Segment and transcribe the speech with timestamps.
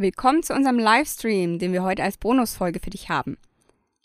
[0.00, 3.36] Willkommen zu unserem Livestream, den wir heute als Bonusfolge für dich haben.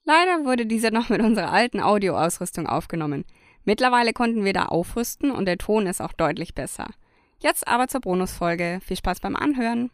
[0.03, 3.23] Leider wurde dieser noch mit unserer alten Audioausrüstung aufgenommen.
[3.63, 6.87] Mittlerweile konnten wir da aufrüsten und der Ton ist auch deutlich besser.
[7.39, 8.81] Jetzt aber zur Bonusfolge.
[8.83, 9.89] Viel Spaß beim Anhören.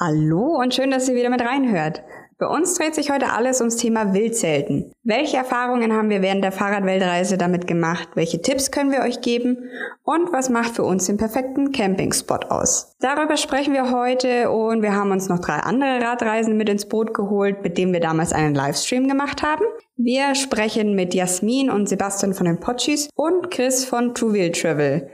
[0.00, 2.02] Hallo und schön, dass ihr wieder mit reinhört.
[2.44, 4.92] Bei uns dreht sich heute alles ums Thema Wildzelten.
[5.02, 8.10] Welche Erfahrungen haben wir während der Fahrradweltreise damit gemacht?
[8.16, 9.70] Welche Tipps können wir euch geben?
[10.02, 12.96] Und was macht für uns den perfekten Campingspot aus?
[13.00, 17.14] Darüber sprechen wir heute und wir haben uns noch drei andere Radreisen mit ins Boot
[17.14, 19.64] geholt, mit denen wir damals einen Livestream gemacht haben.
[19.96, 25.08] Wir sprechen mit Jasmin und Sebastian von den Potschis und Chris von True Wheel Travel.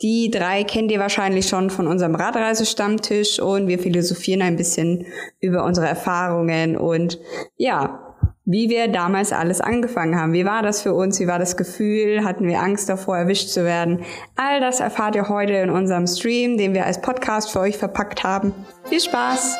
[0.00, 5.06] Die drei kennt ihr wahrscheinlich schon von unserem Radreisestammtisch und wir philosophieren ein bisschen
[5.40, 7.20] über unsere Erfahrungen und
[7.56, 10.32] ja, wie wir damals alles angefangen haben.
[10.32, 11.20] Wie war das für uns?
[11.20, 12.24] Wie war das Gefühl?
[12.24, 14.00] Hatten wir Angst davor, erwischt zu werden?
[14.34, 18.24] All das erfahrt ihr heute in unserem Stream, den wir als Podcast für euch verpackt
[18.24, 18.52] haben.
[18.84, 19.56] Viel Spaß!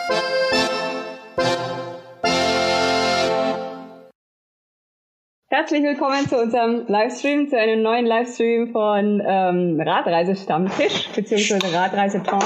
[5.55, 12.43] Herzlich willkommen zu unserem Livestream, zu einem neuen Livestream von ähm, Radreise-Stammtisch beziehungsweise Radreise-Talk.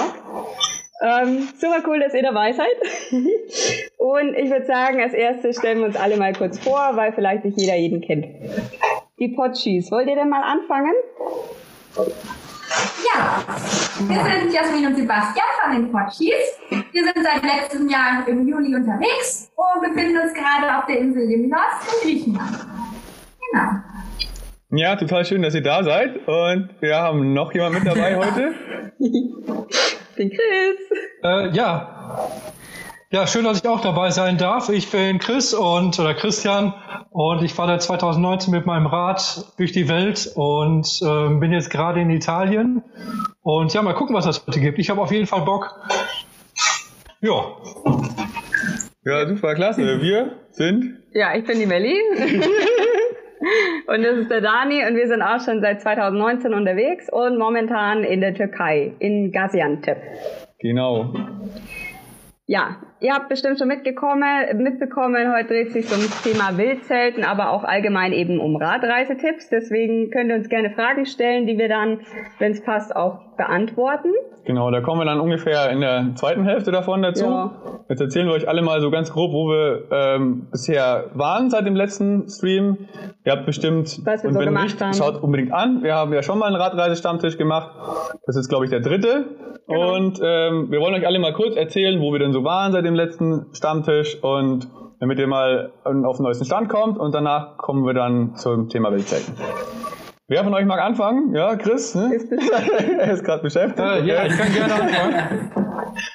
[1.01, 2.67] Ähm, super cool, dass ihr dabei seid.
[3.97, 7.45] Und ich würde sagen, als erstes stellen wir uns alle mal kurz vor, weil vielleicht
[7.45, 8.27] nicht jeder jeden kennt.
[9.21, 9.93] Die Potschis.
[9.93, 10.95] Wollt ihr denn mal anfangen?
[11.95, 13.45] Ja,
[14.09, 16.59] wir sind Jasmin und Sebastian von den Potschis.
[16.71, 21.25] Wir sind seit letztem Jahr im Juli unterwegs und befinden uns gerade auf der Insel
[21.25, 21.61] Limnos
[22.03, 22.67] in Griechenland.
[23.52, 23.70] Genau.
[24.70, 26.27] Ja, total schön, dass ihr da seid.
[26.27, 28.55] Und wir haben noch jemand mit dabei heute.
[30.19, 30.98] Den Chris.
[31.22, 32.30] Äh, ja.
[33.11, 34.69] Ja, schön, dass ich auch dabei sein darf.
[34.69, 36.75] Ich bin Chris und oder Christian
[37.11, 42.00] und ich fahre 2019 mit meinem Rad durch die Welt und äh, bin jetzt gerade
[42.00, 42.83] in Italien.
[43.42, 44.81] Und ja, mal gucken, was das heute gibt.
[44.81, 45.72] Ich habe auf jeden Fall Bock.
[47.20, 47.56] Ja.
[49.05, 50.03] Ja, super, klasse.
[50.03, 50.98] Wir sind.
[51.12, 51.94] Ja, ich bin die Melli.
[53.87, 58.03] Und das ist der Dani und wir sind auch schon seit 2019 unterwegs und momentan
[58.03, 59.99] in der Türkei, in Gaziantep.
[60.59, 61.12] Genau.
[62.47, 64.25] Ja, ihr habt bestimmt schon mitgekommen,
[64.56, 69.49] mitbekommen, heute dreht sich ums Thema Wildzelten, aber auch allgemein eben um Radreisetipps.
[69.49, 72.00] Deswegen könnt ihr uns gerne Fragen stellen, die wir dann,
[72.41, 74.09] wenn es passt, auch beantworten.
[74.45, 77.25] Genau, da kommen wir dann ungefähr in der zweiten Hälfte davon dazu.
[77.27, 77.50] Ja.
[77.89, 81.66] Jetzt erzählen wir euch alle mal so ganz grob, wo wir ähm, bisher waren seit
[81.66, 82.89] dem letzten Stream.
[83.25, 84.95] Ihr habt bestimmt, Was wir und so wenn nicht, haben.
[84.95, 85.83] schaut unbedingt an.
[85.83, 87.71] Wir haben ja schon mal einen Radreisestammtisch gemacht.
[88.27, 89.27] Das ist, glaube ich, der dritte.
[89.69, 89.95] Genau.
[89.97, 92.84] Und ähm, wir wollen euch alle mal kurz erzählen, wo wir denn so waren seit
[92.84, 94.69] dem letzten Stammtisch und
[94.99, 98.93] damit ihr mal auf den neuesten Stand kommt und danach kommen wir dann zum Thema
[98.93, 99.34] Wildzelten.
[100.28, 101.32] Wer von euch mag anfangen?
[101.37, 101.94] Ja, Chris?
[101.94, 102.19] Ne?
[102.98, 103.78] er ist gerade beschäftigt.
[103.78, 105.53] Äh, ja, ich kann gerne anfangen.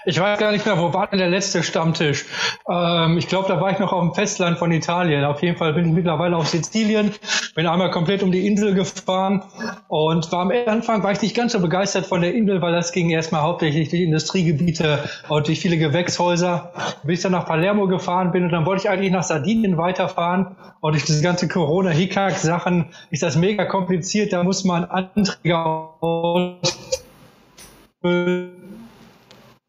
[0.05, 2.25] Ich weiß gar nicht mehr, wo war denn der letzte Stammtisch?
[2.69, 5.23] Ähm, ich glaube, da war ich noch auf dem Festland von Italien.
[5.23, 7.11] Auf jeden Fall bin ich mittlerweile auf Sizilien,
[7.55, 9.41] bin einmal komplett um die Insel gefahren
[9.87, 12.91] und war am Anfang war ich nicht ganz so begeistert von der Insel, weil das
[12.91, 16.73] ging erstmal hauptsächlich durch Industriegebiete und durch viele Gewächshäuser.
[17.03, 20.55] Bis ich dann nach Palermo gefahren bin und dann wollte ich eigentlich nach Sardinien weiterfahren
[20.79, 26.59] und durch diese ganze Corona-Hickhack-Sachen ist das mega kompliziert kompliziert, da muss man Anträge ausfüllen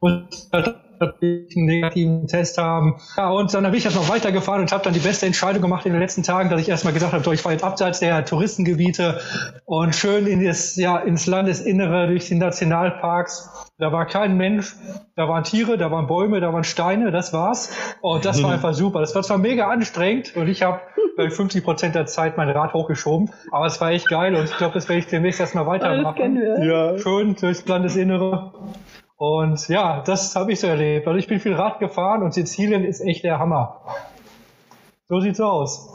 [0.00, 0.28] und
[1.02, 2.96] einen negativen Test haben.
[3.16, 5.86] Ja, und dann bin ich das noch weitergefahren und habe dann die beste Entscheidung gemacht
[5.86, 9.20] in den letzten Tagen, dass ich erstmal gesagt habe, ich fahre jetzt abseits der Touristengebiete
[9.64, 13.50] und schön in das, ja, ins Landesinnere durch die Nationalparks.
[13.78, 14.76] Da war kein Mensch,
[15.16, 17.74] da waren Tiere, da waren Bäume, da waren Steine, das war's.
[18.00, 19.00] Und das war einfach super.
[19.00, 20.80] Das war zwar mega anstrengend und ich habe
[21.16, 24.74] 50 Prozent der Zeit mein Rad hochgeschoben, aber es war echt geil und ich glaube,
[24.74, 26.40] das werde ich demnächst erstmal weitermachen.
[26.62, 26.98] Ja.
[26.98, 28.52] Schön durchs Landesinnere.
[29.22, 31.06] Und ja, das habe ich so erlebt.
[31.06, 33.80] Also ich bin viel Rad gefahren und Sizilien ist echt der Hammer.
[35.06, 35.88] So sieht's aus.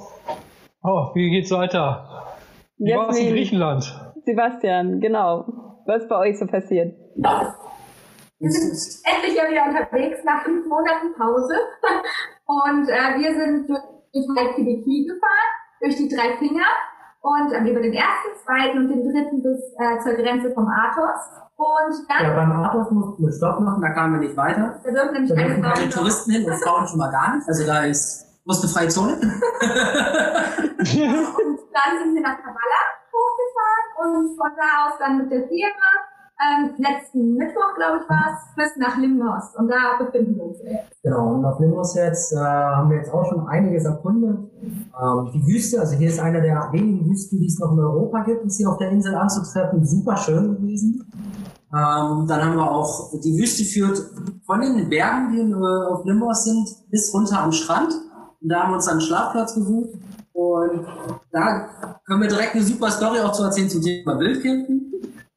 [0.82, 2.38] Oh, wie geht's weiter?
[2.78, 3.84] Wie war es in Griechenland?
[4.24, 5.44] Sebastian, genau.
[5.86, 6.96] Was ist bei euch so passiert?
[7.18, 11.56] Wir sind endlich wieder unterwegs nach fünf Monaten Pause.
[12.46, 15.52] Und äh, wir sind durch Valkidiki gefahren,
[15.82, 16.64] durch die drei Finger
[17.22, 21.44] und äh, über den ersten, zweiten und den dritten bis äh, zur Grenze vom Athos.
[21.56, 22.24] Und dann.
[22.24, 24.80] Ja, beim Autos mussten wir Stopp machen, da kamen wir nicht weiter.
[24.84, 27.48] Da dürfen nämlich da dürfen keine Touristen hin und Frauen schon mal gar nicht.
[27.48, 29.14] Also da ist, musste freie Zone.
[29.18, 29.24] und
[30.80, 32.80] dann sind wir nach Kavala
[33.12, 35.90] hochgefahren und von da aus dann mit der Firma
[36.38, 39.56] ähm, letzten Mittwoch, glaube ich, war es, bis nach Limnos.
[39.58, 41.02] Und da befinden wir uns jetzt.
[41.02, 44.38] Genau, und auf Limnos jetzt äh, haben wir jetzt auch schon einiges erkundet.
[44.62, 48.24] Ähm, die Wüste, also hier ist einer der wenigen Wüsten, die es noch in Europa
[48.24, 49.84] gibt, ist hier auf der Insel anzutreffen.
[49.84, 51.12] Super schön gewesen.
[51.74, 54.00] Ähm, dann haben wir auch, die Wüste führt
[54.46, 57.94] von den Bergen, die äh, auf Limburg sind, bis runter am Strand.
[58.42, 59.90] Und da haben wir uns dann einen Schlafplatz gesucht.
[60.34, 60.86] Und
[61.32, 61.68] da
[62.06, 64.87] können wir direkt eine super Story auch zu erzählen zum Thema Wildcampen.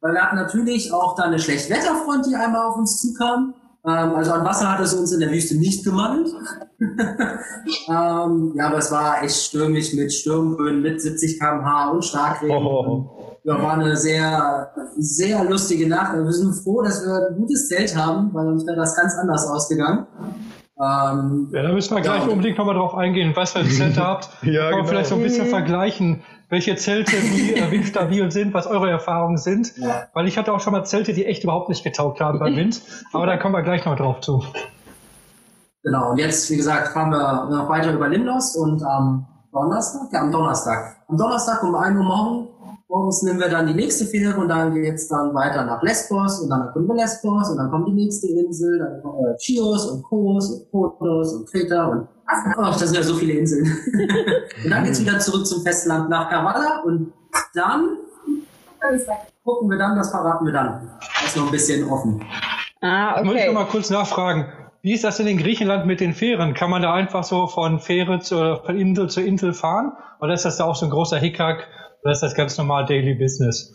[0.01, 3.55] Weil wir hatten natürlich auch da eine Schlechtwetterfront, die einmal auf uns zukam.
[3.87, 6.29] Ähm, also an Wasser hat es uns in der Wüste nicht gemangelt.
[6.81, 12.57] ähm, ja, aber es war echt stürmisch mit Sturmböen, mit 70 km/h und Starkregen.
[12.57, 13.39] Oh.
[13.45, 16.15] Ja, war eine sehr, sehr lustige Nacht.
[16.15, 19.47] Wir sind froh, dass wir ein gutes Zelt haben, weil sonst wäre das ganz anders
[19.47, 20.07] ausgegangen.
[20.79, 22.29] Ähm, ja, da müssen wir gleich ja.
[22.31, 24.31] unbedingt nochmal drauf eingehen, was für Zelte habt.
[24.43, 24.89] ja, Kann man genau.
[24.89, 25.51] vielleicht so ein bisschen mhm.
[25.51, 29.77] vergleichen, welche Zelte wie, äh, wie stabil sind, was eure Erfahrungen sind.
[29.77, 30.09] Ja.
[30.13, 32.83] Weil ich hatte auch schon mal Zelte, die echt überhaupt nicht getaugt haben beim Wind.
[33.13, 34.45] Aber da kommen wir gleich noch drauf zu.
[35.83, 40.21] Genau, und jetzt, wie gesagt, fahren wir noch weiter über Limnos und am Donnerstag, ja,
[40.21, 40.97] am Donnerstag.
[41.09, 42.49] Am Donnerstag um 1 Uhr morgen
[42.91, 46.41] Morgens nehmen wir dann die nächste Fähre und dann geht es dann weiter nach Lesbos
[46.41, 49.87] und dann kommen wir Lesbos und dann kommt die nächste Insel, dann kommen wir Chios
[49.87, 53.65] und Kos und Kotos und Kreta und ach, das sind ja so viele Inseln.
[54.65, 57.13] und dann geht's wieder zurück zum Festland nach Kavala und
[57.55, 57.99] dann
[59.45, 60.91] gucken wir dann, das verraten wir dann.
[60.99, 62.21] Das ist noch ein bisschen offen.
[62.81, 63.21] Ah, okay.
[63.21, 64.47] Ich muss ich noch mal kurz nachfragen.
[64.83, 66.55] Wie ist das denn in Griechenland mit den Fähren?
[66.55, 69.93] Kann man da einfach so von Fähre zu, von Insel zu Insel fahren?
[70.21, 71.69] Oder ist das da auch so ein großer Hickhack,
[72.03, 73.73] oder ist das ganz normal Daily Business?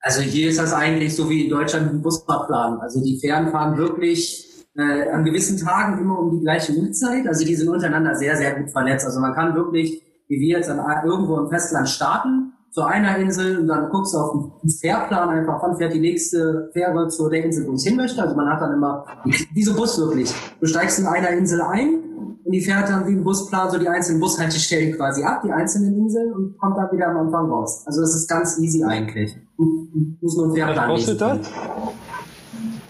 [0.00, 2.80] Also hier ist das eigentlich so wie in Deutschland ein Busfahrplan.
[2.80, 7.26] Also die Fähren fahren wirklich äh, an gewissen Tagen immer um die gleiche Uhrzeit.
[7.28, 9.06] Also die sind untereinander sehr, sehr gut vernetzt.
[9.06, 13.58] Also man kann wirklich, wie wir jetzt an, irgendwo im Festland starten, zu einer Insel
[13.58, 17.44] und dann guckst du auf den Fährplan einfach, wann fährt die nächste Fähre zu der
[17.44, 18.22] Insel, wo es hin möchte.
[18.22, 19.04] Also man hat dann immer,
[19.52, 20.32] wie so Bus wirklich.
[20.58, 21.98] Du steigst in einer Insel ein,
[22.44, 25.96] und die fährt dann wie ein Busplan so die einzelnen Bushaltestellen quasi ab, die einzelnen
[25.96, 27.82] Inseln und kommt dann wieder am Anfang raus.
[27.86, 29.36] Also das ist ganz easy eigentlich.
[29.56, 29.88] Du,
[30.20, 31.38] musst nur einen Fährplan Was kostet das?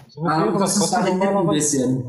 [0.07, 2.03] So ähm, das ist variiert ein bisschen.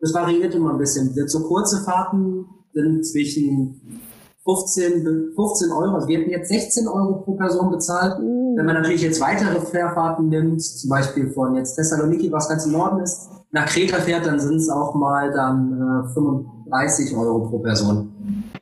[0.00, 1.14] Das variiert immer ein bisschen.
[1.26, 4.00] So kurze Fahrten sind zwischen
[4.44, 5.94] 15, 15 Euro.
[5.94, 8.20] Also wir hätten jetzt 16 Euro pro Person bezahlt.
[8.20, 8.56] Mhm.
[8.56, 12.72] Wenn man natürlich jetzt weitere Fährfahrten nimmt, zum Beispiel von jetzt Thessaloniki, was ganz im
[12.72, 17.58] Norden ist, nach Kreta fährt, dann sind es auch mal dann äh, 35 Euro pro
[17.58, 18.12] Person.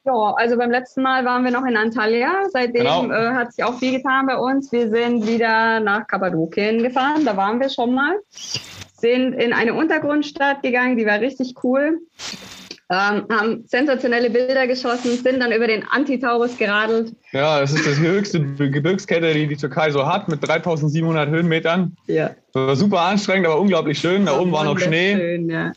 [0.07, 2.45] Ja, also beim letzten Mal waren wir noch in Antalya.
[2.53, 3.11] Seitdem genau.
[3.11, 4.71] äh, hat sich auch viel getan bei uns.
[4.71, 7.25] Wir sind wieder nach Kappadokien gefahren.
[7.25, 8.15] Da waren wir schon mal.
[8.31, 11.99] Sind in eine Untergrundstadt gegangen, die war richtig cool
[12.91, 17.15] ähm, haben sensationelle Bilder geschossen, sind dann über den Antitaurus geradelt.
[17.33, 21.97] Ja, das ist die höchste Gebirgskette, die die Türkei so hat, mit 3700 Höhenmetern.
[22.07, 22.33] Ja.
[22.53, 24.27] War super anstrengend, aber unglaublich schön.
[24.27, 25.17] Da oben war noch Schnee.
[25.17, 25.73] Schön, ja.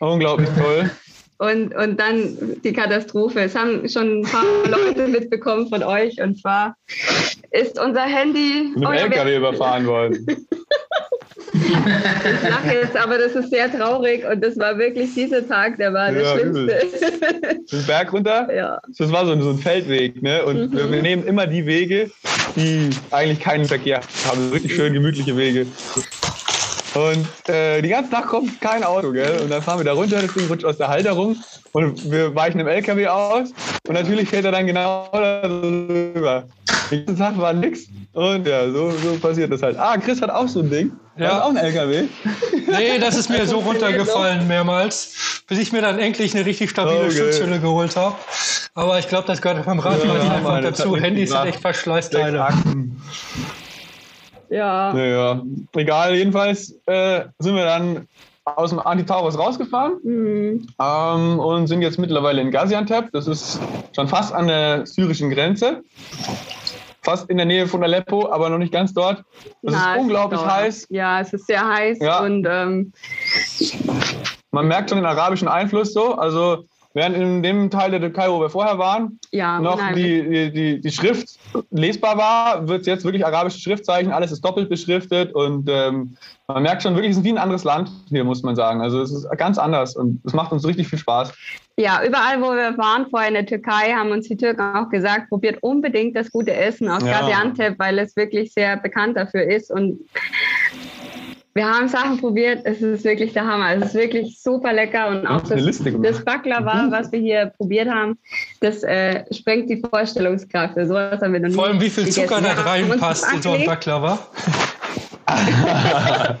[0.00, 0.90] Unglaublich toll.
[1.38, 3.40] Und, und dann die Katastrophe.
[3.40, 6.20] Es haben schon ein paar Leute mitbekommen von euch.
[6.20, 6.76] Und zwar
[7.50, 8.72] ist unser Handy.
[8.74, 10.26] Mit dem LKW überfahren worden.
[11.52, 15.92] ich lache jetzt, aber das ist sehr traurig und das war wirklich dieser Tag, der
[15.92, 16.80] war ja, der schlimmste.
[17.72, 18.52] Den Berg runter?
[18.54, 18.78] Ja.
[18.98, 20.44] Das war so, so ein Feldweg, ne?
[20.44, 20.92] Und mhm.
[20.92, 22.10] wir, nehmen immer die Wege,
[22.56, 24.50] die eigentlich keinen Verkehr haben.
[24.52, 25.66] Richtig schön gemütliche Wege.
[26.94, 29.40] Und äh, die ganze Nacht kommt kein Auto, gell?
[29.42, 31.36] Und dann fahren wir da runter, das Ding rutscht aus der Halterung
[31.72, 33.52] und wir weichen im LKW aus
[33.86, 36.44] und natürlich fährt er dann genau da rüber.
[36.90, 39.78] Den ganzen Tag war nix und ja, so, so passiert das halt.
[39.78, 40.92] Ah, Chris hat auch so ein Ding.
[41.20, 41.26] Ja.
[41.26, 42.04] Das ist auch ein LKW.
[42.66, 47.06] Nee, das ist mir so runtergefallen mehrmals, bis ich mir dann endlich eine richtig stabile
[47.06, 47.10] okay.
[47.10, 48.16] Schutzhülle geholt habe.
[48.74, 50.96] Aber ich glaube, das gehört beim Radfahren ja, einfach dazu.
[50.96, 52.46] Handys sind echt Verschleißteile.
[54.48, 54.92] Ja.
[54.92, 55.42] Naja,
[55.76, 58.08] egal, jedenfalls äh, sind wir dann
[58.44, 60.66] aus dem Antitaurus rausgefahren mhm.
[60.80, 63.12] ähm, und sind jetzt mittlerweile in Gaziantep.
[63.12, 63.60] Das ist
[63.94, 65.82] schon fast an der syrischen Grenze.
[67.02, 69.24] Fast in der Nähe von Aleppo, aber noch nicht ganz dort.
[69.62, 70.86] Es ist unglaublich heiß.
[70.90, 72.20] Ja, es ist sehr heiß ja.
[72.20, 72.92] und ähm
[74.52, 76.14] man merkt schon den arabischen Einfluss so.
[76.14, 80.80] Also Während in dem Teil der Türkei, wo wir vorher waren, ja, noch die, die,
[80.80, 81.38] die, Schrift
[81.70, 86.16] lesbar war, wird es jetzt wirklich arabische Schriftzeichen, alles ist doppelt beschriftet und ähm,
[86.48, 88.80] man merkt schon wirklich, es ist wie ein anderes Land hier, muss man sagen.
[88.80, 91.32] Also es ist ganz anders und es macht uns richtig viel Spaß.
[91.76, 95.28] Ja, überall, wo wir waren, vorher in der Türkei, haben uns die Türken auch gesagt,
[95.28, 97.20] probiert unbedingt das gute Essen aus ja.
[97.20, 100.00] Gaziantep, weil es wirklich sehr bekannt dafür ist und
[101.54, 103.74] wir haben Sachen probiert, es ist wirklich der Hammer.
[103.74, 106.92] Es ist wirklich super lecker und auch das, das Baklava, mhm.
[106.92, 108.18] was wir hier probiert haben,
[108.60, 110.74] das äh, sprengt die Vorstellungskraft.
[110.74, 113.50] So was haben wir noch nie Vor allem, wie viel Zucker da reinpasst in so
[113.50, 114.18] ein Baklava.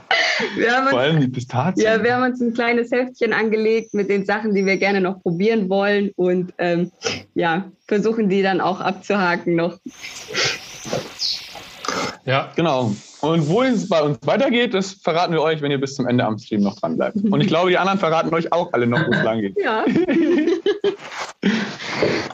[0.56, 1.86] uns, Vor allem die Pistazien.
[1.86, 5.22] Ja, wir haben uns ein kleines Heftchen angelegt mit den Sachen, die wir gerne noch
[5.22, 6.90] probieren wollen und ähm,
[7.34, 9.78] ja, versuchen die dann auch abzuhaken noch.
[12.24, 12.92] Ja, genau.
[13.20, 16.24] Und wo es bei uns weitergeht, das verraten wir euch, wenn ihr bis zum Ende
[16.24, 17.16] am Stream noch dran bleibt.
[17.16, 19.56] Und ich glaube, die anderen verraten euch auch alle noch, wo es lang geht.
[19.62, 19.84] Ja.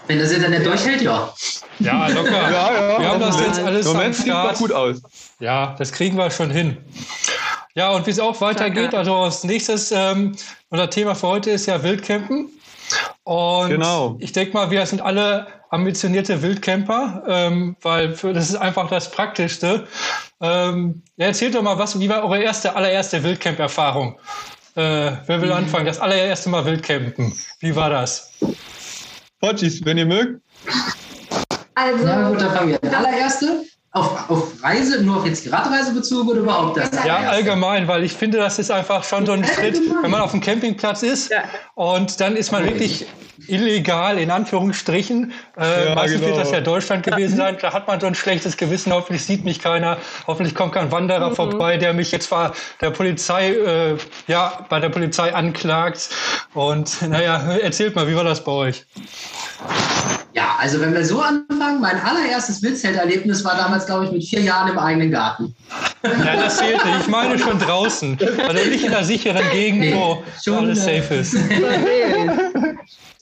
[0.06, 1.32] Wenn das Internet durchhält, ja.
[1.80, 2.30] Ja, locker.
[2.30, 2.98] Ja, ja.
[3.00, 5.02] Wir haben das jetzt alles Moment sieht es doch gut aus.
[5.40, 6.76] Ja, das kriegen wir schon hin.
[7.74, 10.36] Ja, und wie es auch weitergeht, also als nächstes, ähm,
[10.70, 12.48] unser Thema für heute ist ja Wildcampen.
[13.24, 14.16] Und Genau.
[14.20, 19.10] ich denke mal, wir sind alle ambitionierte Wildcamper, ähm, weil für, das ist einfach das
[19.10, 19.86] Praktischste.
[20.40, 24.18] Ähm, ja, erzählt doch mal, was, wie war eure erste, allererste Wildcamp-Erfahrung?
[24.74, 25.86] Äh, wer will anfangen?
[25.86, 27.32] Das allererste Mal Wildcampen.
[27.60, 28.30] Wie war das?
[29.40, 30.40] Potschis, wenn ihr mögt.
[31.74, 32.94] Also, Na gut, dann fangen wir an.
[32.94, 33.64] Allererste,
[33.96, 36.90] auf, auf Reise, nur auf jetzt die Radreise bezogen oder überhaupt das?
[37.06, 40.32] Ja, allgemein, weil ich finde, das ist einfach schon so ein Schritt, wenn man auf
[40.32, 41.30] dem Campingplatz ist
[41.74, 43.06] und dann ist man wirklich
[43.48, 45.32] illegal, in Anführungsstrichen.
[45.58, 46.34] Äh, Ja, meistens genau.
[46.34, 47.56] wird das ja Deutschland gewesen sein.
[47.60, 48.92] Da hat man so ein schlechtes Gewissen.
[48.92, 49.98] Hoffentlich sieht mich keiner.
[50.26, 54.88] Hoffentlich kommt kein Wanderer vorbei, der mich jetzt war der Polizei, äh, ja, bei der
[54.88, 56.08] Polizei anklagt.
[56.54, 58.84] Und naja, erzählt mal, wie war das bei euch?
[60.34, 64.42] Ja, also wenn wir so anfangen, mein allererstes Wildzelterlebnis war damals, glaube ich, mit vier
[64.42, 65.54] Jahren im eigenen Garten.
[66.04, 67.00] Ja, das zählt nicht.
[67.00, 68.18] Ich meine schon draußen.
[68.46, 71.36] Also nicht in der sicheren Gegend, Nee, wo schon, alles äh, safe ist.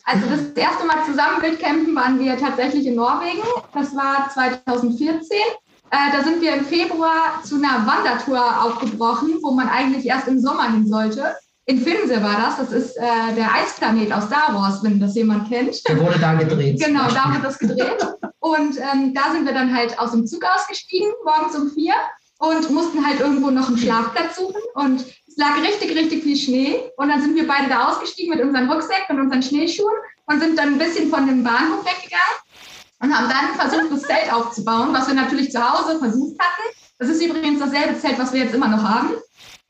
[0.05, 3.43] Also das erste Mal zusammen Wildcampen waren wir tatsächlich in Norwegen.
[3.73, 5.39] Das war 2014.
[5.91, 10.39] Äh, da sind wir im Februar zu einer Wandertour aufgebrochen, wo man eigentlich erst im
[10.41, 11.35] Sommer hin sollte.
[11.67, 12.59] In Finse war das.
[12.59, 15.89] Das ist äh, der Eisplanet aus Star Wars, wenn das jemand kennt.
[15.89, 16.83] Der wurde da gedreht.
[16.85, 18.07] Genau, da wird das gedreht.
[18.41, 21.95] Und ähm, da sind wir dann halt aus dem Zug ausgestiegen, morgens um vier
[22.39, 24.61] und mussten halt irgendwo noch einen Schlafplatz suchen.
[24.75, 26.81] Und es lag richtig, richtig viel Schnee.
[26.97, 29.95] Und dann sind wir beide da ausgestiegen mit unseren Rucksäcken und unseren Schneeschuhen
[30.27, 32.39] und sind dann ein bisschen von dem Bahnhof weggegangen
[33.01, 36.77] und haben dann versucht, das Zelt aufzubauen, was wir natürlich zu Hause versucht hatten.
[36.99, 39.11] Das ist übrigens dasselbe Zelt, was wir jetzt immer noch haben.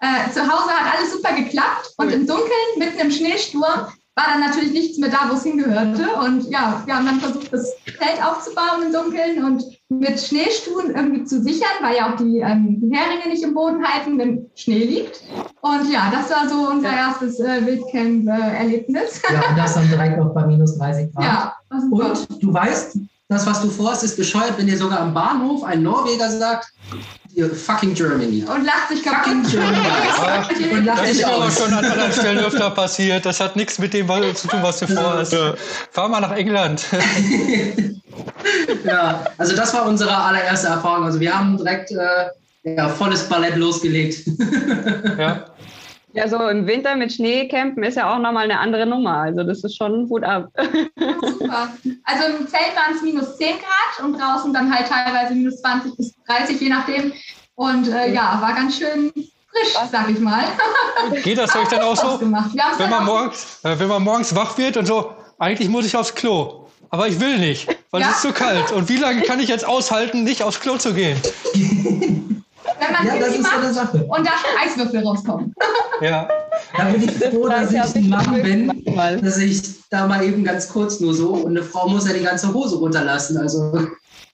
[0.01, 4.41] Äh, zu Hause hat alles super geklappt und im Dunkeln, mitten im Schneesturm, war dann
[4.41, 6.09] natürlich nichts mehr da, wo es hingehörte.
[6.17, 11.25] Und ja, wir haben dann versucht, das Zelt aufzubauen im Dunkeln und mit Schneestuhen irgendwie
[11.25, 14.85] zu sichern, weil ja auch die, ähm, die Heringe nicht im Boden halten, wenn Schnee
[14.85, 15.23] liegt.
[15.61, 19.23] Und ja, das war so unser erstes äh, Wildcamp-Erlebnis.
[19.31, 21.25] Ja, und das dann direkt noch bei minus 30 Grad.
[21.25, 21.57] ja.
[21.91, 22.99] Und du weißt,
[23.35, 26.73] das, was du vorhast, ist bescheuert, wenn dir sogar am Bahnhof ein Norweger sagt,
[27.35, 28.45] ihr fucking Germany.
[28.45, 29.25] Und lacht sich kaputt.
[29.25, 29.79] Fucking Germany.
[30.17, 31.59] Ah, Und lacht Das ist aber aus.
[31.59, 33.27] schon an anderen Stellen öfter passiert.
[33.27, 35.37] Das hat nichts mit dem zu tun, was du vorhast.
[35.91, 36.85] Fahr mal nach England.
[38.85, 41.05] Ja, also das war unsere allererste Erfahrung.
[41.07, 44.27] Also wir haben direkt äh, ja, volles Ballett losgelegt.
[45.19, 45.47] Ja.
[46.17, 49.17] Ja, so im Winter mit Schnee campen ist ja auch nochmal eine andere Nummer.
[49.19, 50.49] Also das ist schon Hut ab.
[50.57, 51.69] Super.
[52.05, 55.97] Also im Zelt waren es minus 10 Grad und draußen dann halt teilweise minus 20
[55.97, 57.13] bis 30, je nachdem.
[57.57, 60.45] Und äh, ja, war ganz schön frisch, sag ich mal.
[61.25, 64.57] Geht das euch dann auch so, wenn man, auch- morgens, äh, wenn man morgens wach
[64.57, 66.67] wird und so, eigentlich muss ich aufs Klo.
[66.91, 68.11] Aber ich will nicht, weil Ja.
[68.11, 68.71] es ist so kalt.
[68.71, 71.17] Und wie lange kann ich jetzt aushalten, nicht aufs Klo zu gehen?
[72.79, 74.05] wenn man Ja, das ist so eine macht Sache.
[74.05, 75.55] und da schon Eiswürfel rauskommen.
[76.01, 76.29] Ja.
[76.77, 78.85] Da bin ich froh, dass ich ein Mann bin,
[79.23, 82.23] dass ich da mal eben ganz kurz nur so und eine Frau muss ja die
[82.25, 83.37] ganze Hose runterlassen.
[83.37, 83.87] Also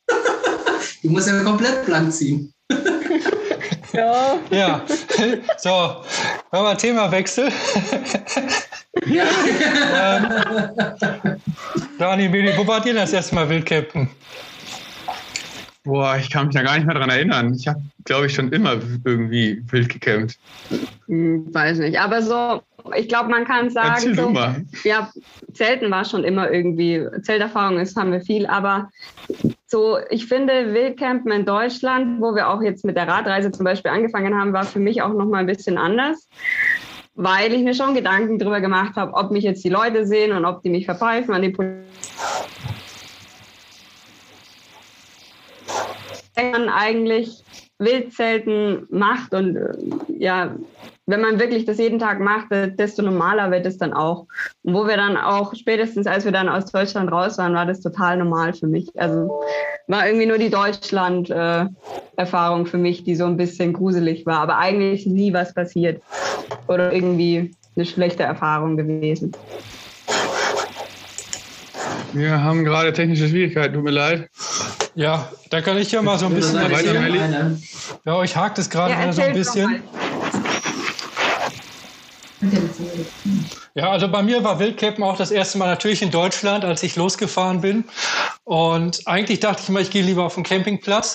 [1.02, 2.52] die muss ja komplett blank ziehen.
[3.92, 4.38] Ja.
[4.50, 4.82] Ja.
[5.58, 7.50] So, machen wir Themawechsel.
[9.02, 10.26] ähm,
[11.98, 14.08] Dani, Meli, wo wart ihr das erste Mal Wildcampen?
[15.84, 17.54] Boah, ich kann mich da gar nicht mehr dran erinnern.
[17.54, 20.38] Ich habe, glaube ich, schon immer irgendwie wild gecampt.
[21.06, 21.98] Hm, weiß nicht.
[21.98, 22.62] Aber so,
[22.96, 24.62] ich glaube, man kann sagen, Erzähl so, mal.
[24.84, 25.10] ja,
[25.54, 28.90] Zelten war schon immer irgendwie, Zelterfahrung ist, haben wir viel, aber
[29.66, 33.90] so, ich finde, Wildcampen in Deutschland, wo wir auch jetzt mit der Radreise zum Beispiel
[33.90, 36.28] angefangen haben, war für mich auch nochmal ein bisschen anders,
[37.14, 40.44] weil ich mir schon Gedanken darüber gemacht habe, ob mich jetzt die Leute sehen und
[40.44, 41.84] ob die mich verpfeifen an die Polizei.
[46.34, 47.42] Wenn man eigentlich
[47.78, 49.72] Wildzelten macht und äh,
[50.18, 50.54] ja,
[51.06, 54.26] wenn man wirklich das jeden Tag macht, äh, desto normaler wird es dann auch.
[54.62, 57.80] Und wo wir dann auch, spätestens als wir dann aus Deutschland raus waren, war das
[57.80, 58.88] total normal für mich.
[58.96, 59.42] Also
[59.88, 65.06] war irgendwie nur die Deutschland-Erfahrung für mich, die so ein bisschen gruselig war, aber eigentlich
[65.06, 66.00] nie was passiert
[66.68, 69.34] oder irgendwie eine schlechte Erfahrung gewesen.
[72.12, 74.28] Wir haben gerade technische Schwierigkeiten, tut mir leid.
[74.94, 77.62] Ja, da kann ich ja mal so ein bisschen erzählen.
[78.04, 79.82] Ja, euch hakt es gerade wieder so ein bisschen.
[83.74, 86.96] Ja, also bei mir war Wildcampen auch das erste Mal natürlich in Deutschland, als ich
[86.96, 87.84] losgefahren bin.
[88.50, 91.14] Und eigentlich dachte ich immer, ich gehe lieber auf den Campingplatz.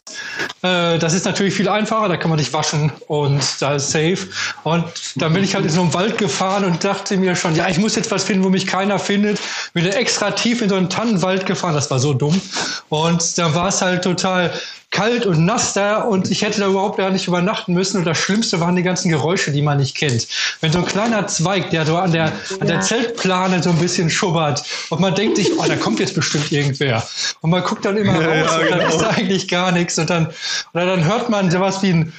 [0.62, 4.20] Äh, das ist natürlich viel einfacher, da kann man nicht waschen und da ist safe.
[4.64, 4.86] Und
[5.18, 7.78] dann bin ich halt in so einem Wald gefahren und dachte mir schon, ja, ich
[7.78, 9.38] muss jetzt was finden, wo mich keiner findet.
[9.74, 12.40] Bin extra tief in so einen Tannenwald gefahren, das war so dumm.
[12.88, 14.54] Und dann war es halt total
[14.96, 17.98] kalt und nass da und ich hätte da überhaupt gar nicht übernachten müssen.
[17.98, 20.28] Und das Schlimmste waren die ganzen Geräusche, die man nicht kennt.
[20.62, 24.10] Wenn so ein kleiner Zweig, der so an der, an der Zeltplane so ein bisschen
[24.10, 27.06] schubbert und man denkt sich, oh, da kommt jetzt bestimmt irgendwer.
[27.42, 28.90] Und man guckt dann immer Ja, raus ja, und dann genau.
[28.92, 30.00] ist da eigentlich gar nichts.
[30.00, 30.28] Und dann,
[30.74, 32.14] oder dann hört man sowas wie ein,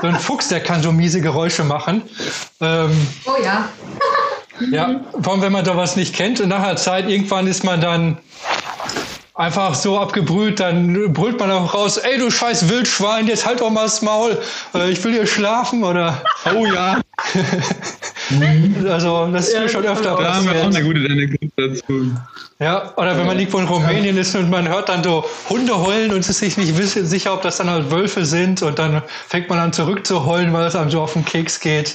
[0.00, 2.02] so ein Fuchs, der kann so miese Geräusche machen.
[2.60, 3.68] Ähm, Oh ja.
[4.70, 7.64] ja, vor allem wenn man da was nicht kennt und nach einer Zeit irgendwann ist
[7.64, 8.18] man dann
[9.34, 13.70] einfach so abgebrüht, dann brüllt man auch raus, ey du scheiß Wildschwein, jetzt halt doch
[13.70, 14.36] mal das Maul,
[14.74, 16.22] äh, ich will hier schlafen oder
[16.54, 17.00] Oh ja,
[18.90, 20.76] also das ist mir schon öfter da haben wir auch passiert.
[20.76, 22.10] eine gute Anekdote dazu.
[22.58, 26.12] Ja, oder wenn man irgendwo in Rumänien ist und man hört dann so Hunde heulen
[26.12, 29.58] und ist sich nicht sicher, ob das dann halt Wölfe sind und dann fängt man
[29.58, 31.94] an zurückzuheulen, weil es einem so auf den Keks geht.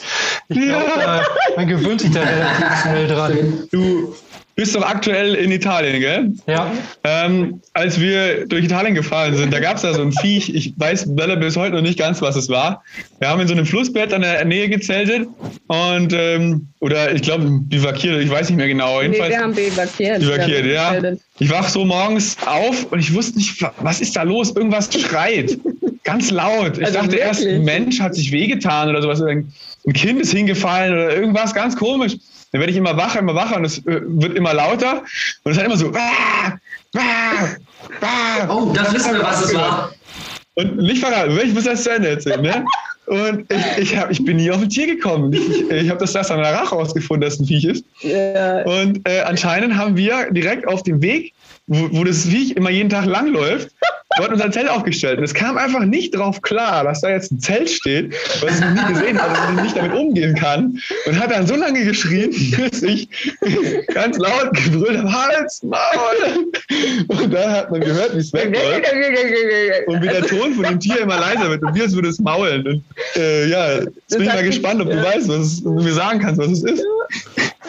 [0.50, 1.22] Ich glaube, Ja.
[1.56, 3.68] man gewöhnt sich da relativ schnell dran.
[3.72, 4.14] Du
[4.58, 6.34] bist doch aktuell in Italien, gell?
[6.48, 6.72] Ja,
[7.04, 10.74] Ähm, als wir durch Italien gefahren sind, da gab es da so ein Viech, ich
[10.78, 12.84] weiß leider bis heute noch nicht ganz, was es war.
[13.20, 15.28] Wir haben in so einem Flussbett an der Nähe gezeltet
[15.68, 18.98] und, ähm, oder ich glaube, bivakiert, ich weiß nicht mehr genau.
[19.00, 20.20] Nee, Jedenfalls wir haben bivakiert.
[20.22, 21.02] bivakiert, ja.
[21.38, 24.56] Ich wach so morgens auf und ich wusste nicht, wa- was ist da los?
[24.56, 25.56] Irgendwas schreit.
[26.04, 26.80] Ganz laut.
[26.80, 27.58] Ich Also dachte erst, wirklich?
[27.60, 29.22] ein Mensch hat sich wehgetan oder sowas.
[29.22, 29.54] Ein
[29.86, 32.18] ein Kind ist hingefallen oder irgendwas ganz komisch.
[32.52, 35.04] Dann werde ich immer wacher, immer wacher und es äh, wird immer lauter.
[35.44, 35.92] Und es hat immer so.
[35.94, 36.58] "Ah,
[36.96, 37.48] ah,
[38.02, 39.94] ah." Oh, das wissen wir, was es war.
[40.56, 42.66] Und nicht verraten, ich muss das zu Ende erzählen, ne?
[43.06, 45.32] Und ich, ich, hab, ich bin nie auf ein Tier gekommen.
[45.32, 47.86] Ich, ich, ich habe das erst an der Rache rausgefunden, dass es ein Viech ist.
[48.02, 48.64] Ja.
[48.64, 51.34] Und äh, anscheinend haben wir direkt auf dem Weg,
[51.68, 53.70] wo, wo das Viech immer jeden Tag langläuft,
[54.18, 55.20] dort unser Zelt aufgestellt.
[55.20, 58.62] Und es kam einfach nicht drauf klar, dass da jetzt ein Zelt steht, was es
[58.62, 60.80] noch nie gesehen hat und nicht damit umgehen kann.
[61.06, 63.10] Und hat dann so lange geschrien, bis ich
[63.94, 66.46] ganz laut gebrüllt habe, Hals, Maul.
[67.08, 68.88] Und dann hat man gehört, wie es wegläuft.
[69.88, 72.20] Und wie der Ton von dem Tier immer leiser wird und wie es würde es
[72.20, 72.66] maulen.
[72.66, 72.84] Und
[73.18, 75.94] äh, ja, jetzt bin ich mal gespannt, ob du weißt, was es, ob du mir
[75.94, 76.84] sagen kannst, was es ist.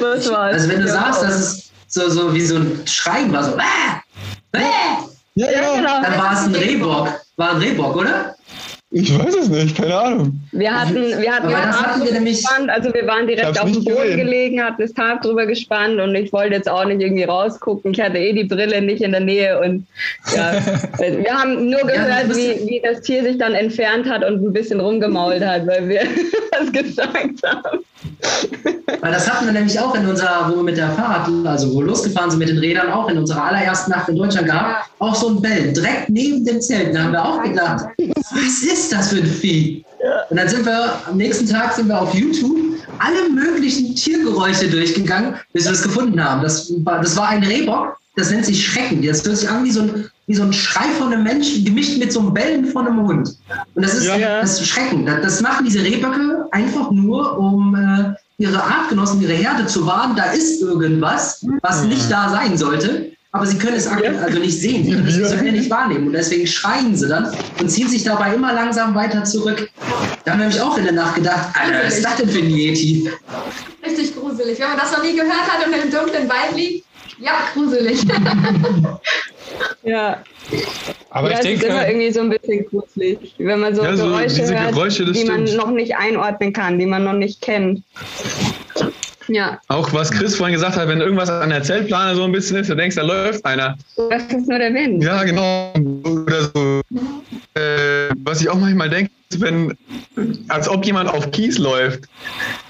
[0.00, 0.92] Also wenn du Ja.
[0.92, 4.00] sagst, dass es so, so wie so ein Schreien war, so "Ah!
[4.52, 6.02] Ah!", Ja, Ja, genau.
[6.02, 7.08] dann war es ein Rehbock.
[7.36, 8.34] War ein Rehbock, oder?
[8.90, 10.40] Ich weiß es nicht, keine Ahnung.
[10.52, 13.58] Wir hatten, wir hatten Aber das das hatten wir nämlich- gespannt, also wir waren direkt
[13.60, 14.16] auf dem Boden gesehen.
[14.16, 17.92] gelegen, hatten das Tarp drüber gespannt und ich wollte jetzt auch nicht irgendwie rausgucken.
[17.92, 19.86] Ich hatte eh die Brille nicht in der Nähe und
[20.34, 20.52] ja,
[20.98, 24.42] wir haben nur Ja, gehört, musst- wie, wie das Tier sich dann entfernt hat und
[24.44, 26.00] ein bisschen rumgemault hat, weil wir
[26.58, 27.78] was gesagt haben.
[29.00, 31.80] Weil das hatten wir nämlich auch in unserer, wo wir mit der Fahrrad, also wo
[31.80, 35.14] wir losgefahren sind mit den Rädern, auch in unserer allerersten Nacht in Deutschland gehabt, auch
[35.14, 36.94] so ein Bellen, direkt neben dem Zelt.
[36.94, 37.84] Da haben wir auch gedacht,
[38.30, 39.84] was ist das für ein Vieh?
[40.30, 42.56] Und dann sind wir, am nächsten Tag sind wir auf YouTube
[42.98, 46.42] alle möglichen Tiergeräusche durchgegangen, bis wir es gefunden haben.
[46.42, 49.02] Das war, das war ein Rehbock, das nennt sich Schrecken.
[49.02, 51.98] Das hört sich an wie so ein, wie so ein Schrei von einem Menschen, gemischt
[51.98, 53.36] mit so einem Bellen von einem Hund.
[53.74, 54.40] Und das ist Ja.
[54.40, 55.06] das ist Schrecken.
[55.06, 60.16] Das, das machen diese Rehböcke einfach nur, um äh, ihre Artgenossen, ihre Herde zu warnen.
[60.16, 63.12] Da ist irgendwas, was nicht da sein sollte.
[63.32, 66.06] Aber sie können es aktuell also nicht sehen, sie können es visuell nicht wahrnehmen.
[66.06, 69.68] Und deswegen schreien sie dann und ziehen sich dabei immer langsam weiter zurück.
[70.24, 72.38] Da haben wir nämlich auch in der Nacht gedacht, Alter, was ist das denn für
[72.38, 73.10] ein Yeti?
[73.84, 74.58] Richtig gruselig.
[74.58, 76.86] Wenn man das noch nie gehört hat und im dunklen Wald liegt,
[77.18, 78.00] ja, gruselig.
[79.82, 80.22] Ja,
[81.10, 83.82] aber ja ich es ist denke, immer irgendwie so ein bisschen gruselig, wenn man so
[83.82, 85.62] Ja, so Geräusche diese hört, Geräusche, die man stimmt.
[85.62, 87.82] noch nicht einordnen kann, die man noch nicht kennt.
[89.28, 92.56] Ja, Auch was Chris vorhin gesagt hat, wenn irgendwas an der Zeltplane so ein bisschen
[92.56, 93.76] ist, du denkst, da läuft einer.
[94.10, 95.02] das ist nur der Wind.
[95.02, 95.72] Ja, genau.
[96.04, 96.80] Oder so.
[97.54, 99.76] Äh, was ich auch manchmal denke, ist, wenn,
[100.48, 102.04] als ob jemand auf Kies läuft.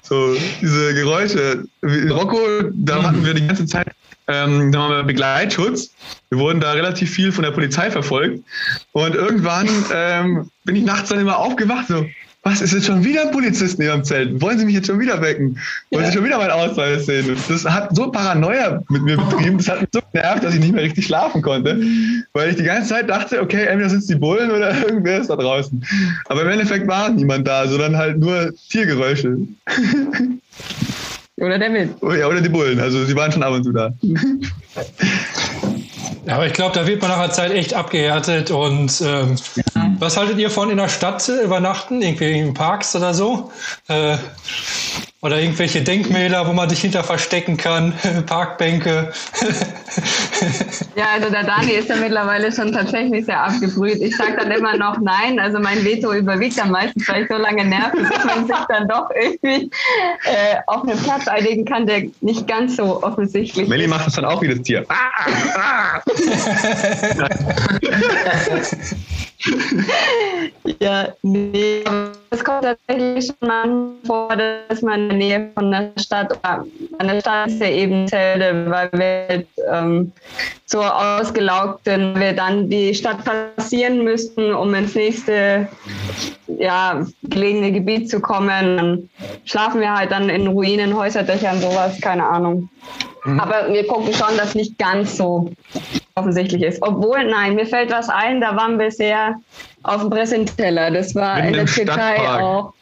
[0.03, 1.64] So, diese Geräusche.
[2.11, 2.38] Rocco,
[2.73, 3.88] da hatten wir die ganze Zeit
[4.29, 5.90] ähm, da haben wir Begleitschutz.
[6.29, 8.44] Wir wurden da relativ viel von der Polizei verfolgt.
[8.92, 12.07] Und irgendwann ähm, bin ich nachts dann immer aufgewacht, so,
[12.44, 14.40] was, ist jetzt schon wieder ein Polizist in Ihrem Zelt?
[14.40, 15.59] Wollen Sie mich jetzt schon wieder wecken?
[15.90, 17.37] Wollen Sie schon wieder meinen Ausweis sehen?
[17.48, 20.72] Das hat so Paranoia mit mir betrieben, das hat mich so genervt, dass ich nicht
[20.72, 21.81] mehr richtig schlafen konnte,
[22.33, 25.31] weil ich die ganze Zeit dachte, okay, entweder sind es die Bullen oder irgendwer ist
[25.31, 25.85] da draußen.
[26.27, 29.37] Aber im Endeffekt war niemand da, sondern halt nur Tiergeräusche.
[31.37, 31.96] Oder der Wind.
[32.01, 33.92] Oh ja, oder die Bullen, also sie waren schon ab und zu da.
[36.29, 38.51] Ja, aber ich glaube, da wird man nach einer Zeit echt abgehärtet.
[38.51, 39.37] Und ähm,
[39.98, 42.03] was haltet ihr von in der Stadt übernachten?
[42.03, 43.51] Irgendwie in Parks oder so?
[43.88, 44.16] Äh,
[45.20, 47.92] Oder irgendwelche Denkmäler, wo man sich hinter verstecken kann,
[48.26, 49.12] Parkbänke.
[50.94, 54.00] ja, also der Dani ist ja mittlerweile schon tatsächlich sehr abgebrüht.
[54.00, 57.37] Ich sage dann immer noch nein, also mein Veto überwiegt dann meistens, weil ich so
[57.37, 59.68] lange nerve, dass man sich dann doch irgendwie
[60.22, 63.90] äh, auf einen Platz einigen kann, der nicht ganz so offensichtlich Melli ist.
[63.90, 64.87] macht das dann auch wie das Tier.
[70.81, 71.85] Ja, nee,
[72.31, 76.64] es kommt tatsächlich schon mal vor, dass man in der Nähe von der Stadt, oder
[76.99, 80.12] an der Stadt ist ja eben Zelde, weil wir halt, ähm,
[80.67, 85.69] so ausgelaugt sind, wir dann die Stadt passieren müssten, um ins nächste
[86.59, 88.77] ja, gelegene Gebiet zu kommen.
[88.77, 89.11] Dann
[89.45, 92.69] schlafen wir halt dann in Ruinen, Häuserdächern, sowas, keine Ahnung.
[93.25, 95.51] Aber wir gucken schon, dass nicht ganz so
[96.18, 96.83] offensichtlich ist.
[96.83, 99.37] Obwohl, nein, mir fällt was ein, da waren wir sehr
[99.83, 100.90] auf dem Präsenteller.
[100.90, 102.72] Das war Mitten in der Türkei auch.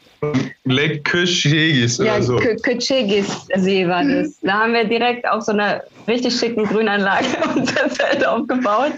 [0.65, 2.37] Lake Kışegis Ja, oder so.
[2.37, 4.39] Kutschegis-See war das.
[4.43, 8.93] Da haben wir direkt auf so einer richtig schicken Grünanlage unser Zelt aufgebaut.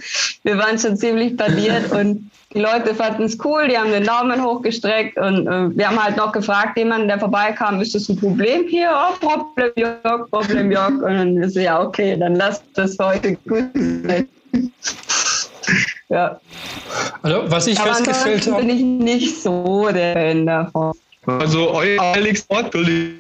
[0.45, 4.43] Wir waren schon ziemlich badiert und die Leute fanden es cool, die haben den Daumen
[4.43, 8.65] hochgestreckt und äh, wir haben halt noch gefragt, jemanden, der vorbeikam, ist das ein Problem
[8.67, 8.91] hier?
[8.91, 10.95] Oh, Problem, Jörg, Problem, Jörg.
[10.95, 14.27] Und dann ist ja, okay, dann lasst das heute gut sein.
[16.09, 16.41] Ja.
[17.23, 20.95] Also, was ich Aber festgestellt habe, bin ich nicht so der Fan davon.
[21.29, 23.12] Also euer heiligster Ort, Billy.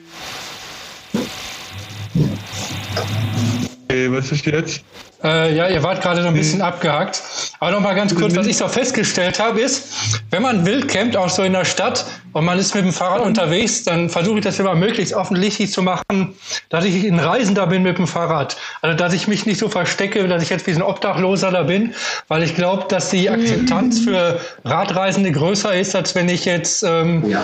[3.84, 4.82] Okay, was ist jetzt?
[5.22, 7.22] Äh, ja, ihr wart gerade so ein bisschen abgehackt.
[7.58, 11.16] Aber noch mal ganz kurz, was ich so festgestellt habe, ist, wenn man wild campt,
[11.16, 14.44] auch so in der Stadt, und man ist mit dem Fahrrad unterwegs, dann versuche ich
[14.44, 16.34] das immer möglichst offensichtlich zu machen,
[16.68, 18.56] dass ich ein Reisender bin mit dem Fahrrad.
[18.80, 21.64] Also, dass ich mich nicht so verstecke, dass ich jetzt wie so ein Obdachloser da
[21.64, 21.94] bin,
[22.28, 27.28] weil ich glaube, dass die Akzeptanz für Radreisende größer ist, als wenn ich jetzt ähm,
[27.28, 27.42] Ja.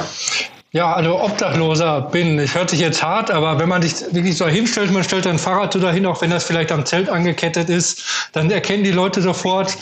[0.74, 2.36] Ja, also Obdachloser bin.
[2.40, 5.38] Ich hört sich jetzt hart, aber wenn man sich wirklich so hinstellt, man stellt ein
[5.38, 9.22] Fahrrad so dahin, auch wenn das vielleicht am Zelt angekettet ist, dann erkennen die Leute
[9.22, 9.78] sofort,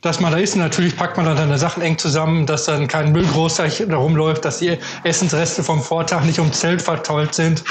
[0.00, 0.54] dass man da ist.
[0.54, 3.96] Und natürlich packt man dann seine Sachen eng zusammen, dass dann kein Müll groß da
[3.96, 7.64] rumläuft, dass die Essensreste vom Vortag nicht ums Zelt verteilt sind.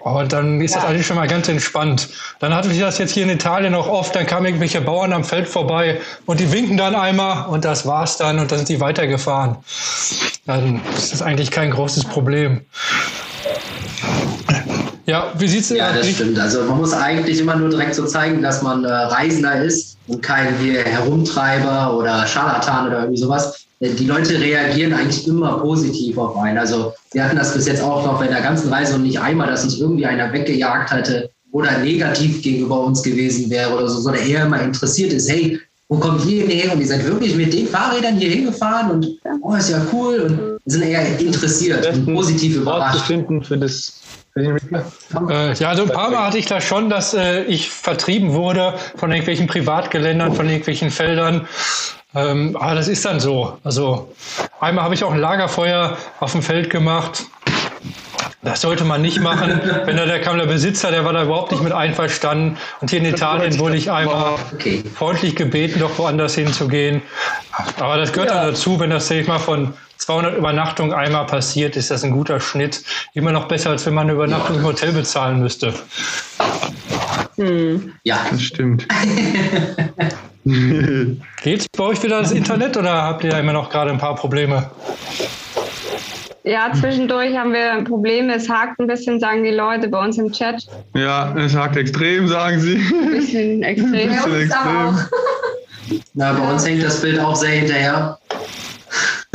[0.00, 2.10] Und dann ist das eigentlich schon mal ganz entspannt.
[2.40, 5.24] Dann hatte ich das jetzt hier in Italien auch oft, dann kamen irgendwelche Bauern am
[5.24, 8.80] Feld vorbei und die winken dann einmal und das war's dann und dann sind die
[8.80, 9.56] weitergefahren.
[10.44, 12.62] Dann ist das eigentlich kein großes Problem.
[15.06, 16.38] Ja, wie sieht's Ja, das äh, stimmt.
[16.38, 20.20] Also man muss eigentlich immer nur direkt so zeigen, dass man äh, Reisender ist und
[20.20, 23.66] kein hier Herumtreiber oder Scharlatan oder irgendwie sowas.
[23.78, 26.58] Äh, Die Leute reagieren eigentlich immer positiv auf einen.
[26.58, 29.46] Also wir hatten das bis jetzt auch noch bei der ganzen Reise und nicht einmal,
[29.46, 34.26] dass uns irgendwie einer weggejagt hatte oder negativ gegenüber uns gewesen wäre oder so, sondern
[34.26, 36.72] eher immer interessiert ist, hey, wo kommt ihr denn her?
[36.72, 39.06] Und ihr seid wirklich mit den Fahrrädern hier hingefahren und
[39.42, 43.06] oh, ist ja cool und sind eher interessiert und positiv Ort zu überrascht.
[43.06, 44.00] finden für das.
[44.36, 48.74] Äh, ja, also ein paar Mal hatte ich das schon, dass äh, ich vertrieben wurde
[48.96, 51.46] von irgendwelchen Privatgeländern, von irgendwelchen Feldern.
[52.14, 53.56] Ähm, aber das ist dann so.
[53.64, 54.12] Also
[54.60, 57.26] einmal habe ich auch ein Lagerfeuer auf dem Feld gemacht.
[58.42, 59.60] Das sollte man nicht machen.
[59.86, 62.56] Wenn da der kam der Besitzer, der war da überhaupt nicht mit einverstanden.
[62.80, 64.82] Und hier in Italien wurde ich einmal Okay.
[64.94, 67.02] freundlich gebeten, doch woanders hinzugehen.
[67.78, 71.76] Aber das gehört dann dazu, wenn das, sag ich mal, von 200 Übernachtungen einmal passiert,
[71.76, 72.82] ist das ein guter Schnitt.
[73.14, 75.72] Immer noch besser, als wenn man eine Übernachtung im Hotel bezahlen müsste.
[78.04, 78.86] Ja, Das stimmt.
[81.42, 84.14] Geht's bei euch wieder das Internet oder habt ihr da immer noch gerade ein paar
[84.14, 84.70] Probleme?
[86.46, 88.32] Ja, zwischendurch haben wir Probleme.
[88.36, 90.64] Es hakt ein bisschen, sagen die Leute bei uns im Chat.
[90.94, 92.76] Ja, es hakt extrem, sagen sie.
[92.76, 93.90] Ein bisschen extrem.
[94.10, 94.76] Bei Bisschen extrem.
[94.76, 94.94] auch.
[96.14, 98.16] na, bei uns hängt das Bild auch sehr hinterher.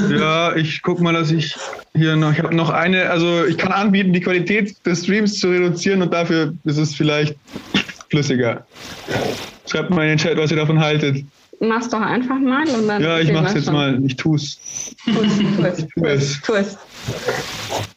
[0.10, 1.56] Ja, ich guck mal, dass ich
[1.94, 5.50] hier noch, ich habe noch eine, also ich kann anbieten, die Qualität des Streams zu
[5.50, 7.36] reduzieren und dafür ist es vielleicht
[8.10, 8.66] flüssiger.
[9.70, 11.26] Schreibt mal in den Chat, was ihr davon haltet.
[11.60, 13.04] Mach's doch einfach mal und dann.
[13.04, 13.74] Ja, ich mach's jetzt schon.
[13.76, 14.00] mal.
[14.04, 14.58] Ich tu's.
[15.06, 15.44] Tu es, tu
[16.00, 16.42] Tu es, es.
[16.42, 16.78] tu es.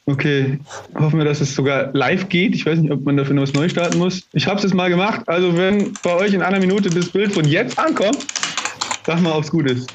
[0.07, 0.59] Okay.
[0.99, 2.55] Hoffen wir, dass es sogar live geht.
[2.55, 4.23] Ich weiß nicht, ob man dafür noch was neu starten muss.
[4.33, 5.23] Ich habe es jetzt mal gemacht.
[5.27, 8.19] Also wenn bei euch in einer Minute das Bild von jetzt ankommt,
[9.07, 9.91] sag mal, ob's gut ist.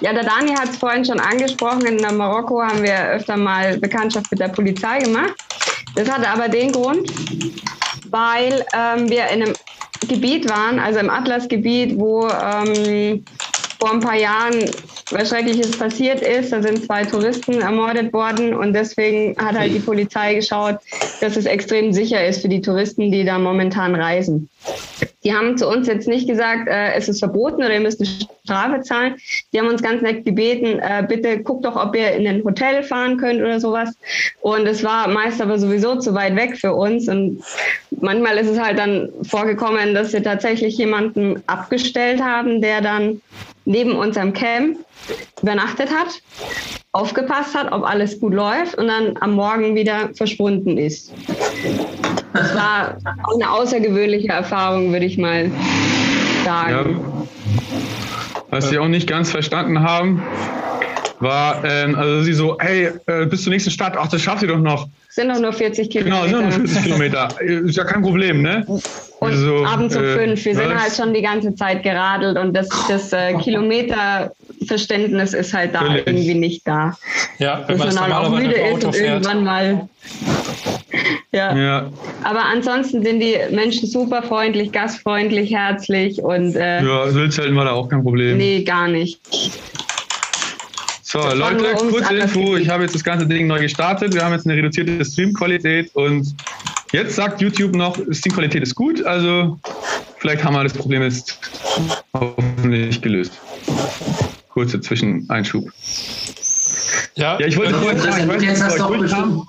[0.00, 1.86] Ja, der Dani hat es vorhin schon angesprochen.
[1.86, 5.34] In Marokko haben wir öfter mal Bekanntschaft mit der Polizei gemacht.
[5.94, 7.10] Das hatte aber den Grund,
[8.10, 9.54] weil ähm, wir in einem
[10.08, 13.24] Gebiet waren, also im Atlasgebiet, wo ähm,
[13.78, 14.64] vor ein paar Jahren
[15.10, 16.52] was Schreckliches passiert ist.
[16.52, 20.78] Da sind zwei Touristen ermordet worden und deswegen hat halt die Polizei geschaut,
[21.20, 24.48] dass es extrem sicher ist für die Touristen, die da momentan reisen.
[25.22, 28.08] Die haben zu uns jetzt nicht gesagt, äh, es ist verboten oder ihr müsst eine
[28.44, 29.16] Strafe zahlen.
[29.52, 32.82] Die haben uns ganz nett gebeten, äh, bitte guckt doch, ob ihr in ein Hotel
[32.82, 33.90] fahren könnt oder sowas.
[34.40, 37.06] Und es war meist aber sowieso zu weit weg für uns.
[37.08, 37.42] Und
[38.00, 43.20] manchmal ist es halt dann vorgekommen, dass wir tatsächlich jemanden abgestellt haben, der dann
[43.64, 44.78] neben unserem Camp
[45.42, 46.22] übernachtet hat,
[46.92, 51.12] aufgepasst hat, ob alles gut läuft und dann am Morgen wieder verschwunden ist.
[52.32, 52.96] Das war
[53.34, 55.50] eine außergewöhnliche Erfahrung, würde ich mal
[56.44, 57.00] sagen.
[57.00, 57.26] Ja.
[58.50, 60.22] Was wir auch nicht ganz verstanden haben,
[61.20, 64.48] war, ähm, also sie so, hey, äh, bis zur nächsten Stadt, ach, das schafft ihr
[64.48, 64.88] doch noch.
[65.12, 66.26] Sind doch nur 40 Kilometer.
[66.26, 67.28] Genau, sind nur 40 Kilometer.
[67.40, 68.64] Ist ja kein Problem, ne?
[68.66, 70.44] Und also, abends um äh, fünf.
[70.44, 75.74] Wir sind halt schon die ganze Zeit geradelt und das, das äh, Kilometerverständnis ist halt
[75.74, 76.06] da Völlig.
[76.06, 76.96] irgendwie nicht da.
[77.38, 79.88] Ja, wenn Dass man halt auch müde ist und irgendwann mal.
[81.32, 81.56] Ja.
[81.56, 81.88] ja.
[82.24, 86.56] Aber ansonsten sind die Menschen super freundlich, gastfreundlich, herzlich und.
[86.56, 88.36] Äh, ja, Sülzelten war da auch kein Problem.
[88.36, 89.20] Nee, gar nicht.
[91.12, 92.54] So, Leute, kurze Info.
[92.54, 94.14] Ich habe jetzt das ganze Ding neu gestartet.
[94.14, 96.36] Wir haben jetzt eine reduzierte Streamqualität und
[96.92, 99.04] jetzt sagt YouTube noch, Streamqualität ist gut.
[99.04, 99.58] Also
[100.18, 101.36] vielleicht haben wir das Problem jetzt
[102.14, 103.32] hoffentlich gelöst.
[104.50, 105.68] Kurze Zwischeneinschub.
[107.16, 109.42] Ja, ja ich wollte nur fragen, ich weiß nicht, euch haben.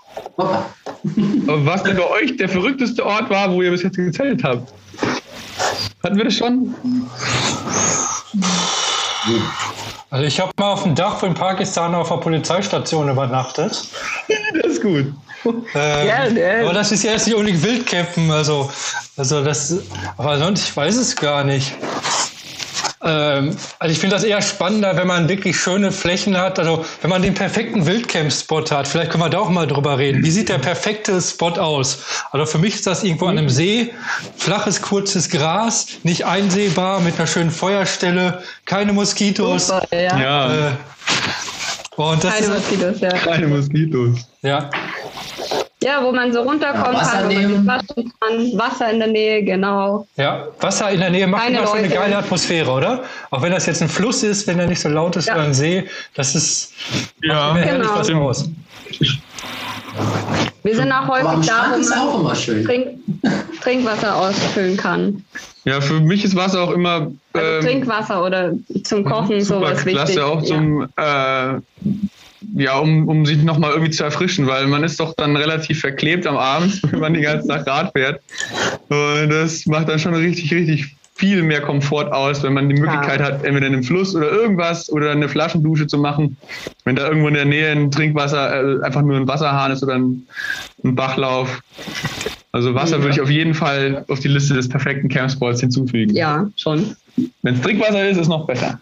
[1.45, 4.74] was denn bei euch der verrückteste Ort war, wo ihr bis jetzt gezählt habt.
[6.02, 6.74] Hatten wir das schon?
[10.12, 13.88] Also ich habe mal auf dem Dach von Pakistan auf der Polizeistation übernachtet.
[14.62, 15.13] Das ist gut.
[15.45, 18.69] Ähm, ja, aber das ist ja erst nicht unbedingt Wildcampen, also,
[19.17, 19.74] also das,
[20.17, 21.74] aber sonst, ich weiß es gar nicht.
[23.04, 26.60] Ähm, also ich finde das eher spannender, wenn man wirklich schöne Flächen hat.
[26.60, 28.88] Also wenn man den perfekten Wildcamp-Spot hat.
[28.88, 30.24] Vielleicht können wir da auch mal drüber reden.
[30.24, 32.00] Wie sieht der perfekte Spot aus?
[32.32, 33.92] Also für mich ist das irgendwo an einem See,
[34.38, 39.68] flaches, kurzes Gras, nicht einsehbar, mit einer schönen Feuerstelle, keine Moskitos.
[39.68, 40.20] Super, ja.
[40.20, 40.68] ja.
[40.68, 40.72] Äh,
[41.96, 43.10] und das keine ist, Moskitos, ja.
[43.10, 44.20] Keine Moskitos.
[44.42, 44.70] Ja.
[45.84, 49.44] Ja, wo man so runterkommen ja, kann, wo man waschen kann, Wasser in der Nähe,
[49.44, 50.06] genau.
[50.15, 53.04] Ja, Wasser in der Nähe macht Keine immer schon eine geile Atmosphäre, oder?
[53.32, 55.34] Auch wenn das jetzt ein Fluss ist, wenn er nicht so laut ist ja.
[55.34, 56.74] oder ein See, das ist
[57.24, 57.96] ja genau.
[57.96, 58.50] was aus.
[60.63, 61.76] Wir sind auch häufig da,
[62.12, 63.00] wo man Trink,
[63.62, 65.26] Trinkwasser ausfüllen kann.
[65.65, 67.12] Ja, für mich ist Wasser auch immer.
[67.34, 69.94] Also ähm, Trinkwasser oder zum Kochen sowas wichtig.
[69.94, 71.54] Klasse auch zum äh,
[72.54, 76.28] ja, um, um sich nochmal irgendwie zu erfrischen, weil man ist doch dann relativ verklebt
[76.28, 78.22] am Abend, wenn man die ganze Tag Rad fährt.
[78.90, 83.20] Und das macht dann schon richtig, richtig viel mehr Komfort aus, wenn man die Möglichkeit
[83.20, 83.28] ja.
[83.28, 86.36] hat, entweder in einem Fluss oder irgendwas oder eine Flaschendusche zu machen.
[86.84, 89.96] Wenn da irgendwo in der Nähe ein Trinkwasser, äh, einfach nur ein Wasserhahn ist oder
[89.96, 90.26] ein,
[90.84, 91.62] ein Bachlauf.
[92.54, 93.04] Also Wasser ja.
[93.04, 96.16] würde ich auf jeden Fall auf die Liste des perfekten Campsports hinzufügen.
[96.16, 96.96] Ja, schon.
[97.43, 98.80] Wenn es Trinkwasser ist, ist es noch besser.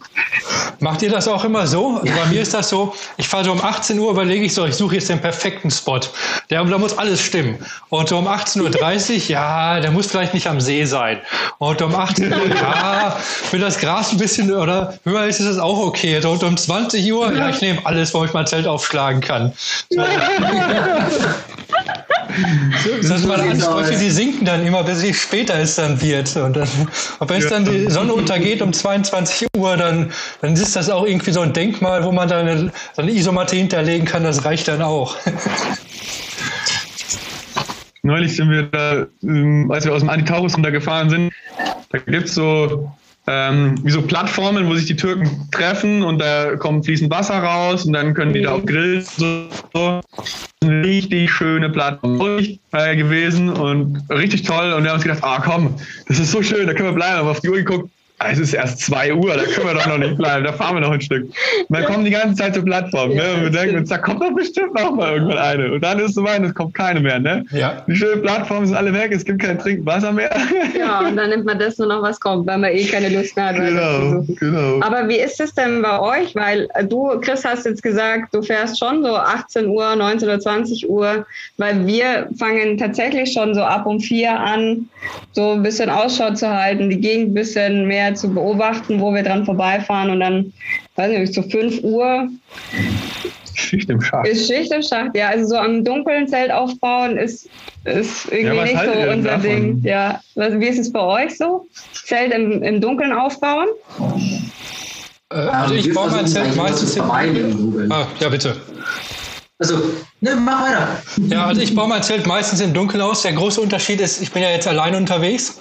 [0.79, 1.97] Macht ihr das auch immer so?
[1.97, 4.65] Also bei mir ist das so, ich fahre so um 18 Uhr, überlege ich so,
[4.65, 5.99] ich suche jetzt den perfekten Spot.
[6.49, 7.57] Der, da muss alles stimmen.
[7.89, 11.19] Und so um 18.30 Uhr, ja, der muss vielleicht nicht am See sein.
[11.57, 13.17] Und um 18 Uhr, ja,
[13.51, 16.23] will das Gras ein bisschen, oder höher ist es auch okay.
[16.23, 19.53] Und um 20 Uhr, ja, ich nehme alles, wo ich mein Zelt aufschlagen kann.
[19.91, 20.01] So.
[23.01, 26.35] Das ist meine Ansprüche, die sinken dann immer, bis es später es dann wird.
[26.35, 26.67] Und, dann,
[27.19, 30.11] und wenn es dann die Sonne untergeht um 22 Uhr, dann,
[30.41, 33.55] dann ist das auch irgendwie so ein Denkmal, wo man dann eine, so eine Isomatte
[33.55, 35.15] hinterlegen kann, das reicht dann auch.
[38.01, 41.33] Neulich sind wir da, ähm, als wir aus dem Antitaurus runtergefahren sind,
[41.91, 42.89] da gibt es so
[43.31, 47.85] ähm, wie so Plattformen, wo sich die Türken treffen und da kommt fließend Wasser raus
[47.85, 49.05] und dann können die da auch grillen.
[49.17, 50.01] So.
[50.61, 52.39] Eine richtig schöne Plattform
[52.71, 54.73] äh, gewesen und richtig toll.
[54.73, 55.75] Und wir haben uns gedacht, ah komm,
[56.07, 57.19] das ist so schön, da können wir bleiben.
[57.19, 57.91] Aber auf die Uhr geguckt,
[58.27, 60.81] es ist erst 2 Uhr, da können wir doch noch nicht bleiben, da fahren wir
[60.81, 61.29] noch ein Stück.
[61.69, 63.23] Dann kommen die ganze Zeit zur Plattform, ne?
[63.35, 65.71] Und wir denken uns, da kommt doch bestimmt noch mal irgendwann eine.
[65.71, 67.45] Und dann ist es so weit, es kommt keine mehr, ne?
[67.51, 67.83] Ja.
[67.87, 70.29] Die schönen Plattformen sind alle weg, es gibt kein Trinkwasser mehr.
[70.77, 73.35] Ja, und dann nimmt man das nur noch, was kommt, weil man eh keine Lust
[73.35, 73.55] mehr hat.
[73.55, 74.85] Genau, genau.
[74.85, 76.35] Aber wie ist es denn bei euch?
[76.35, 80.89] Weil du, Chris, hast jetzt gesagt, du fährst schon so 18 Uhr, 19 oder 20
[80.89, 81.25] Uhr,
[81.57, 84.89] weil wir fangen tatsächlich schon so ab um vier an,
[85.31, 89.23] so ein bisschen Ausschau zu halten, die Gegend ein bisschen mehr zu beobachten, wo wir
[89.23, 90.53] dran vorbeifahren und dann,
[90.95, 92.29] weiß nicht, zu so 5 Uhr.
[93.53, 94.27] Schicht im Schacht.
[94.27, 95.29] Ist Schicht im Schacht, ja.
[95.29, 97.49] Also so am dunklen Zelt aufbauen ist,
[97.85, 99.81] ist irgendwie ja, nicht so unser Ding.
[99.83, 100.21] Ja.
[100.35, 101.67] wie ist es bei euch so?
[101.93, 103.67] Zelt im, im Dunkeln aufbauen?
[105.31, 107.11] Äh, also ich baue mein Zelt meistens im
[107.91, 108.55] Ah, ja, bitte.
[109.59, 109.75] Also
[110.21, 111.01] Ne, mach weiter.
[111.29, 113.21] Ja, also ich baue mein Zelt meistens im Dunkeln aus.
[113.21, 115.59] Der große Unterschied ist, ich bin ja jetzt alleine unterwegs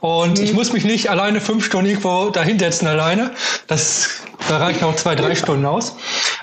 [0.00, 3.30] und ich muss mich nicht alleine fünf Stunden irgendwo dahinsetzen alleine.
[3.68, 5.96] Das da reichen auch zwei, drei Stunden aus.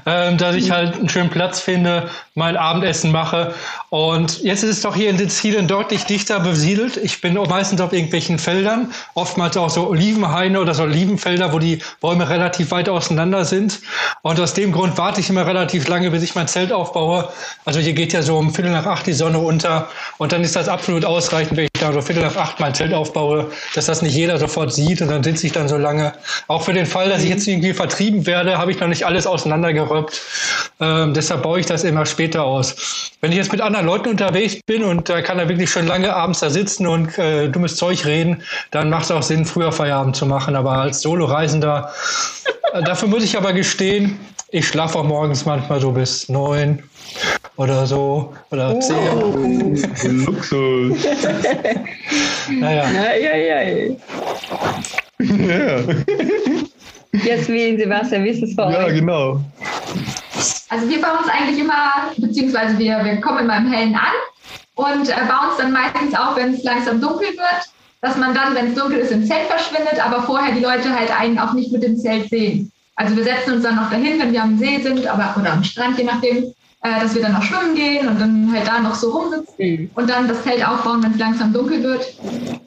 [0.05, 3.53] Ähm, dass ich halt einen schönen Platz finde, mein Abendessen mache.
[3.89, 6.95] Und jetzt ist es doch hier in den Zielen deutlich dichter besiedelt.
[6.97, 11.79] Ich bin meistens auf irgendwelchen Feldern, oftmals auch so Olivenhaine oder so Olivenfelder, wo die
[11.99, 13.81] Bäume relativ weit auseinander sind.
[14.21, 17.29] Und aus dem Grund warte ich immer relativ lange, bis ich mein Zelt aufbaue.
[17.67, 19.89] Also hier geht ja so um Viertel nach acht die Sonne unter.
[20.19, 22.93] Und dann ist das absolut ausreichend, wenn ich da so Viertel nach acht mein Zelt
[22.93, 25.01] aufbaue, dass das nicht jeder sofort sieht.
[25.01, 26.13] Und dann sitze ich dann so lange.
[26.47, 29.27] Auch für den Fall, dass ich jetzt irgendwie vertrieben werde, habe ich noch nicht alles
[29.27, 30.21] auseinandergeröppt.
[30.79, 33.11] Ähm, deshalb baue ich das immer später aus.
[33.19, 36.15] Wenn ich jetzt mit anderen Leuten unterwegs bin und da kann er wirklich schon lange
[36.15, 40.15] abends da sitzen und äh, dummes Zeug reden, dann macht es auch Sinn, früher Feierabend
[40.15, 40.55] zu machen.
[40.55, 41.91] Aber als Solo-Reisender,
[42.71, 44.17] äh, dafür muss ich aber gestehen,
[44.49, 46.81] ich schlafe auch morgens manchmal so bis neun
[47.57, 50.25] oder so oder zehn.
[50.25, 50.97] Luxus.
[52.49, 52.89] Naja.
[52.89, 53.95] Ja, ja, ja.
[55.19, 55.79] Ja,
[57.25, 58.93] Jasmin, Sebastian, wie ist es bei ja euch?
[58.93, 59.41] genau.
[60.69, 64.13] Also wir bauen uns eigentlich immer, beziehungsweise wir, wir kommen immer im Hellen an
[64.75, 67.69] und äh, bauen uns dann meistens auf, wenn es langsam dunkel wird,
[68.01, 71.11] dass man dann, wenn es dunkel ist, im Zelt verschwindet, aber vorher die Leute halt
[71.19, 72.71] einen auch nicht mit dem Zelt sehen.
[72.97, 75.63] Also wir setzen uns dann noch dahin, wenn wir am See sind aber, oder am
[75.63, 76.51] Strand, je nachdem,
[76.83, 80.09] äh, dass wir dann noch schwimmen gehen und dann halt da noch so rumsitzen und
[80.09, 82.05] dann das Zelt aufbauen, wenn es langsam dunkel wird.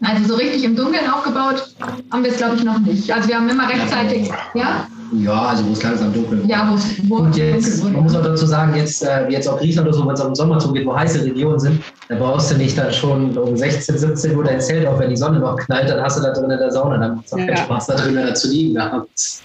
[0.02, 1.74] Also so richtig im Dunkeln aufgebaut
[2.12, 3.12] haben wir es, glaube ich, noch nicht.
[3.12, 6.48] Also wir haben immer rechtzeitig, ja, Ja, also wo es langsam dunkel wird.
[6.50, 9.58] ja, wo es es jetzt, dunkel man muss auch dazu sagen, jetzt, äh, jetzt auch
[9.58, 12.50] Griechenland oder so, wenn es auf den Sommer zugeht, wo heiße Regionen sind, da brauchst
[12.50, 15.56] du nicht dann schon um 16, 17 Uhr dein Zelt auf, wenn die Sonne noch
[15.56, 17.56] knallt, dann hast du da drin in der Sauna, dann macht es auch keinen Ja.
[17.58, 17.86] Spaß.
[17.86, 19.44] da drinnen dazu liegen abends.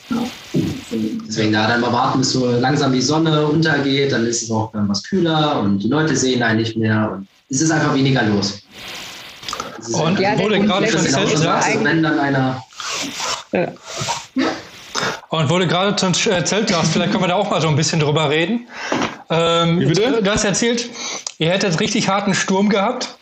[1.27, 4.71] Deswegen da dann mal warten, bis so langsam die Sonne untergeht, dann ist es auch
[4.71, 8.23] dann was kühler und die Leute sehen einen nicht mehr und es ist einfach weniger
[8.23, 8.61] los.
[9.93, 12.19] Und Ja, wo der du gerade schon ist genau Zelt so, eigentlich- sagst, wenn dann
[12.19, 12.61] einer
[15.29, 17.75] und wo du gerade zum Zelt sagst, vielleicht können wir da auch mal so ein
[17.75, 18.67] bisschen drüber reden.
[19.29, 20.21] Ähm, Wie bitte?
[20.23, 20.89] Du hast erzählt,
[21.39, 23.15] ihr hättet richtig harten Sturm gehabt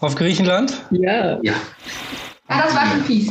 [0.00, 0.74] auf Griechenland.
[0.90, 1.38] Ja.
[1.42, 1.52] ja,
[2.56, 3.30] Ja, das war schon fies.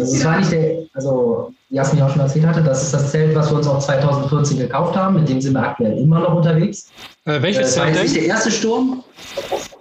[0.00, 3.10] Also es war nicht der, also wie Jasmin auch schon erzählt hatte, das ist das
[3.10, 6.34] Zelt, was wir uns auch 2014 gekauft haben, mit dem sind wir aktuell immer noch
[6.34, 6.88] unterwegs.
[7.24, 8.22] Äh, welches Äh, Das war Zelt jetzt nicht denn?
[8.24, 9.04] der erste Sturm.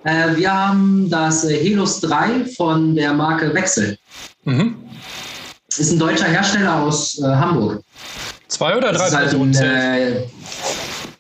[0.03, 3.97] Äh, wir haben das äh, Helus 3 von der Marke Wechsel.
[4.45, 4.75] Mhm.
[5.67, 7.81] Ist ein deutscher Hersteller aus äh, Hamburg.
[8.47, 10.23] Zwei oder drei Das ist halt Personen äh,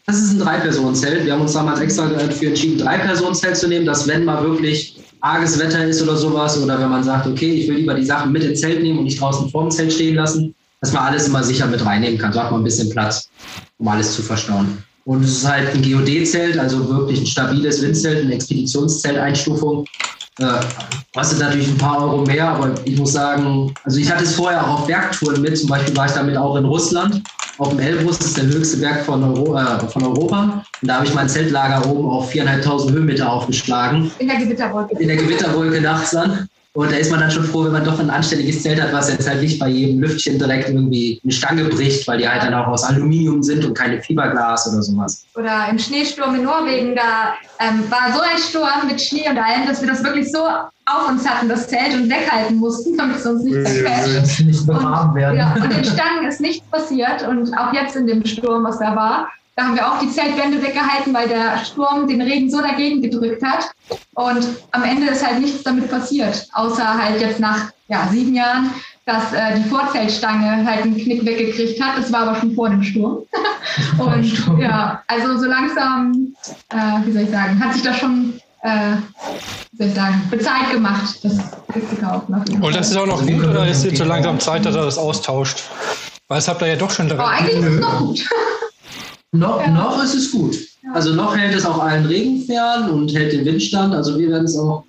[0.07, 1.25] das ist ein Drei-Personen-Zelt.
[1.25, 5.00] Wir haben uns damals extra dafür entschieden, ein Drei-Personen-Zelt zu nehmen, dass wenn mal wirklich
[5.21, 8.31] arges Wetter ist oder sowas oder wenn man sagt, okay, ich will lieber die Sachen
[8.31, 11.27] mit ins Zelt nehmen und nicht draußen vor dem Zelt stehen lassen, dass man alles
[11.27, 12.33] immer sicher mit reinnehmen kann.
[12.33, 13.29] So hat man ein bisschen Platz,
[13.77, 14.83] um alles zu verstauen.
[15.05, 19.85] Und es ist halt ein GOD-Zelt, also wirklich ein stabiles Windzelt, eine Expeditionszelt-Einstufung.
[20.39, 20.45] Äh,
[21.13, 24.63] kostet natürlich ein paar Euro mehr, aber ich muss sagen, also ich hatte es vorher
[24.63, 27.21] auch auf Bergtouren mit, zum Beispiel war ich damit auch in Russland,
[27.61, 30.63] auf dem Elbrus, das ist der höchste Berg von, Euro, äh, von Europa.
[30.81, 34.97] Und da habe ich mein Zeltlager oben auf 4.500 Höhenmeter aufgeschlagen, In der Gewitterwolke.
[34.97, 36.49] in der Gewitterwolke nachts dann.
[36.73, 39.11] Und da ist man dann schon froh, wenn man doch ein anständiges Zelt hat, was
[39.11, 42.53] jetzt halt nicht bei jedem Lüftchen direkt irgendwie eine Stange bricht, weil die halt dann
[42.53, 45.25] auch aus Aluminium sind und keine Fiberglas oder sowas.
[45.35, 49.67] Oder im Schneesturm in Norwegen, da ähm, war so ein Sturm mit Schnee und allem,
[49.67, 53.25] dass wir das wirklich so auf uns hatten, das Zelt, und weghalten mussten, damit es
[53.25, 55.37] uns nicht nicht begraben Und, werden.
[55.37, 57.27] ja, und den Stangen ist nichts passiert.
[57.27, 60.61] Und auch jetzt in dem Sturm, was da war, da haben wir auch die Zeltwände
[60.61, 63.69] weggehalten, weil der Sturm den Regen so dagegen gedrückt hat.
[64.15, 68.69] Und am Ende ist halt nichts damit passiert, außer halt jetzt nach ja, sieben Jahren,
[69.05, 71.97] dass äh, die Vorzeltstange halt einen Knick weggekriegt hat.
[71.97, 73.23] Das war aber schon vor dem Sturm.
[73.99, 74.59] Und Sturm.
[74.61, 76.33] ja, also so langsam,
[76.69, 78.95] äh, wie soll ich sagen, hat sich das schon, äh,
[79.73, 81.37] wie soll ich sagen, bezahlt gemacht, das
[81.99, 82.35] kaufen.
[82.35, 84.39] auf jeden Und das ist auch noch Also gut oder ist jetzt so langsam.
[84.39, 85.63] Zeit, dass er das austauscht?
[86.29, 87.27] Weil das habt ihr ja doch schon Oh, direkt.
[87.29, 88.29] eigentlich ist es noch gut.
[89.33, 89.69] Noch, Ja.
[89.71, 90.57] noch ist es gut.
[90.93, 93.93] Also noch hält es auch allen Regen fern und hält den Windstand.
[93.93, 94.83] Also wir werden es auch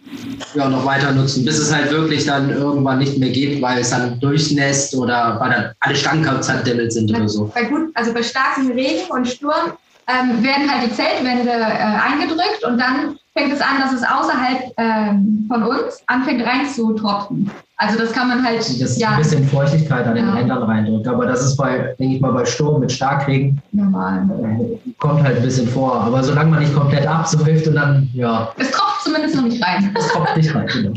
[0.55, 3.91] ja, noch weiter nutzen, bis es halt wirklich dann irgendwann nicht mehr geht, weil es
[3.91, 7.53] dann durchnässt oder weil dann alle Stangen zerdämmelt sind oder so.
[7.55, 9.73] Bei gut, also bei starkem Regen und Sturm
[10.09, 14.73] ähm, werden halt die Zeltwände äh, eingedrückt und dann fängt es an, dass es außerhalb
[14.77, 17.51] ähm, von uns anfängt reinzutropfen.
[17.77, 20.35] Also das kann man halt, Das ist ja, ein bisschen Feuchtigkeit an den Ja.
[20.35, 21.09] Rändern reindrückt.
[21.09, 24.29] Aber das ist bei, denke ich mal, bei Sturm mit Starkregen normal.
[24.41, 25.95] äh, kommt halt ein bisschen vor.
[26.01, 29.93] Aber solange man nicht komplett absäuft und dann, ja, Es tropft zumindest noch nicht rein.
[29.99, 30.69] es kommt nicht rein.
[30.69, 30.93] Genau.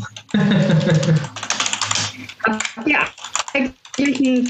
[2.85, 2.99] Ja,
[3.53, 4.47] eigentlich ein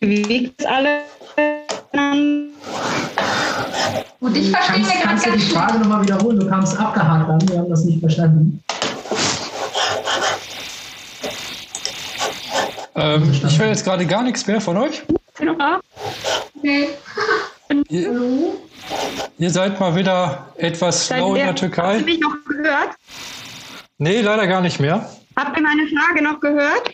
[0.00, 0.66] wie wiegt es
[4.20, 6.40] Und ich verstehe Kannst, mir gerade kannst du die Frage nochmal wiederholen?
[6.40, 8.62] Du kamst abgehakt an, wir haben das nicht verstanden.
[12.96, 15.02] Ähm, ich höre jetzt gerade gar nichts mehr von euch.
[16.62, 16.88] Nee.
[17.88, 18.10] Ihr,
[19.38, 21.98] ihr seid mal wieder etwas Seid slow in der Habt ihr Türkei.
[22.00, 22.90] mich noch gehört?
[23.98, 25.08] Nee, leider gar nicht mehr.
[25.36, 26.90] Habt ihr meine Frage noch gehört?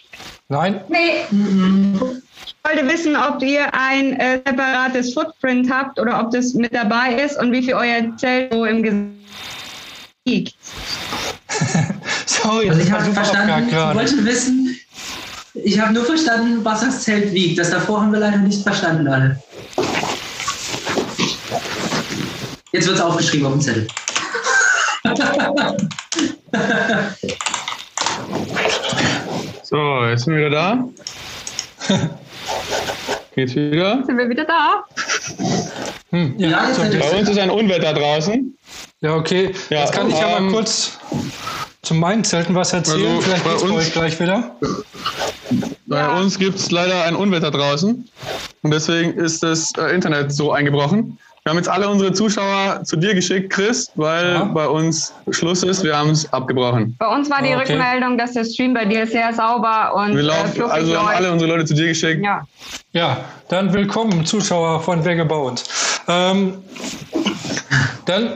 [0.50, 1.22] Nein, Nee.
[1.30, 7.14] Ich wollte wissen, ob ihr ein äh, separates Footprint habt oder ob das mit dabei
[7.14, 9.06] ist und wie viel euer Zelt so im Gesicht
[10.26, 10.56] liegt.
[12.26, 14.76] sorry, Also das ich war habe verstanden, ich wollte wissen,
[15.54, 17.56] ich habe nur verstanden, was das Zelt wiegt.
[17.56, 19.40] Das davor haben wir leider nicht verstanden alle.
[22.72, 23.86] Jetzt wird es aufgeschrieben auf dem Zettel.
[29.70, 30.84] So, jetzt sind wir wieder da.
[33.36, 34.02] Geht's wieder?
[34.04, 34.82] Sind wir wieder da?
[36.10, 36.66] Hm, ja, Ja.
[36.98, 38.58] Bei uns ist ein Unwetter draußen.
[39.00, 39.54] Ja, okay.
[39.68, 40.98] Ja, Jetzt kann ich ja mal ähm, kurz
[41.82, 43.06] zu meinen Zelten was erzählen.
[43.06, 44.56] Also, Vielleicht bei geht's bei uns- euch gleich wieder.
[45.86, 48.08] Bei uns gibt's leider ein Unwetter draußen.
[48.62, 51.16] Und deswegen ist das äh, Internet so eingebrochen.
[51.42, 54.44] Wir haben jetzt alle unsere Zuschauer zu dir geschickt, Chris, weil Ja.
[54.44, 55.82] bei uns Schluss ist.
[55.82, 56.94] Wir haben es abgebrochen.
[56.98, 57.72] Bei uns war die Okay.
[57.72, 61.06] Rückmeldung, dass der Stream bei dir sehr sauber und Wir äh, laufen, fluffig also haben
[61.06, 61.16] läuft.
[61.16, 62.22] alle unsere Leute zu dir geschickt.
[62.22, 62.42] Ja.
[62.92, 65.62] Ja, dann willkommen, Zuschauer von Wer gebaut.
[66.08, 66.58] Ähm,
[68.04, 68.32] dann,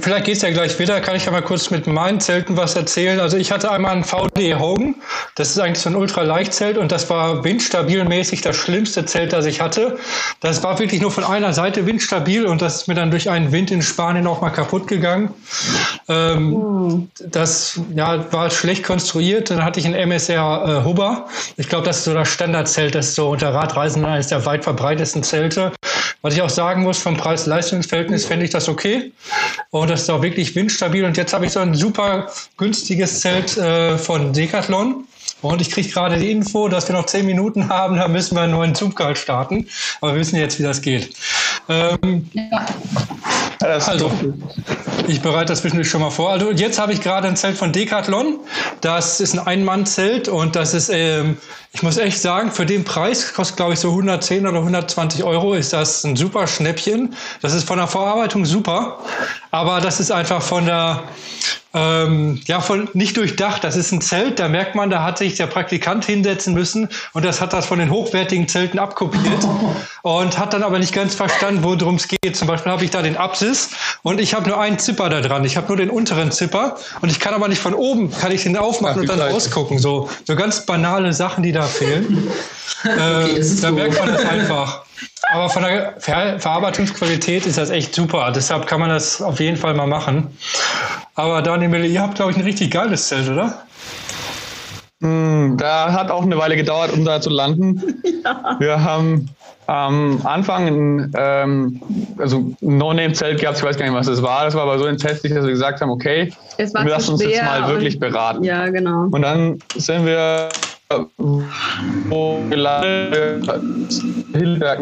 [0.00, 3.20] vielleicht geht's ja gleich wieder, kann ich ja mal kurz mit meinen Zelten was erzählen.
[3.20, 4.96] Also ich hatte einmal ein VD Hogan,
[5.36, 9.60] das ist eigentlich so ein Ultraleichtzelt und das war windstabilmäßig das schlimmste Zelt, das ich
[9.60, 9.98] hatte.
[10.40, 13.52] Das war wirklich nur von einer Seite windstabil und das ist mir dann durch einen
[13.52, 15.32] Wind in Spanien auch mal kaputt gegangen.
[16.08, 19.50] Ähm, Das ja, war schlecht konstruiert.
[19.50, 21.26] Dann hatte ich ein MSR äh, Hubber.
[21.56, 24.64] Ich glaube, das ist so das Standardzelt, das ist so unter Radreisenden eines der weit
[24.64, 25.72] verbreitetsten Zelte.
[26.22, 29.12] Was ich auch sagen muss, vom Preis-Leistungs-Verhältnis fände ich das okay.
[29.70, 31.04] Und das ist auch wirklich windstabil.
[31.04, 35.04] Und jetzt habe ich so ein super günstiges Zelt äh, von Decathlon.
[35.40, 38.42] Und ich kriege gerade die Info, dass wir noch zehn Minuten haben, da müssen wir
[38.42, 39.66] einen neuen Zoom-Call starten.
[40.00, 41.14] Aber wir wissen jetzt, wie das geht.
[41.68, 42.30] Ähm,
[43.62, 44.10] Das also,
[45.06, 46.30] ich bereite das zwischendurch schon mal vor.
[46.30, 48.40] Also jetzt habe ich gerade ein Zelt von Decathlon.
[48.80, 51.36] Das ist ein Ein-Mann-Zelt und das ist, ähm,
[51.72, 55.54] ich muss echt sagen, für den Preis, kostet glaube ich so 110 oder 120 Euro,
[55.54, 57.14] ist das ein super Schnäppchen.
[57.40, 58.98] Das ist von der Verarbeitung super,
[59.52, 61.02] aber das ist einfach von der,
[61.74, 63.62] ähm, ja, von, nicht durchdacht.
[63.62, 67.22] Das ist ein Zelt, da merkt man, da hat sich der Praktikant hinsetzen müssen und
[67.22, 69.46] das hat das von den hochwertigen Zelten abkopiert
[70.02, 72.34] und hat dann aber nicht ganz verstanden, worum es geht.
[72.34, 73.70] Zum Beispiel habe ich da den Apsis
[74.02, 75.44] und ich habe nur einen Zipper da dran.
[75.44, 78.44] Ich habe nur den unteren Zipper und ich kann aber nicht von oben, kann ich
[78.44, 79.34] den aufmachen Ach, und dann scheiße.
[79.34, 79.78] rausgucken.
[79.78, 82.26] So, so ganz banale Sachen, die da fehlen.
[82.84, 84.81] Okay, äh, da merkt man das einfach.
[85.32, 88.32] Aber von der Ver Verarbeitungsqualität ist das echt super.
[88.34, 90.36] Deshalb kann man das auf jeden Fall mal machen.
[91.14, 93.62] Aber Daniel, Mille, ihr habt, glaube ich, ein richtig geiles Zelt, oder?
[95.00, 97.82] Hm, Da hat auch eine Weile gedauert, um da zu landen.
[98.58, 99.28] Wir haben
[99.66, 101.82] am Anfang ein, ähm,
[102.18, 104.44] also No-Name-Zelt gehabt, ich weiß gar nicht, was das war.
[104.44, 107.68] Das war aber so entsetzlich, dass wir gesagt haben, okay, wir lassen uns jetzt mal
[107.68, 108.42] wirklich beraten.
[108.44, 109.04] Ja, genau.
[109.10, 110.48] Und dann sind wir
[111.16, 113.48] wo gelandet,
[114.32, 114.80] Hilberg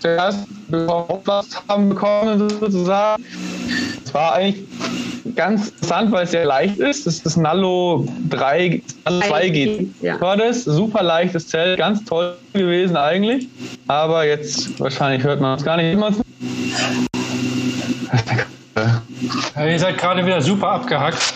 [0.00, 0.46] zuerst
[0.86, 3.24] Auflast haben bekommen sozusagen.
[4.04, 4.64] Es war eigentlich
[5.34, 7.06] ganz interessant, weil es sehr leicht ist.
[7.06, 9.88] Das ist das Nallo 3, Nallo 2 geht.
[10.02, 10.20] Ja.
[10.20, 13.48] War das super leichtes Zelt, ganz toll gewesen eigentlich.
[13.86, 16.12] Aber jetzt wahrscheinlich hört man es gar nicht immer.
[19.56, 21.34] Ihr seid gerade wieder super abgehackt.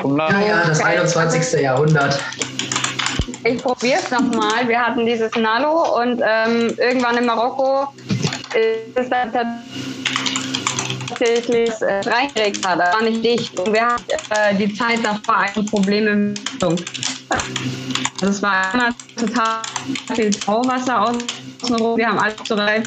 [0.00, 0.38] Vom Nallo.
[0.38, 1.60] Ja, ja, das 21.
[1.60, 2.18] Jahrhundert.
[3.44, 4.68] Ich probiere es nochmal.
[4.68, 7.88] Wir hatten dieses Nalo und ähm, irgendwann in Marokko
[8.54, 9.32] ist es dann
[11.08, 12.64] tatsächlich äh, reingeregt.
[12.64, 13.58] Das war nicht dicht.
[13.58, 16.76] Und wir hatten äh, die Zeit davor ein Problem Lüftung.
[18.20, 19.62] Also es war immer total
[20.14, 21.08] viel Tauwasser
[21.66, 21.96] außenrum.
[21.96, 22.84] Wir haben alles zu reif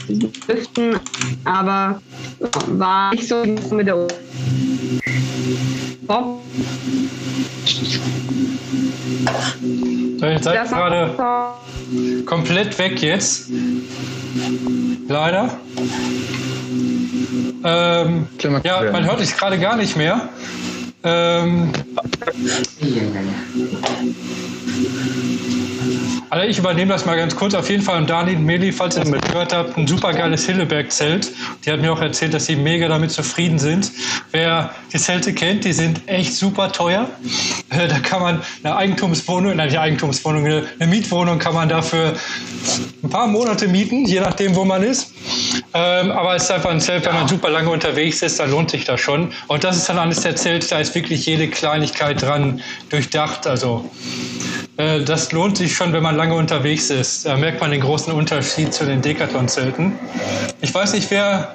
[0.48, 1.00] lüften,
[1.46, 2.02] aber
[2.68, 4.08] war nicht so mit der
[6.08, 6.42] So,
[10.26, 11.16] Ihr seid gerade
[12.26, 13.50] komplett weg jetzt.
[15.08, 15.58] Leider.
[17.64, 18.28] Ähm,
[18.64, 20.30] ja, man hört dich gerade gar nicht mehr.
[21.04, 21.72] Ähm.
[26.32, 27.56] Also ich übernehme das mal ganz kurz.
[27.56, 30.46] Auf jeden Fall und Dani Meli, falls ihr das mit gehört habt, ein super geiles
[30.46, 31.32] Hilleberg-Zelt.
[31.66, 33.92] Die hat mir auch erzählt, dass sie mega damit zufrieden sind.
[34.32, 37.10] Wer die Zelte kennt, die sind echt super teuer.
[37.70, 42.14] Äh, Da kann man eine Eigentumswohnung, nein, nicht Eigentumswohnung, eine eine Mietwohnung kann man dafür
[43.04, 45.12] ein paar Monate mieten, je nachdem, wo man ist.
[45.74, 48.70] Ähm, aber es ist einfach ein Zelt, wenn man super lange unterwegs ist, dann lohnt
[48.72, 49.32] sich das schon.
[49.48, 53.48] Und das ist dann eines der Zelte, da ist wirklich jede Kleinigkeit dran durchdacht.
[53.48, 53.90] Also
[54.78, 57.26] äh, das lohnt sich schon, wenn man lange unterwegs ist.
[57.26, 59.94] Da merkt man den großen Unterschied zu den Decathlon-Zelten.
[60.60, 61.54] Ich weiß nicht, wer.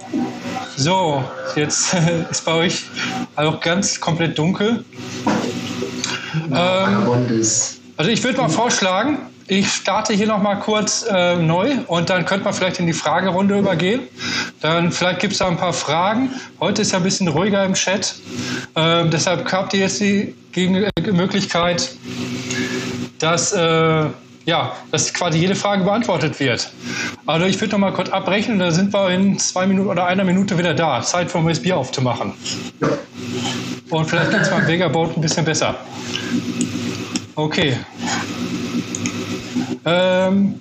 [0.75, 1.23] So,
[1.55, 1.95] jetzt
[2.31, 2.85] ist bei euch
[3.37, 4.83] auch ganz komplett dunkel.
[6.51, 7.07] Ähm,
[7.99, 12.25] also ich würde mal vorschlagen, ich starte hier noch mal kurz äh, neu und dann
[12.25, 14.01] könnte man vielleicht in die Fragerunde übergehen.
[14.63, 16.31] Dann vielleicht gibt es da ein paar Fragen.
[16.59, 18.15] Heute ist ja ein bisschen ruhiger im Chat.
[18.77, 21.95] Ähm, deshalb habt ihr jetzt die Gegen äh, Möglichkeit,
[23.19, 24.07] dass, äh,
[24.47, 26.71] ja, dass quasi jede Frage beantwortet wird.
[27.27, 30.25] Also ich würde noch mal kurz abbrechen, da sind wir in zwei Minuten oder einer
[30.25, 31.01] Minute wieder da.
[31.03, 32.33] Zeit für ein neues Bier aufzumachen.
[33.91, 35.77] Und vielleicht geht es beim Vegaboat ein bisschen besser.
[37.37, 37.77] Okay.
[39.87, 40.61] Ähm,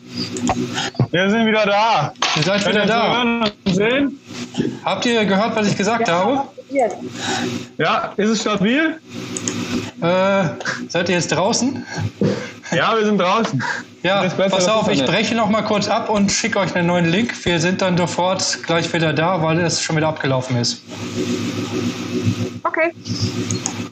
[1.11, 2.13] Wir sind wieder da.
[2.35, 3.15] ihr seid wieder Könnt ihr da.
[3.17, 4.19] hören und sehen?
[4.83, 6.47] Habt ihr gehört, was ich gesagt habe?
[7.77, 8.99] Ja, ist es stabil?
[10.01, 10.43] Äh,
[10.89, 11.85] seid ihr jetzt draußen?
[12.71, 13.63] Ja, wir sind draußen.
[14.01, 17.33] Ja, pass auf, ich breche noch mal kurz ab und schicke euch einen neuen Link.
[17.45, 20.81] Wir sind dann sofort gleich wieder da, weil es schon wieder abgelaufen ist.
[22.63, 22.91] Okay,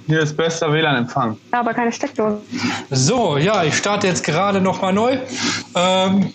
[0.08, 1.38] Hier ist bester WLAN-Empfang.
[1.54, 2.41] ja, aber keine Steckdose.
[2.89, 5.18] So, ja, ich starte jetzt gerade noch mal neu.
[5.76, 6.34] Ähm,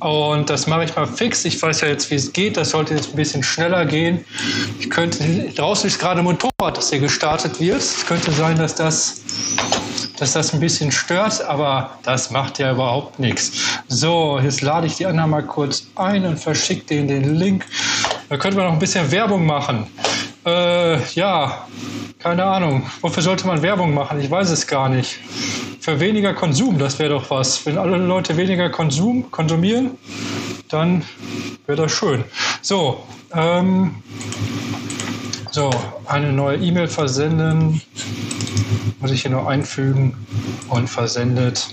[0.00, 1.44] und das mache ich mal fix.
[1.44, 2.56] Ich weiß ja jetzt, wie es geht.
[2.56, 4.24] Das sollte jetzt ein bisschen schneller gehen.
[4.78, 5.22] Ich könnte,
[5.54, 7.76] draußen ist gerade Motorrad, das hier gestartet wird.
[7.76, 9.20] Es könnte sein, dass das,
[10.18, 13.52] dass das ein bisschen stört, aber das macht ja überhaupt nichts.
[13.88, 17.66] So, jetzt lade ich die anderen mal kurz ein und verschicke denen den Link.
[18.30, 19.86] Da könnte man noch ein bisschen Werbung machen.
[20.44, 21.66] Äh, ja,
[22.18, 22.90] keine Ahnung.
[23.00, 24.20] Wofür sollte man Werbung machen?
[24.20, 25.18] Ich weiß es gar nicht.
[25.80, 27.64] Für weniger Konsum, das wäre doch was.
[27.66, 29.98] Wenn alle Leute weniger Konsum konsumieren,
[30.68, 31.04] dann
[31.66, 32.24] wäre das schön.
[32.62, 34.02] So, ähm,
[35.50, 35.70] so,
[36.06, 37.80] eine neue E-Mail versenden.
[39.00, 40.14] Muss ich hier nur einfügen
[40.68, 41.68] und versendet.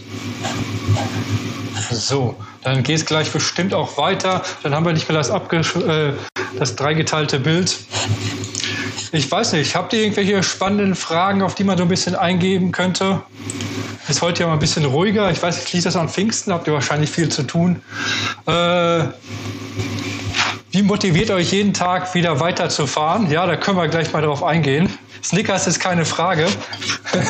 [1.91, 4.41] So, dann geht es gleich bestimmt auch weiter.
[4.63, 6.13] Dann haben wir nicht mehr das, äh,
[6.57, 7.77] das dreigeteilte Bild.
[9.11, 12.73] Ich weiß nicht, habt ihr irgendwelche spannenden Fragen, auf die man so ein bisschen eingeben
[12.73, 13.21] könnte?
[14.09, 15.31] Ist heute ja mal ein bisschen ruhiger.
[15.31, 16.51] Ich weiß nicht, liegt das an Pfingsten?
[16.51, 17.81] Habt ihr wahrscheinlich viel zu tun.
[18.45, 19.03] Äh,
[20.71, 23.31] wie motiviert euch jeden Tag wieder weiterzufahren?
[23.31, 24.89] Ja, da können wir gleich mal drauf eingehen.
[25.23, 26.47] Snickers ist keine Frage.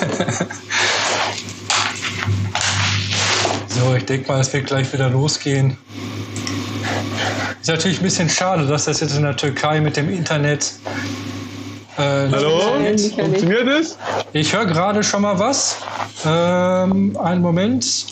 [3.69, 5.77] so, ich denke mal, es wird gleich wieder losgehen.
[7.61, 10.73] Ist natürlich ein bisschen schade, dass das jetzt in der Türkei mit dem Internet.
[11.97, 12.59] Äh, Hallo?
[13.15, 13.97] Funktioniert es?
[14.33, 15.77] ich höre gerade schon mal was.
[16.25, 18.05] Ähm, einen Moment.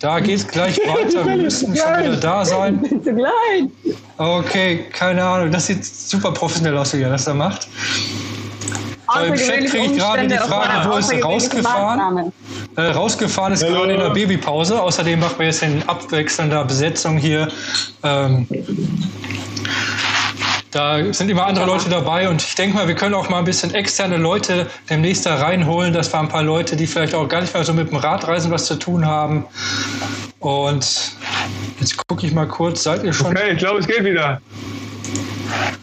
[0.00, 1.24] Da geht es gleich weiter.
[1.24, 2.82] Wir müssen schon wieder da sein.
[3.04, 3.70] Zu klein.
[4.18, 5.52] Okay, keine Ahnung.
[5.52, 7.68] Das sieht super professionell aus, wie er das da macht.
[9.14, 12.32] So, Im Chat kriege ich gerade die Frage, wo ist rausgefahren?
[12.74, 13.74] Äh, rausgefahren ist Hallo.
[13.74, 14.82] gerade in der Babypause.
[14.82, 17.46] Außerdem machen wir jetzt in abwechselnder Besetzung hier.
[18.02, 18.48] Ähm,
[20.74, 23.44] da sind immer andere Leute dabei und ich denke mal, wir können auch mal ein
[23.44, 25.92] bisschen externe Leute demnächst da reinholen.
[25.92, 28.50] Das waren ein paar Leute, die vielleicht auch gar nicht mehr so mit dem Radreisen
[28.50, 29.44] was zu tun haben.
[30.40, 31.12] Und
[31.78, 34.40] jetzt gucke ich mal kurz, seid ihr schon Okay, ich glaube, es geht wieder.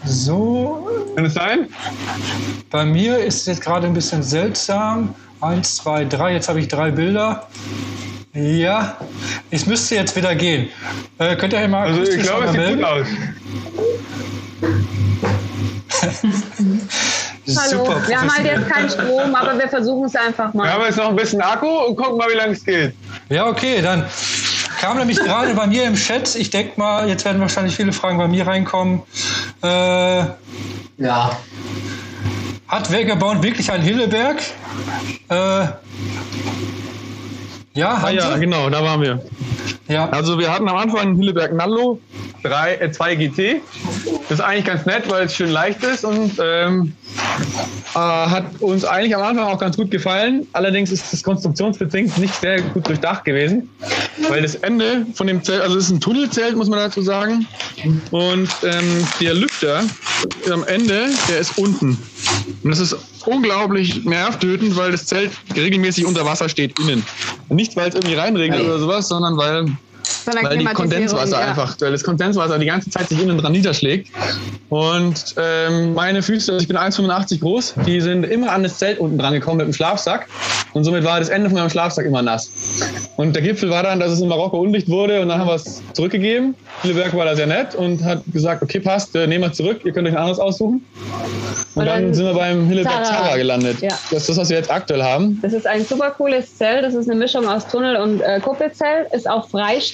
[0.04, 0.90] so?
[1.16, 1.70] Kann es sein?
[2.70, 5.16] Bei mir ist es jetzt gerade ein bisschen seltsam.
[5.40, 6.34] Eins, zwei, drei.
[6.34, 7.48] Jetzt habe ich drei Bilder.
[8.34, 8.98] Ja,
[9.50, 10.70] es müsste jetzt wieder gehen.
[11.18, 13.08] Äh, könnt ihr mal Also ich glaube, es sieht gut aus.
[16.02, 20.74] Hallo, Super wir haben halt jetzt keinen Strom, aber wir versuchen es einfach Wir mal.
[20.74, 22.96] haben jetzt noch ein bisschen Akku und gucken mal, wie lange es geht.
[23.30, 24.06] Ja, okay, dann
[24.80, 26.36] kam nämlich gerade bei mir im Chat.
[26.36, 29.02] Ich denke mal, jetzt werden wahrscheinlich viele Fragen bei mir reinkommen.
[29.64, 30.26] Äh,
[30.98, 31.38] Ja,
[32.68, 34.42] hat Vagabond wirklich einen Hilleberg?
[35.30, 35.68] Äh,
[37.74, 39.22] ja, Ah ja, genau, da waren wir.
[39.88, 40.10] ja.
[40.10, 42.00] Also wir hatten am Anfang einen Hilleberg Nallo
[42.44, 43.62] 3, äh, 2 GT
[44.32, 46.94] das ist eigentlich ganz nett, weil es schön leicht ist und ähm,
[47.94, 50.48] äh, hat uns eigentlich am Anfang auch ganz gut gefallen.
[50.54, 53.68] Allerdings ist das konstruktionsbedingt nicht sehr gut durchdacht gewesen,
[54.30, 57.46] weil das Ende von dem Zelt, also es ist ein Tunnelzelt, muss man dazu sagen.
[58.12, 59.84] Und ähm, der Lüfter
[60.50, 61.98] am Ende, der ist unten.
[62.64, 62.96] Und das ist
[63.26, 67.04] unglaublich nervtötend, weil das Zelt regelmäßig unter Wasser steht innen.
[67.50, 69.70] Und nicht, weil es irgendwie reinregnet oder sowas, sondern weil
[70.26, 71.48] weil die Kondenswasser ja.
[71.48, 74.10] einfach, weil das Kondenswasser die ganze Zeit sich innen dran niederschlägt.
[74.70, 79.18] Und ähm, meine Füße, ich bin 1,85 groß, die sind immer an das Zelt unten
[79.18, 80.28] dran gekommen mit dem Schlafsack.
[80.74, 82.50] Und somit war das Ende von meinem Schlafsack immer nass.
[83.18, 85.56] Und der Gipfel war dann, dass es in Marokko undicht wurde und dann haben wir
[85.56, 86.56] es zurückgegeben.
[86.82, 89.92] Hildeberg war da sehr nett und hat gesagt, okay, passt, äh, nehmen wir zurück, ihr
[89.92, 90.86] könnt euch ein anderes aussuchen.
[91.76, 93.82] Und, und dann, dann, sind wir beim Hilleberg Zara gelandet.
[93.82, 93.90] Ja.
[94.10, 95.40] Das ist das, was wir jetzt aktuell haben.
[95.42, 96.84] Das ist ein super cooles Zelt.
[96.84, 99.12] Das ist eine Mischung aus Tunnel und äh, Kuppelzelt.
[99.14, 99.91] Ist auch freistehend.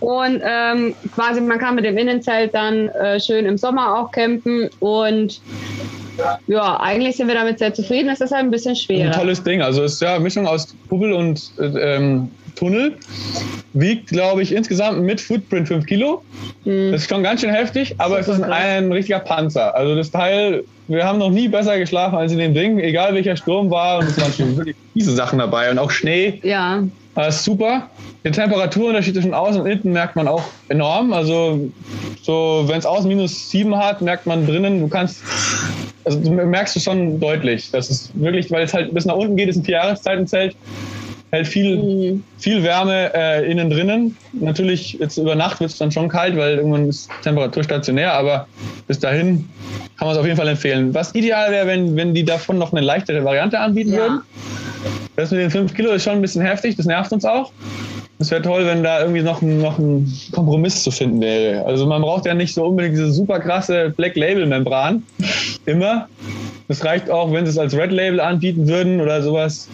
[0.00, 4.70] Und ähm, quasi man kann mit dem Innenzelt dann äh, schön im Sommer auch campen
[4.80, 5.40] und
[6.46, 8.08] ja, eigentlich sind wir damit sehr zufrieden.
[8.08, 9.06] Es ist halt ein bisschen schwerer.
[9.06, 9.62] Ein tolles Ding.
[9.62, 12.96] Also es ist ja eine Mischung aus Kuppel und äh, ähm, Tunnel.
[13.72, 16.22] Wiegt, glaube ich, insgesamt mit Footprint 5 Kilo.
[16.64, 16.92] Mhm.
[16.92, 19.74] Das ist schon ganz schön heftig, aber es ist ein, ein, richtiger Panzer.
[19.74, 23.36] Also das Teil, wir haben noch nie besser geschlafen als in dem Ding, egal welcher
[23.36, 24.00] Sturm war.
[24.00, 26.40] Und es waren schon wirklich fiese Sachen dabei und auch Schnee.
[26.42, 26.82] Ja.
[27.14, 27.88] Das ist super.
[28.24, 31.12] Den Temperaturunterschied zwischen außen und innen merkt man auch enorm.
[31.12, 31.70] Also
[32.22, 35.22] so, wenn es außen minus 7 hat, merkt man drinnen, du kannst,
[36.04, 37.70] also du merkst du schon deutlich.
[37.70, 40.54] Das ist wirklich, weil es halt bis nach unten geht, ist ein vier Jahreszeitenzelt
[41.30, 42.24] hält viel, mhm.
[42.38, 44.16] viel Wärme äh, innen drinnen.
[44.32, 48.46] Natürlich, jetzt über Nacht wird es dann schon kalt, weil irgendwann ist Temperatur stationär, aber
[48.86, 49.48] bis dahin
[49.98, 50.92] kann man es auf jeden Fall empfehlen.
[50.94, 53.98] Was ideal wäre, wenn, wenn die davon noch eine leichtere Variante anbieten ja.
[53.98, 54.22] würden.
[55.16, 57.52] Das mit den 5 Kilo ist schon ein bisschen heftig, das nervt uns auch.
[58.18, 61.64] Es wäre toll, wenn da irgendwie noch ein, noch ein Kompromiss zu finden wäre.
[61.64, 65.02] Also man braucht ja nicht so unbedingt diese super krasse Black Label Membran.
[65.64, 66.06] Immer.
[66.70, 69.66] Das reicht auch, wenn sie es als Red Label anbieten würden oder sowas.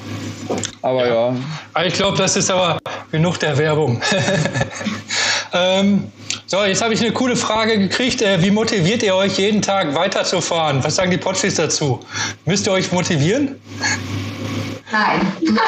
[0.80, 1.36] Aber ja.
[1.74, 1.84] ja.
[1.84, 2.78] Ich glaube, das ist aber
[3.12, 4.00] genug der Werbung.
[5.52, 6.10] ähm,
[6.46, 8.22] so, jetzt habe ich eine coole Frage gekriegt.
[8.22, 10.82] Äh, wie motiviert ihr euch jeden Tag weiterzufahren?
[10.82, 12.00] Was sagen die Potschis dazu?
[12.46, 13.60] Müsst ihr euch motivieren?
[14.90, 15.20] Nein.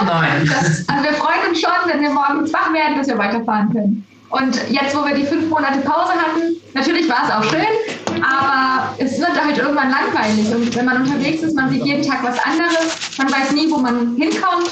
[0.07, 0.51] Nein.
[0.51, 4.08] Das, also wir freuen uns schon, wenn wir morgens wach werden, dass wir weiterfahren können.
[4.31, 8.95] Und jetzt, wo wir die fünf Monate Pause hatten, natürlich war es auch schön, aber
[8.99, 10.55] es wird halt irgendwann langweilig.
[10.55, 13.79] Und wenn man unterwegs ist, man sieht jeden Tag was anderes, man weiß nie, wo
[13.79, 14.70] man hinkommt.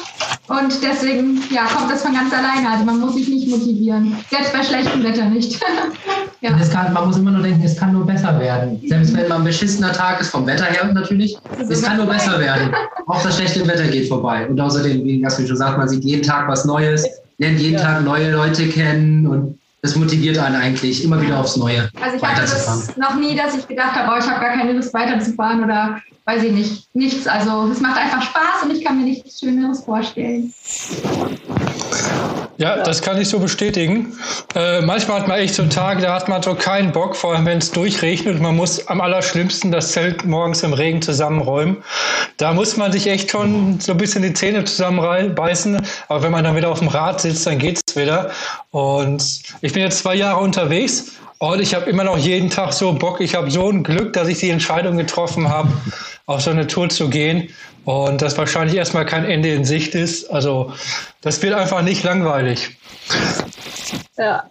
[0.49, 2.71] Und deswegen ja, kommt das von ganz alleine.
[2.71, 4.15] Also man muss sich nicht motivieren.
[4.31, 5.59] Selbst bei schlechtem Wetter nicht.
[6.41, 6.51] ja.
[6.73, 8.81] kann, man muss immer nur denken, es kann nur besser werden.
[8.87, 12.39] Selbst wenn man ein beschissener Tag ist, vom Wetter her natürlich, es kann nur besser
[12.39, 12.75] werden.
[13.07, 14.47] Auch das schlechte Wetter geht vorbei.
[14.47, 17.07] Und außerdem, wie Gaspi schon sagt, man sieht jeden Tag was Neues
[17.39, 17.83] lernt jeden ja.
[17.83, 21.89] Tag neue Leute kennen und das motiviert einen eigentlich immer wieder aufs Neue.
[22.01, 24.73] Also ich hatte das noch nie, dass ich gedacht habe, oh, ich habe gar keine
[24.73, 27.27] Lust weiterzufahren oder weiß ich nicht, nichts.
[27.27, 30.53] Also es macht einfach Spaß und ich kann mir nichts Schöneres vorstellen.
[32.59, 34.17] Ja, das kann ich so bestätigen.
[34.55, 37.45] Äh, manchmal hat man echt so Tage, da hat man so keinen Bock, vor allem
[37.45, 41.83] wenn es durchregnet man muss am allerschlimmsten das Zelt morgens im Regen zusammenräumen.
[42.39, 45.83] Da muss man sich echt schon so ein bisschen die Zähne zusammenbeißen.
[46.09, 48.31] Aber wenn man dann wieder auf dem Rad sitzt, dann geht's wieder.
[48.71, 52.93] Und ich bin jetzt zwei Jahre unterwegs und ich habe immer noch jeden Tag so
[52.95, 53.21] Bock.
[53.21, 55.69] Ich habe so ein Glück, dass ich die Entscheidung getroffen habe,
[56.27, 57.49] auf so eine Tour zu gehen
[57.85, 60.29] und dass wahrscheinlich erstmal kein Ende in Sicht ist.
[60.31, 60.73] Also
[61.21, 62.77] das wird einfach nicht langweilig.
[64.19, 64.45] Ja.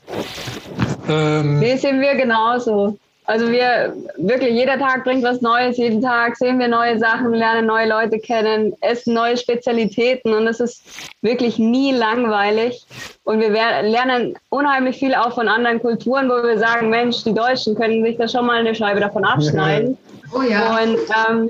[1.09, 2.97] Ähm, nee, sehen wir genauso.
[3.28, 7.65] Also wir wirklich, jeder Tag bringt was Neues, jeden Tag sehen wir neue Sachen, lernen
[7.65, 10.84] neue Leute kennen, essen neue Spezialitäten und es ist
[11.21, 12.86] wirklich nie langweilig.
[13.23, 17.73] Und wir lernen unheimlich viel auch von anderen Kulturen, wo wir sagen, Mensch, die Deutschen
[17.73, 19.97] können sich da schon mal eine Scheibe davon abschneiden.
[20.34, 20.78] Oh ja.
[20.78, 20.97] Und
[21.30, 21.49] ähm,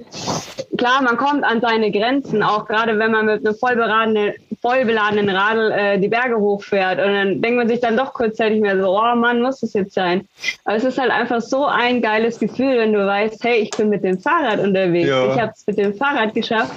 [0.78, 5.71] klar, man kommt an seine Grenzen, auch gerade wenn man mit einem voll beladenen Radl
[5.71, 6.99] äh, die Berge hochfährt.
[6.99, 9.93] Und dann denkt man sich dann doch kurzzeitig mehr so, oh Mann, muss das jetzt
[9.93, 10.28] sein?
[10.63, 13.89] Aber es ist halt einfach so ein geiles Gefühl, wenn du weißt, hey, ich bin
[13.89, 15.09] mit dem Fahrrad unterwegs.
[15.09, 15.34] Ja.
[15.34, 16.73] Ich habe es mit dem Fahrrad geschafft.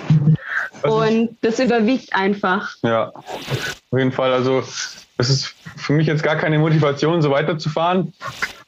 [0.83, 2.75] und das überwiegt einfach.
[2.83, 4.33] Ja, auf jeden Fall.
[4.33, 4.63] Also
[5.19, 8.13] es ist für mich jetzt gar keine Motivation, so weiterzufahren.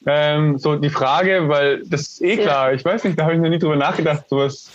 [0.06, 3.40] Ähm, so die Frage, weil das ist eh klar, ich weiß nicht, da habe ich
[3.40, 4.70] noch nie drüber nachgedacht, sowas,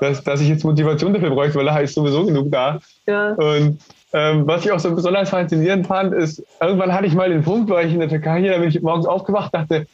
[0.00, 2.78] dass, dass ich jetzt Motivation dafür bräuchte, weil da ist sowieso genug da.
[3.06, 3.32] Ja.
[3.32, 3.78] Und
[4.14, 7.68] ähm, was ich auch so besonders faszinierend fand, ist, irgendwann hatte ich mal den Punkt,
[7.70, 9.86] weil ich in der Türkei hier, da bin ich morgens aufgewacht, dachte,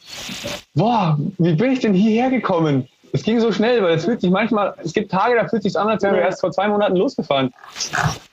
[0.75, 2.87] boah, wie bin ich denn hierher gekommen?
[3.13, 5.73] Es ging so schnell, weil es fühlt sich manchmal, es gibt Tage, da fühlt es
[5.73, 7.53] sich an, als wären wir erst vor zwei Monaten losgefahren.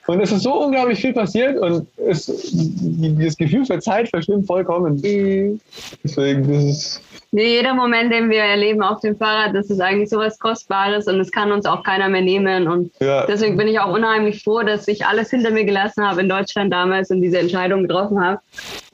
[0.07, 5.01] Und es ist so unglaublich viel passiert und es, das Gefühl für Zeit verschwimmt vollkommen.
[5.03, 5.59] Mhm.
[6.03, 7.01] Deswegen, das ist,
[7.31, 11.07] Nee, jeder Moment, den wir erleben auf dem Fahrrad, das ist eigentlich so was Kostbares
[11.07, 12.67] und es kann uns auch keiner mehr nehmen.
[12.69, 13.25] Und Ja.
[13.25, 16.71] deswegen bin ich auch unheimlich froh, dass ich alles hinter mir gelassen habe in Deutschland
[16.71, 18.39] damals und diese Entscheidung getroffen habe.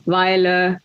[0.05, 0.75] Weil äh,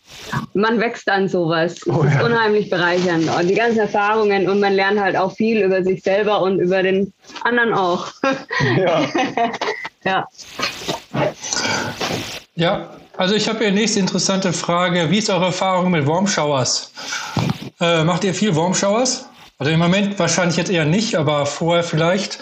[0.55, 1.73] man wächst an sowas.
[1.73, 2.25] Es Oh ist ja.
[2.25, 3.29] unheimlich bereichernd.
[3.29, 6.83] Und die ganzen Erfahrungen und man lernt halt auch viel über sich selber und über
[6.83, 7.12] den
[7.45, 8.09] anderen auch.
[8.77, 9.07] ja.
[10.05, 10.29] ja.
[12.55, 15.11] Ja, also ich habe hier nächste interessante Frage.
[15.11, 16.93] Wie ist eure Erfahrung mit Warm Showers?
[17.81, 19.27] Äh, macht ihr viel Warm Showers?
[19.59, 22.39] Also im Moment wahrscheinlich jetzt eher nicht, aber vorher vielleicht.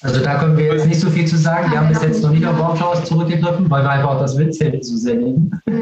[0.00, 1.70] Also da können wir jetzt nicht so viel zu sagen.
[1.72, 4.84] Wir haben bis jetzt noch nicht auf Warmshowers zurückgegriffen, weil wir einfach auch das Witzzelt
[4.84, 5.50] so sehr lieben.
[5.66, 5.74] Ja.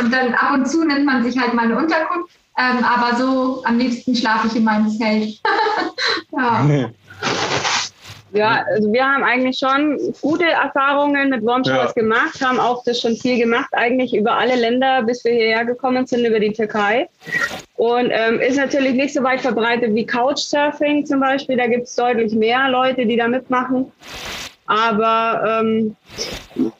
[0.00, 2.30] Und dann ab und zu nimmt man sich halt mal eine Unterkunft.
[2.58, 5.40] Ähm, aber so am liebsten schlafe ich in meinem Zelt.
[6.32, 6.90] ja.
[8.32, 12.02] Ja, also wir haben eigentlich schon gute Erfahrungen mit Warm Showers Ja.
[12.02, 16.06] gemacht, haben auch das schon viel gemacht, eigentlich über alle Länder, bis wir hierher gekommen
[16.06, 17.08] sind, über die Türkei.
[17.76, 21.56] Und ähm, ist natürlich nicht so weit verbreitet wie Couchsurfing zum Beispiel.
[21.56, 23.92] Da gibt es deutlich mehr Leute, die da mitmachen.
[24.66, 25.96] Aber ähm,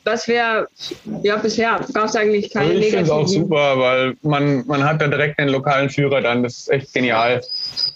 [0.05, 0.67] was wir,
[1.23, 4.85] ja, bisher gab es eigentlich keine Also ich finde es auch super, weil man, man
[4.85, 6.43] hat da direkt den lokalen Führer dann.
[6.43, 7.41] Das ist echt genial.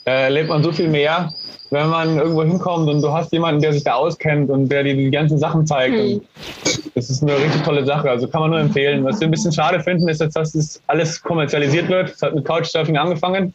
[0.05, 1.33] Da erlebt man so viel mehr,
[1.73, 4.95] wenn man irgendwo hinkommt und du hast jemanden, der sich da auskennt und der dir
[4.95, 5.95] die ganzen Sachen zeigt.
[5.95, 6.13] Hm.
[6.15, 6.27] Und
[6.95, 8.11] das ist eine richtig tolle Sache.
[8.11, 9.05] Also kann man nur empfehlen.
[9.05, 12.11] Was wir ein bisschen schade finden, ist jetzt, dass das alles kommerzialisiert wird.
[12.11, 13.55] Es hat mit Couchsurfing angefangen.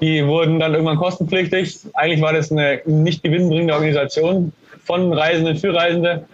[0.00, 1.78] Die wurden dann irgendwann kostenpflichtig.
[1.94, 4.52] Eigentlich war das eine nicht gewinnbringende Organisation
[4.90, 6.24] von Reisenden für Reisende.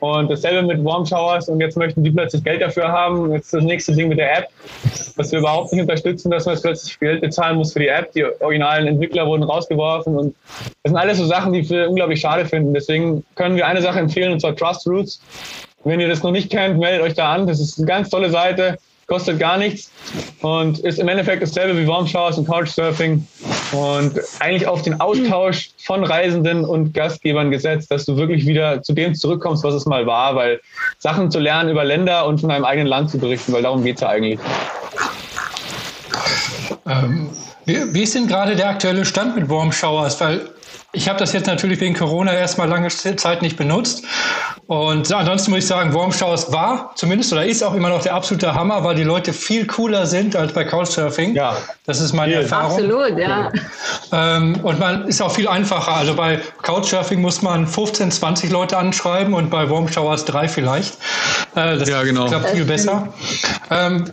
[0.00, 1.48] Und dasselbe mit Warm Showers.
[1.48, 3.32] Und jetzt möchten die plötzlich Geld dafür haben.
[3.32, 4.48] Jetzt das nächste Ding mit der App,
[5.16, 8.12] was wir überhaupt nicht unterstützen, dass man jetzt plötzlich Geld bezahlen muss für die App.
[8.12, 10.14] Die originalen Entwickler wurden rausgeworfen.
[10.14, 10.34] Und
[10.82, 12.74] das sind alles so Sachen, die wir unglaublich schade finden.
[12.74, 15.22] Deswegen können wir eine Sache empfehlen, und zwar Trust Roots.
[15.84, 17.46] Wenn ihr das noch nicht kennt, meldet euch da an.
[17.46, 18.76] Das ist eine ganz tolle Seite,
[19.06, 19.90] kostet gar nichts
[20.40, 23.26] und ist im Endeffekt dasselbe wie Warm Showers und Couchsurfing
[23.72, 28.92] und eigentlich auf den Austausch von Reisenden und Gastgebern gesetzt, dass du wirklich wieder zu
[28.92, 30.60] dem zurückkommst, was es mal war, weil
[30.98, 34.00] Sachen zu lernen über Länder und von deinem eigenen Land zu berichten, weil darum geht's
[34.00, 34.38] ja eigentlich.
[36.86, 37.30] Ähm,
[37.64, 40.20] wie, ist denn gerade der aktuelle Stand mit Warm Showers?
[40.20, 40.48] Weil
[40.94, 44.04] ich habe das jetzt natürlich wegen Corona erstmal lange Zeit nicht benutzt.
[44.66, 48.14] Und ansonsten muss ich sagen, Warm Showers war zumindest oder ist auch immer noch der
[48.14, 51.34] absolute Hammer, weil die Leute viel cooler sind als bei Couchsurfing.
[51.34, 51.56] Ja.
[51.86, 52.42] Das ist meine Viel.
[52.42, 52.72] Erfahrung.
[52.72, 53.50] Absolut, ja.
[54.12, 55.94] Ähm, und man ist auch viel einfacher.
[55.94, 60.98] Also bei Couchsurfing muss man 15, 20 Leute anschreiben und bei Warm Showers drei vielleicht.
[61.54, 62.26] Äh, das Ja, genau.
[62.26, 63.12] klappt viel besser.
[63.70, 64.04] Ähm,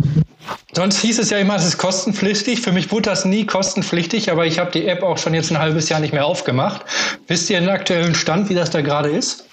[0.73, 2.61] sonst hieß es ja immer, es ist kostenpflichtig.
[2.61, 5.59] Für mich wurde das nie kostenpflichtig, aber ich habe die App auch schon jetzt ein
[5.59, 6.81] halbes Jahr nicht mehr aufgemacht.
[7.27, 9.45] Wisst ihr den aktuellen Stand, wie das da gerade ist?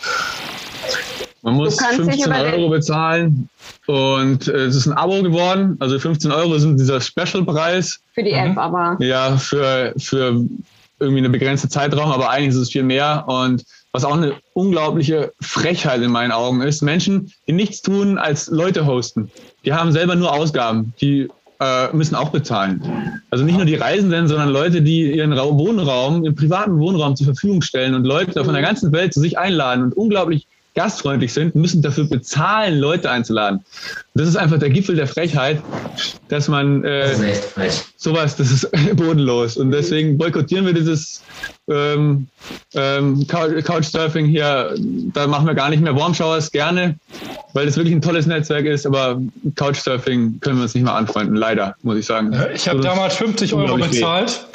[1.42, 3.48] Man muss kannst dich 15 über- Euro bezahlen
[3.86, 5.76] und äh, es ist ein Abo geworden.
[5.78, 8.00] Also 15 Euro sind dieser Special-Preis.
[8.14, 8.96] Für die App, aber.
[8.98, 10.44] Ja, für, für
[10.98, 13.24] irgendwie eine begrenzte Zeitraum, aber eigentlich ist es viel mehr.
[13.28, 13.62] Und
[13.96, 18.84] was auch eine unglaubliche Frechheit in meinen Augen ist, Menschen, die nichts tun als Leute
[18.84, 19.30] hosten.
[19.64, 21.28] Die haben selber nur Ausgaben, die
[21.60, 23.22] äh, müssen auch bezahlen.
[23.30, 27.24] Also nicht nur die Reisenden, sondern Leute, die ihren Ra Wohnraum, ihren privaten Wohnraum zur
[27.24, 31.54] Verfügung stellen und Leute von der ganzen Welt zu sich einladen und unglaublich gastfreundlich sind,
[31.54, 33.64] müssen dafür bezahlen, Leute einzuladen.
[34.12, 35.62] Das ist einfach der Gipfel der Frechheit,
[36.28, 37.16] dass man äh,
[37.56, 39.56] Das sowas, das ist bodenlos.
[39.56, 41.22] Und deswegen boykottieren wir dieses
[41.68, 42.28] ähm,
[42.74, 44.74] ähm, Cou- Couchsurfing hier.
[45.12, 46.96] Da machen wir gar nicht mehr Warm Showers gerne,
[47.54, 48.86] weil das wirklich ein tolles Netzwerk ist.
[48.86, 49.20] Aber
[49.56, 52.32] Couchsurfing können wir uns nicht mehr anfreunden, leider, muss ich sagen.
[52.54, 54.46] Ich habe uns damals 50 Euro bezahlt,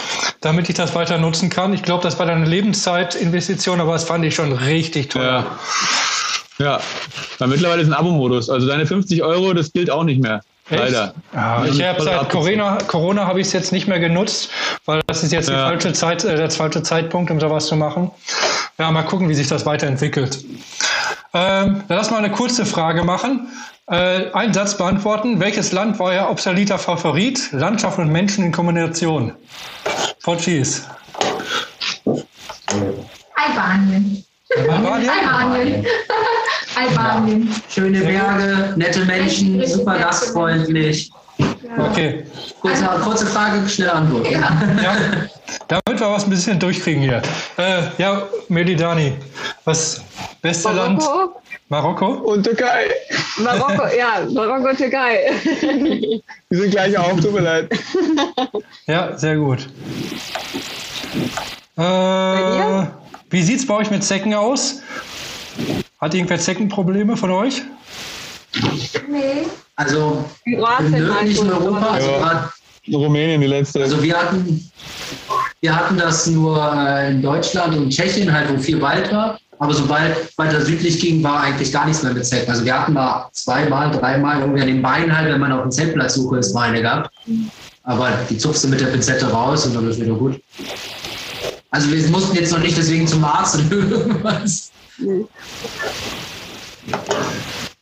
[0.41, 1.73] damit ich das weiter nutzen kann.
[1.73, 5.45] Ich glaube, das war dann eine Lebenszeitinvestition, aber das fand ich schon richtig teuer.
[6.59, 6.65] Ja.
[6.65, 6.79] Ja,
[7.39, 8.49] ja mittlerweile ist ein Abo-Modus.
[8.49, 10.41] Also deine 50 Euro, das gilt auch nicht mehr.
[10.77, 11.13] Leider.
[11.33, 12.29] Ja, ich habe seit.
[12.29, 14.49] Corona, Corona habe ich es jetzt nicht mehr genutzt,
[14.85, 15.67] weil das ist jetzt die Ja.
[15.67, 18.11] falsche Zeit, äh, der falsche Zeitpunkt, um sowas zu machen.
[18.77, 20.43] Ja, mal gucken, wie sich das weiterentwickelt.
[21.33, 23.47] Ähm, dann lass mal eine kurze Frage machen.
[23.87, 25.39] Äh, einen Satz beantworten.
[25.39, 27.51] Welches Land war Ihr obsoleter Favorit?
[27.51, 29.33] Landschaft und Menschen in Kombination.
[30.23, 30.87] Portugies.
[33.35, 34.23] Albanien.
[34.69, 35.09] Albanien?
[35.09, 35.85] Albanien.
[36.75, 37.49] Albanien.
[37.69, 41.11] Schöne Berge, nette Menschen, super gastfreundlich.
[41.77, 42.23] Okay.
[42.61, 44.29] Kurze, kurze Frage, schnelle Antwort.
[44.29, 44.39] Ja.
[44.83, 44.97] Ja,
[45.67, 47.21] damit wir was ein bisschen durchkriegen hier.
[47.57, 49.13] Äh, ja, Melidani,
[49.65, 50.01] was
[50.41, 50.99] beste Land?
[50.99, 51.41] Marokko?
[51.69, 52.07] Marokko?
[52.07, 52.89] Und Türkei.
[53.37, 55.31] Marokko, ja, Marokko, Türkei.
[56.51, 57.69] Die sind gleich auf, tut mir leid.
[58.87, 59.67] Ja, sehr gut.
[61.77, 61.81] Äh,
[63.29, 64.81] wie sieht's bei euch mit Zecken aus?
[66.01, 67.61] Hat irgendwer Zeckenprobleme von euch?
[69.07, 69.45] Nee.
[69.75, 70.59] Also In
[70.91, 72.17] nördlichen Europa, also Ja.
[72.17, 72.51] gerade
[72.91, 73.83] Rumänien, die letzte.
[73.83, 74.71] Also wir hatten,
[75.61, 79.37] wir hatten das nur äh, in Deutschland und Tschechien, halt wo viel Wald war.
[79.59, 82.49] Aber sobald weiter südlich ging, war eigentlich gar nichts mehr mit Zecken.
[82.49, 85.71] Also wir hatten da zweimal, dreimal irgendwie an den Beinen halt, wenn man auf dem
[85.71, 87.11] Zeltplatz suche, ist mal eine gehabt.
[87.83, 90.41] Aber die zupfst du mit der Pinzette raus und dann ist wieder gut.
[91.69, 94.70] Also wir mussten jetzt noch nicht deswegen zum Arzt oder irgendwas.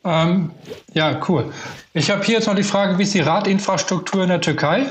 [0.03, 0.51] Ähm,
[0.93, 1.51] ja, cool.
[1.93, 4.86] Ich habe hier jetzt noch die Frage, wie ist die Radinfrastruktur in der Türkei?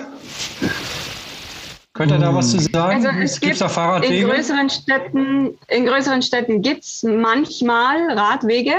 [1.98, 3.04] Könnt ihr da was zu sagen?
[3.04, 4.28] Also es Gibt da in Fahrradwege?
[4.28, 8.70] größeren Städten, in größeren Städten gibt es manchmal Radwege.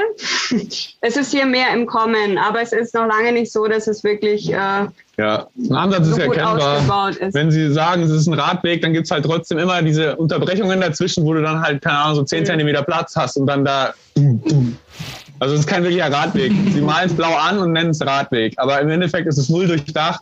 [1.02, 4.06] es ist hier mehr im Kommen, aber es ist noch lange nicht so, dass es
[4.06, 6.76] wirklich äh, Ja, ein Ansatz ist so gut erkennbar.
[6.78, 7.34] ausgebaut ist.
[7.34, 10.80] Wenn Sie sagen, es ist ein Radweg, dann gibt es halt trotzdem immer diese Unterbrechungen
[10.80, 13.94] dazwischen, wo du dann halt, keine Ahnung, so 10 Zentimeter Platz hast und dann da.
[15.40, 16.54] Also es ist kein wirklicher Radweg.
[16.72, 18.54] Sie malen es blau an und nennen es Radweg.
[18.56, 20.22] Aber im Endeffekt ist es null durchdacht.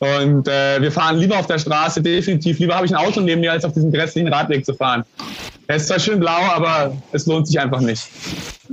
[0.00, 2.58] Und äh, wir fahren lieber auf der Straße, definitiv.
[2.58, 5.04] Lieber habe ich ein Auto neben mir, als auf diesem grässlichen Radweg zu fahren.
[5.66, 8.08] Er ist zwar schön blau, aber es lohnt sich einfach nicht.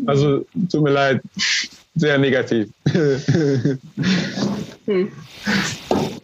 [0.05, 1.21] Also tut mir leid,
[1.97, 2.69] sehr negativ.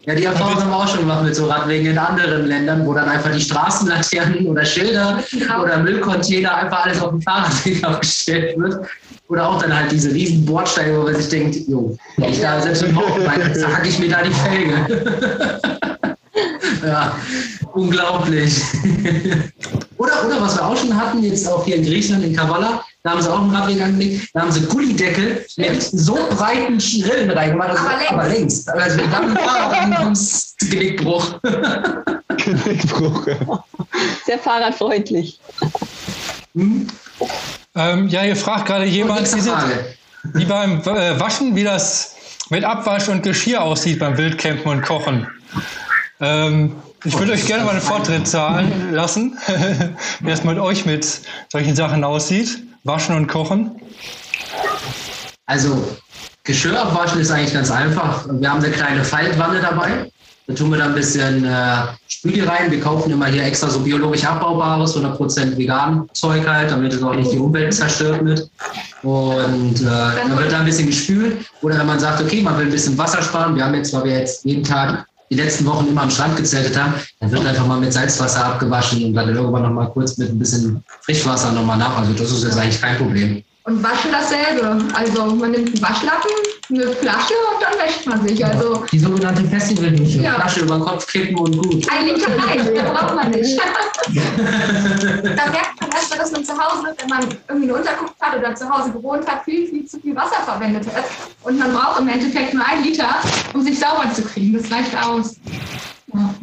[0.05, 2.93] Ja, die Erfahrung haben wir auch schon gemacht mit so Radwegen in anderen Ländern, wo
[2.93, 5.23] dann einfach die Straßenlaternen oder Schilder
[5.61, 8.85] oder Müllcontainer einfach alles auf dem Fahrradweg aufgestellt wird.
[9.29, 12.61] Oder auch dann halt diese riesen Bordsteine, wo man sich denkt, jo, wenn ich da
[12.61, 16.17] selbst dem Mountainbike, zack ich mir da die Felge.
[16.85, 17.15] ja,
[17.71, 18.61] unglaublich.
[19.97, 23.11] oder, oder was wir auch schon hatten, jetzt auch hier in Griechenland, in Kavala, da
[23.11, 27.71] haben sie auch einen Radweg angelegt, da haben sie Gullideckel mit so breiten Rillen reingemacht,
[27.71, 28.09] also, Aber längs.
[28.09, 28.69] aber längst.
[28.69, 31.39] Also dann Fahrrad ankommst, Genickbruch.
[32.37, 33.27] Genickbruch.
[34.25, 35.39] Sehr fahrradfreundlich.
[36.55, 36.87] Hm?
[37.75, 42.15] Ähm, ja, hier fragt gerade jemand, wie, wie beim äh, Waschen, wie das
[42.49, 45.27] mit Abwasch und Geschirr aussieht beim Wildcampen und Kochen.
[46.21, 49.37] Ähm, ich würde euch gerne mal einen Vortritt zahlen lassen,
[50.21, 51.19] wie das mit euch mit
[51.51, 52.63] solchen Sachen aussieht.
[52.83, 53.71] Waschen und Kochen.
[55.45, 55.83] Also
[56.43, 58.25] Geschirr abwaschen ist eigentlich ganz einfach.
[58.29, 60.11] Wir haben eine kleine Faltwanne dabei.
[60.45, 61.75] Da tun wir da ein bisschen äh,
[62.09, 62.69] Spüli rein.
[62.69, 67.15] Wir kaufen immer hier extra so biologisch abbaubares, 100% vegan Zeug halt, damit es auch
[67.15, 68.49] nicht die Umwelt zerstört wird.
[69.03, 71.45] Und äh, dann wird da ein bisschen gespült.
[71.61, 73.55] Oder wenn man sagt, okay, man will ein bisschen Wasser sparen.
[73.55, 76.77] Wir haben jetzt, weil wir jetzt jeden Tag die letzten Wochen immer am Strand gezeltet
[76.77, 80.37] haben, dann wird einfach mal mit Salzwasser abgewaschen und dann irgendwann nochmal kurz mit ein
[80.37, 81.97] bisschen Frischwasser nochmal nach.
[81.97, 83.43] Also das ist jetzt eigentlich kein Problem.
[83.63, 84.77] Und waschen dasselbe.
[84.93, 86.31] Also man nimmt einen Waschlappen,
[86.73, 88.45] eine Flasche und dann wäscht man sich.
[88.45, 90.19] Also Die sogenannte Festivalmische.
[90.19, 90.33] Ja.
[90.33, 91.87] Flasche über den Kopf kippen und gut.
[91.89, 93.59] ein Liter reicht, mehr braucht man nicht.
[93.59, 98.55] da merkt man erstmal, dass man zu Hause, wenn man irgendwie eine Unterkunft hat oder
[98.55, 101.05] zu Hause gewohnt hat, viel, viel zu viel Wasser verwendet hat.
[101.43, 103.15] Und man braucht im Endeffekt nur ein Liter,
[103.53, 104.53] um sich sauber zu kriegen.
[104.53, 105.35] Das reicht aus.
[106.13, 106.33] Ja.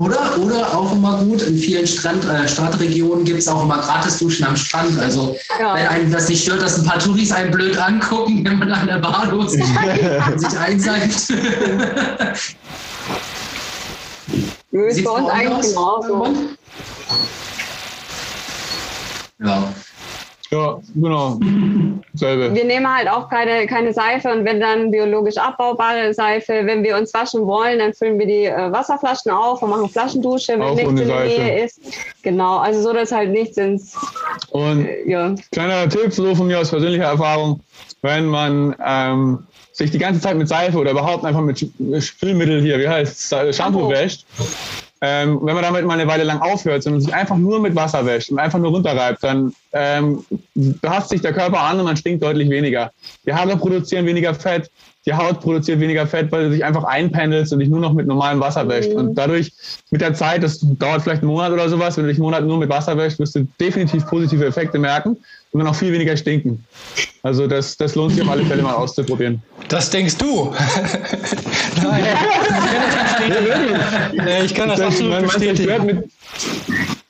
[0.00, 4.46] Oder, oder auch immer gut, in vielen Strand, äh, Strandregionen gibt es auch immer Gratis-Duschen
[4.46, 4.98] am Strand.
[4.98, 5.74] Also Ja.
[5.74, 8.86] wenn einem das nicht stört, dass ein paar Touris einen blöd angucken, wenn man an
[8.86, 9.68] der Bar los ist,
[10.36, 11.30] sich einseift.
[14.72, 16.06] Ist bei uns eigentlich aus?
[16.06, 16.34] genauso.
[19.44, 19.74] Ja.
[20.50, 21.38] Ja, genau.
[22.14, 22.52] Selbe.
[22.52, 26.96] Wir nehmen halt auch keine, keine Seife und wenn dann biologisch abbaubare Seife, wenn wir
[26.96, 30.74] uns waschen wollen, dann füllen wir die äh, Wasserflaschen auf und machen Flaschendusche, wenn Auch
[30.74, 31.24] nichts in der.
[31.24, 31.80] Nähe ist.
[32.22, 33.96] Genau, also so, dass halt nichts ins,
[34.50, 35.34] Und äh, ja.
[35.52, 37.60] kleiner Tipp so von mir aus persönlicher Erfahrung,
[38.02, 41.64] wenn man ähm, sich die ganze Zeit mit Seife oder überhaupt einfach mit
[42.00, 43.90] Spülmittel hier, wie heißt es, Shampoo Shampoo.
[43.90, 44.26] wäscht,
[45.02, 48.04] ähm, wenn man damit mal eine Weile lang aufhört, sondern sich einfach nur mit Wasser
[48.04, 50.24] wäscht und einfach nur runterreibt, dann ähm,
[50.82, 52.92] passt sich der Körper an und man stinkt deutlich weniger.
[53.24, 54.70] Die Haare produzieren weniger Fett,
[55.06, 58.06] die Haut produziert weniger Fett, weil du dich einfach einpendelst und dich nur noch mit
[58.06, 58.92] normalem Wasser wäscht.
[58.92, 59.50] Und dadurch
[59.90, 62.44] mit der Zeit, das dauert vielleicht einen Monat oder sowas, wenn du dich einen Monat
[62.44, 65.16] nur mit Wasser wäschst, wirst du definitiv positive Effekte merken
[65.52, 66.64] und dann auch viel weniger stinken.
[67.22, 69.42] Also das, das lohnt sich auf alle Fälle mal auszuprobieren.
[69.68, 70.54] Das denkst du.
[71.82, 72.04] Nein.
[74.26, 75.86] Äh, ich kann das absolut Man- bestätigen.
[75.86, 76.10] mit,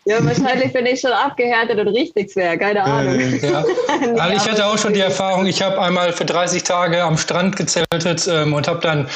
[0.07, 3.21] Ja, wahrscheinlich bin ich schon abgehärtet und richtig schwer, keine Ahnung.
[3.41, 3.65] Ja.
[4.19, 7.57] Also ich hatte auch schon die Erfahrung, ich habe einmal für 30 Tage am Strand
[7.57, 9.07] gezeltet ähm, und habe dann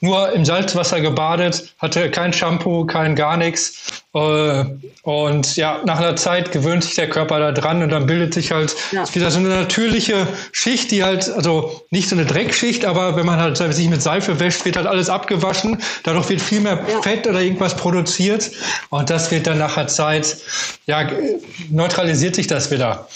[0.00, 4.04] nur im Salzwasser gebadet, hatte kein Shampoo, kein gar nichts.
[4.14, 4.64] Äh,
[5.02, 8.52] und ja, nach einer Zeit gewöhnt sich der Körper da dran und dann bildet sich
[8.52, 9.04] halt ja.
[9.14, 13.40] wieder so eine natürliche Schicht, die halt, also nicht so eine Dreckschicht, aber wenn man
[13.40, 15.82] halt sich mit Seife wäscht, wird halt alles abgewaschen.
[16.02, 17.02] Dadurch wird viel mehr ja.
[17.02, 18.50] Fett oder irgendwas produziert
[18.90, 20.36] und das wird dann nach einer Zeit,
[20.86, 21.08] ja,
[21.70, 23.06] neutralisiert sich das wieder.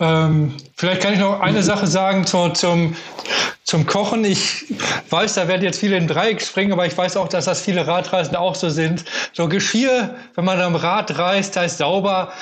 [0.00, 2.96] Ähm, vielleicht kann ich noch eine Sache sagen zu, zum,
[3.70, 4.24] zum Kochen.
[4.24, 4.64] Ich
[5.10, 7.86] weiß, da werden jetzt viele in Dreieck springen, aber ich weiß auch, dass das viele
[7.86, 9.04] Radreisende auch so sind.
[9.32, 12.32] So Geschirr, wenn man am Rad reist, da ist sauber.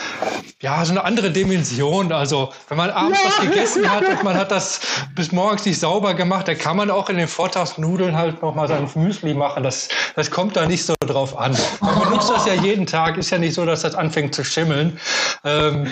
[0.62, 2.12] Ja, so eine andere Dimension.
[2.12, 3.28] Also, wenn man abends ja.
[3.28, 4.80] was gegessen hat und man hat das
[5.14, 8.88] bis morgens nicht sauber gemacht, da kann man auch in den Vortagsnudeln halt nochmal sein
[8.94, 9.62] Müsli machen.
[9.62, 11.54] Das, das kommt da nicht so drauf an.
[11.82, 13.18] Man benutzt das ja jeden Tag.
[13.18, 14.98] Ist ja nicht so, dass das anfängt zu schimmeln.
[15.44, 15.86] Ähm,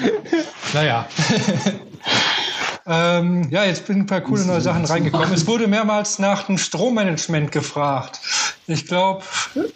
[0.73, 1.07] naja.
[2.89, 5.33] Ähm, ja, jetzt bin ein paar coole neue Sachen reingekommen.
[5.33, 8.21] Es wurde mehrmals nach dem Strommanagement gefragt.
[8.69, 9.25] Ich glaube,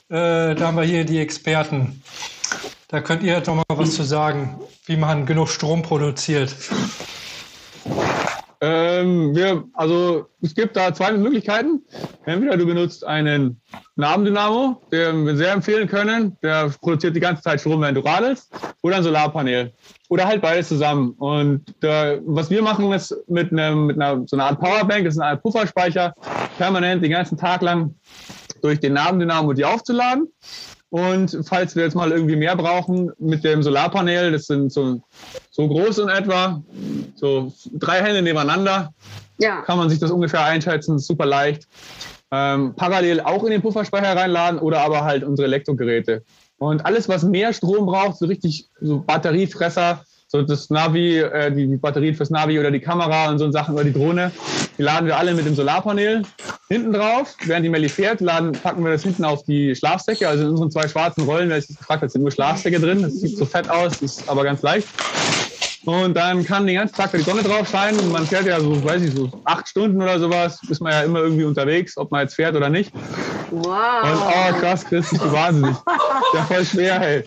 [0.09, 2.03] äh, da haben wir hier die Experten.
[2.89, 6.55] Da könnt ihr jetzt noch mal was zu sagen, wie man genug Strom produziert.
[8.63, 11.83] Ähm, wir, also es gibt da zwei Möglichkeiten.
[12.27, 13.61] Entweder du benutzt einen
[13.97, 16.37] Nabendynamo, den wir sehr empfehlen können.
[16.43, 18.53] Der produziert die ganze Zeit Strom, wenn du radelst.
[18.83, 19.73] Oder ein Solarpanel.
[20.11, 21.13] Oder halt beides zusammen.
[21.13, 25.15] Und äh, was wir machen ist mit, einem, mit einer, so einer Art Powerbank, das
[25.15, 26.13] ist Art Pufferspeicher,
[26.59, 27.95] permanent den ganzen Tag lang
[28.61, 30.29] durch den Nabendynamo die aufzuladen.
[30.91, 35.01] Und falls wir jetzt mal irgendwie mehr brauchen mit dem Solarpanel, das sind so,
[35.51, 36.63] so groß in etwa,
[37.15, 38.93] so drei Hände nebeneinander,
[39.39, 39.63] ja.
[39.63, 41.69] kann man sich das ungefähr einschätzen, super leicht.
[42.33, 46.23] Ähm, parallel auch in den Pufferspeicher reinladen oder aber halt unsere Elektrogeräte.
[46.59, 51.67] Und alles, was mehr Strom braucht, so richtig so Batteriefresser, so das Navi, äh, die
[51.77, 54.31] Batterien fürs Navi oder die Kamera und so Sachen oder die Drohne,
[54.79, 56.23] die laden wir alle mit dem Solarpanel
[56.69, 57.35] hinten drauf.
[57.45, 60.29] Während die Melli fährt, laden, packen wir das hinten auf die Schlafsäcke.
[60.29, 63.03] Also in unseren zwei schwarzen Rollen, wer sich gefragt hat, sind nur Schlafsäcke drin.
[63.03, 64.87] Das sieht so fett aus, ist aber ganz leicht.
[65.87, 68.11] Und dann kann den ganzen Tag die Sonne drauf scheinen.
[68.11, 71.21] Man fährt ja so, weiß ich, so acht Stunden oder sowas, ist man ja immer
[71.21, 72.93] irgendwie unterwegs, ob man jetzt fährt oder nicht.
[73.51, 74.03] Wow.
[74.05, 75.77] Und oh krass, Chris, du wahnsinnig.
[76.35, 77.25] Ja, voll schwer, hey.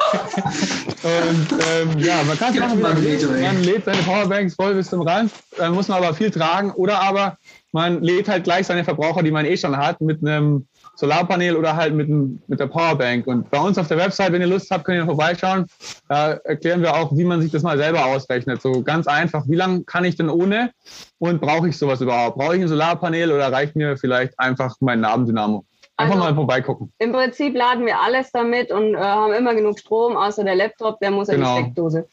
[1.04, 5.02] Und ähm, ja, man kann es machen, man, man lädt seine Powerbanks voll bis zum
[5.02, 6.72] Rand, dann muss man aber viel tragen.
[6.72, 7.38] Oder aber
[7.72, 11.76] man lädt halt gleich seine Verbraucher, die man eh schon hat, mit einem Solarpanel oder
[11.76, 13.26] halt mit, mit der Powerbank.
[13.28, 15.66] Und bei uns auf der Website, wenn ihr Lust habt, könnt ihr vorbeischauen.
[16.08, 18.62] Da erklären wir auch, wie man sich das mal selber ausrechnet.
[18.62, 20.72] So ganz einfach, wie lange kann ich denn ohne
[21.20, 22.38] und brauche ich sowas überhaupt?
[22.38, 25.66] Brauche ich ein Solarpanel oder reicht mir vielleicht einfach mein Nabendynamo?
[25.96, 26.92] Einfach also, mal vorbeigucken.
[26.98, 31.00] Im Prinzip laden wir alles damit und äh, haben immer genug Strom, außer der Laptop,
[31.00, 31.58] der muss in genau.
[31.58, 32.08] die Steckdose.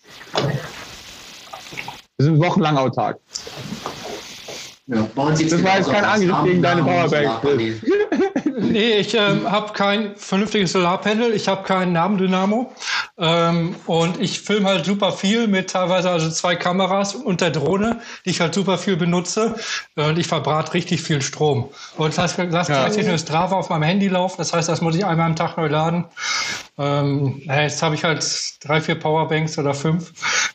[2.19, 3.19] Wir sind wochenlang autark.
[4.93, 7.45] Ja, das war jetzt kein Angriff gegen deine Powerbank.
[8.59, 12.73] nee, ich ähm, habe kein vernünftiges Solarpanel, ich habe keinen Nabendynamo
[13.17, 18.01] ähm, und ich filme halt super viel mit teilweise also zwei Kameras und der Drohne,
[18.25, 19.55] die ich halt super viel benutze
[19.95, 21.69] und ich verbrate richtig viel Strom.
[21.97, 22.87] Und das heißt, ja.
[22.89, 25.57] jetzt nur Strava auf meinem Handy laufen, das heißt, das muss ich einmal am Tag
[25.57, 26.07] neu laden.
[26.79, 28.25] Ähm, jetzt habe ich halt
[28.65, 30.13] drei, vier Powerbanks oder fünf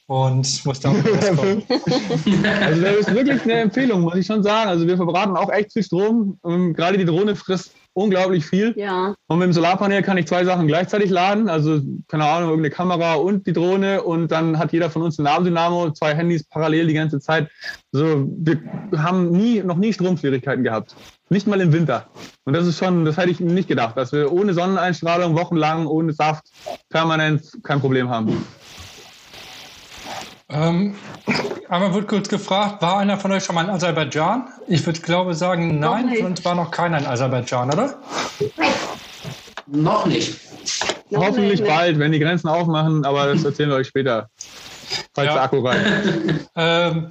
[0.08, 4.70] und muss damit Also das ist wirklich eine Empfehlung, muss ich schon sagen.
[4.70, 6.40] Also wir verbraten auch echt viel Strom.
[6.46, 8.74] Ähm, gerade die Drohne frisst unglaublich viel.
[8.78, 9.16] Ja.
[9.28, 11.50] Und mit dem Solarpanel kann ich zwei Sachen gleichzeitig laden.
[11.50, 14.04] Also, keine Ahnung, irgendeine Kamera und die Drohne.
[14.04, 17.50] Und dann hat jeder von uns ein Nabendynamo, zwei Handys parallel die ganze Zeit.
[17.94, 18.60] Also, wir
[18.98, 20.96] haben nie, noch nie Stromschwierigkeiten gehabt.
[21.30, 22.08] Nicht mal im Winter.
[22.44, 26.12] Und das ist schon, das hätte ich nicht gedacht, dass wir ohne Sonneneinstrahlung wochenlang, ohne
[26.14, 26.44] Saft,
[26.90, 28.46] permanent kein Problem haben.
[30.50, 30.96] Ähm,
[31.70, 34.48] einmal wird kurz gefragt, war einer von euch schon mal in Aserbaidschan?
[34.68, 37.96] Ich würde glaube sagen, nein, von uns war noch keiner in Aserbaidschan, oder?
[39.66, 40.40] Noch nicht.
[41.16, 41.70] Hoffentlich nicht.
[41.70, 44.30] bald, wenn die Grenzen aufmachen, aber das erzählen wir euch später.
[45.16, 45.34] Falls ja.
[45.34, 45.82] der Akku reicht.
[46.56, 47.08] ähm,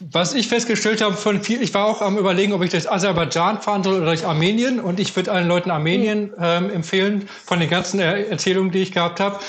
[0.00, 3.60] was ich festgestellt habe von viel, ich war auch am überlegen, ob ich durch Aserbaidschan
[3.60, 4.80] fahren soll oder durch Armenien.
[4.80, 9.20] Und ich würde allen Leuten Armenien ähm, empfehlen, von den ganzen Erzählungen, die ich gehabt
[9.20, 9.40] habe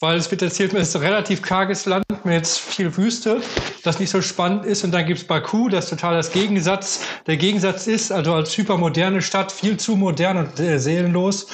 [0.00, 3.42] weil es wird erzählt, es ist ein relativ karges Land mit viel Wüste,
[3.84, 4.82] das nicht so spannend ist.
[4.82, 9.52] Und dann gibt's Baku, das total das Gegensatz, der Gegensatz ist, also als hypermoderne Stadt,
[9.52, 11.46] viel zu modern und äh, seelenlos.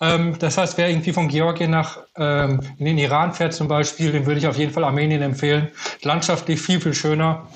[0.00, 4.12] Ähm, das heißt, wer irgendwie von Georgien nach ähm, in den Iran fährt zum Beispiel,
[4.12, 5.68] den würde ich auf jeden Fall Armenien empfehlen.
[6.02, 7.48] Landschaftlich viel, viel schöner.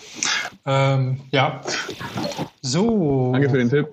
[0.67, 1.63] Ähm, ja.
[2.61, 3.33] So.
[3.33, 3.89] Danke für den Tipp.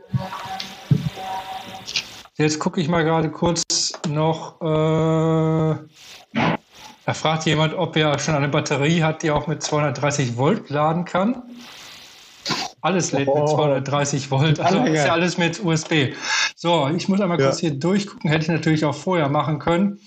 [2.36, 3.64] Jetzt gucke ich mal gerade kurz
[4.10, 4.60] noch.
[4.62, 5.76] Äh,
[7.12, 11.04] da fragt jemand, ob er schon eine Batterie hat, die auch mit 230 Volt laden
[11.04, 11.44] kann.
[12.80, 13.54] Alles lädt mit Oh.
[13.54, 14.62] 230 Volt.
[14.62, 16.14] Also ist ja alles mit USB.
[16.56, 17.48] So, ich muss einmal Ja.
[17.48, 18.30] kurz hier durchgucken.
[18.30, 20.00] Hätte ich natürlich auch vorher machen können.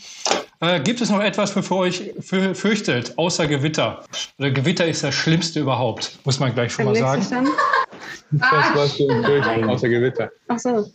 [0.60, 4.02] Äh, gibt es noch etwas, wovor euch für, fürchtet, außer Gewitter?
[4.38, 7.48] Oder Gewitter ist das Schlimmste überhaupt, muss man gleich schon Der mal sagen.
[8.30, 10.30] Das warst du durch, außer Gewitter.
[10.48, 10.86] Ach so.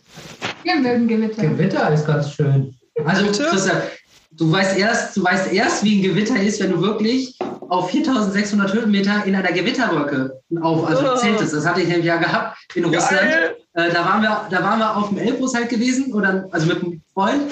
[0.64, 1.42] Wir mögen Gewitter.
[1.42, 2.74] Gewitter ist ganz schön.
[3.04, 3.90] Also, Bitte?
[4.32, 7.36] Du weißt erst, du weißt erst, wie ein Gewitter ist, wenn du wirklich
[7.68, 11.16] auf 4600 Höhenmeter in einer Gewitterwolke auf, also Oh.
[11.16, 11.52] zeltest.
[11.54, 13.28] Das hatte ich nämlich ja gehabt in Russland.
[13.74, 16.82] Äh, da, waren wir, da waren wir auf dem Elbrus halt gewesen, oder, also mit
[16.82, 17.42] einem Freund.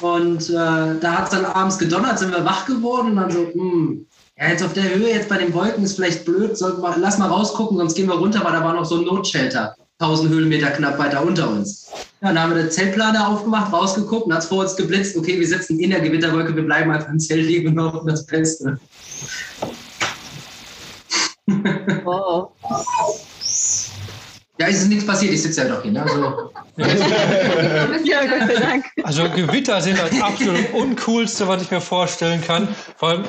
[0.00, 0.54] Und äh,
[1.00, 4.06] da hat es dann abends gedonnert, sind wir wach geworden und dann so, hm,
[4.38, 7.18] ja, jetzt auf der Höhe, jetzt bei den Wolken ist vielleicht blöd, sollten wir, lass
[7.18, 9.74] mal rausgucken, sonst gehen wir runter, weil da war noch so ein Notshelter.
[10.00, 11.90] 1000 Höhenmeter knapp weiter unter uns.
[12.20, 15.16] Ja, dann haben wir den Zeltplaner aufgemacht, rausgeguckt und hat es vor uns geblitzt.
[15.16, 18.24] Okay, wir sitzen in der Gewitterwolke, wir bleiben einfach im Zelt liegen und hoffen das
[18.24, 18.78] Beste.
[22.04, 22.48] Oh.
[24.60, 25.92] Ja, es ist nichts passiert, ich sitze ja doch hier.
[25.92, 26.02] Ne?
[26.02, 26.50] Also,
[28.04, 28.84] Ja, Gott sei Dank.
[29.02, 32.68] Also Gewitter sind das absolut uncoolste, was ich mir vorstellen kann.
[32.96, 33.24] Vor allem,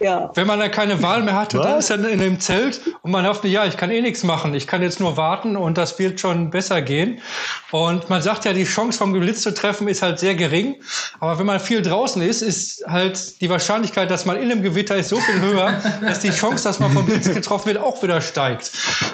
[0.00, 0.30] Ja.
[0.34, 1.90] wenn man da keine Wahl mehr hat und dann Was?
[1.90, 4.66] ist er in dem Zelt und man hofft, ja, ich kann eh nichts machen, ich
[4.66, 7.20] kann jetzt nur warten und das wird schon besser gehen.
[7.70, 10.76] Und man sagt ja, die Chance vom Blitz zu treffen ist halt sehr gering.
[11.20, 14.96] Aber wenn man viel draußen ist, ist halt die Wahrscheinlichkeit, dass man in einem Gewitter
[14.96, 18.20] ist, so viel höher, dass die Chance, dass man vom Blitz getroffen wird, auch wieder
[18.20, 18.70] steigt.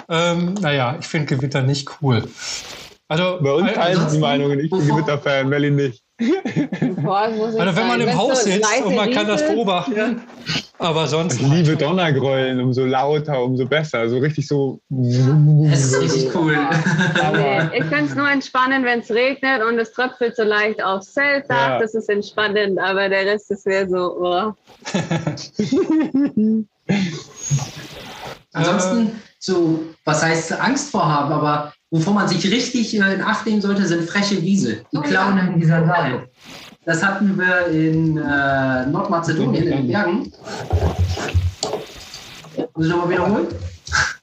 [0.09, 2.23] Ähm, naja, ich finde Gewitter nicht cool.
[3.07, 4.59] Also, Bei uns äh, teilen die Meinungen.
[4.59, 6.03] Ich bin Gewitterfan, Melly nicht.
[7.01, 8.01] Boah, das Also wenn man sagen.
[8.01, 10.21] im Wenn's Haus sitzt und man kann das beobachten,
[10.77, 14.07] aber sonst Ich liebe Donnergrollen, umso lauter, umso besser.
[14.09, 14.81] So richtig so.
[15.71, 16.57] es ist richtig cool.
[17.33, 21.13] Nee, ich finde es nur entspannend, wenn es regnet und es tröpfelt so leicht aufs
[21.13, 21.69] Zeltdach.
[21.69, 21.79] Ja.
[21.79, 24.53] Das ist entspannend, aber der Rest ist mehr so, oh.
[28.59, 33.61] Ansonsten, so, was heißt Angst vorhaben, aber wovor man sich richtig äh, in Acht nehmen
[33.61, 34.85] sollte, sind freche Wiese.
[34.91, 35.07] Die Oh ja.
[35.07, 36.27] klauen in dieser Sandalen.
[36.85, 40.31] Das hatten wir in äh, Nordmazedonien, in den Bergen.
[42.73, 43.47] Muss ich nochmal wiederholen?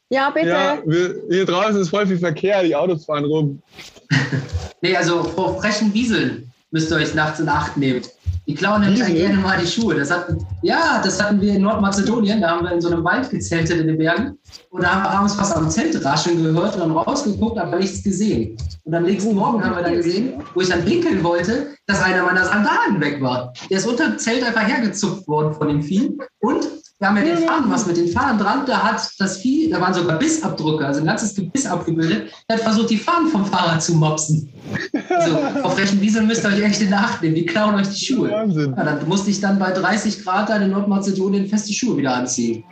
[0.09, 0.49] Ja, bitte.
[0.49, 3.63] Ja, wir, hier draußen ist voll viel Verkehr, die Autos fahren rum.
[4.83, 8.03] Nee, also vor frechen Wieseln müsst ihr euch nachts in Acht nehmen.
[8.47, 9.15] Die klauen nämlich Wiesel?
[9.15, 9.97] gerne mal die Schuhe.
[9.97, 12.41] Das hatten, ja, das hatten wir in Nordmazedonien.
[12.41, 14.39] Da haben wir in so einem Wald gezeltet in den Bergen.
[14.71, 18.05] Und da haben wir abends was am Zelt rascheln gehört und dann rausgeguckt, aber nichts
[18.05, 18.57] gesehen.
[18.85, 22.23] Und am nächsten Morgen haben wir dann gesehen, wo ich dann pinkeln wollte, dass einer
[22.23, 23.53] meiner Sandalen weg war.
[23.69, 26.17] Der ist unter dem Zelt einfach hergezupft worden von dem Vieh.
[26.39, 26.69] Und
[26.99, 29.81] wir haben ja den Fahnen, was mit den Fahnen dran, da hat das Vieh, da
[29.81, 32.31] waren sogar Bissabdrücke, also ein ganzes Gebiss abgebildet.
[32.49, 34.51] Der hat versucht, die Fahnen vom Fahrrad zu mopsen.
[35.09, 38.05] Also auf frechen Wieseln müsst ihr euch echt in Acht nehmen, die klauen euch die
[38.05, 38.31] Schuhe.
[38.31, 38.75] Wahnsinn.
[38.77, 42.65] Ja, dann musste ich dann bei 30 Grad dann in Nordmazedonien feste Schuhe wieder anziehen.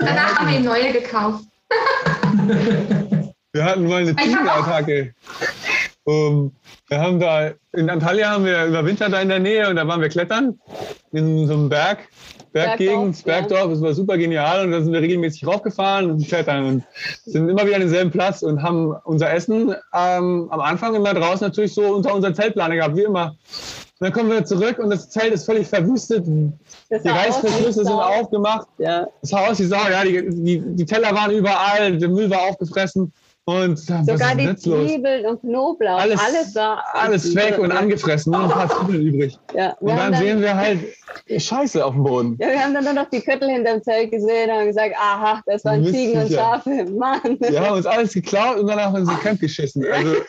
[0.00, 1.44] Danach haben wir ihm neue gekauft.
[3.52, 5.14] Wir hatten mal eine Ziegenattacke.
[6.04, 6.52] Um,
[6.88, 10.00] wir haben da, in Antalya haben wir überwintert da in der Nähe und da waren
[10.00, 10.58] wir klettern
[11.12, 12.08] in so einem Berg,
[12.52, 16.64] Berggegend, Bergdorf, Bergdorf, es war super genial und da sind wir regelmäßig raufgefahren und klettern
[16.64, 16.84] und
[17.24, 21.46] sind immer wieder an denselben Platz und haben unser Essen ähm, am Anfang immer draußen
[21.46, 23.36] natürlich so unter unser Zeltplaner gehabt, wie immer.
[24.00, 26.24] Und dann kommen wir zurück und das Zelt ist völlig verwüstet.
[26.88, 28.68] Das Die Reißverschlüsse sind aufgemacht.
[28.78, 29.08] Ja.
[29.20, 33.12] Das Haus, die Sau, ja, die, die, die Teller waren überall, der Müll war aufgefressen
[33.48, 34.54] und Sogar die?
[34.56, 39.38] Zwiebeln und Knoblauch, Alles- alles, war Alles weg und angefressen, nur ein paar Zwiebeln übrig.
[39.54, 40.80] Ja, wir, Und haben dann dann, sehen wir halt
[41.38, 42.36] Scheiße auf dem Boden.
[42.38, 45.40] ja, wir haben dann nur noch die Köttel hinterm Zelt gesehen und haben gesagt, aha,
[45.46, 46.38] das waren Mist, Ziegen und ja.
[46.38, 46.84] Schafe.
[46.90, 47.38] Mann.
[47.50, 49.82] Die haben uns alles geklaut und danach in ins Camp geschissen.
[49.90, 50.14] Also,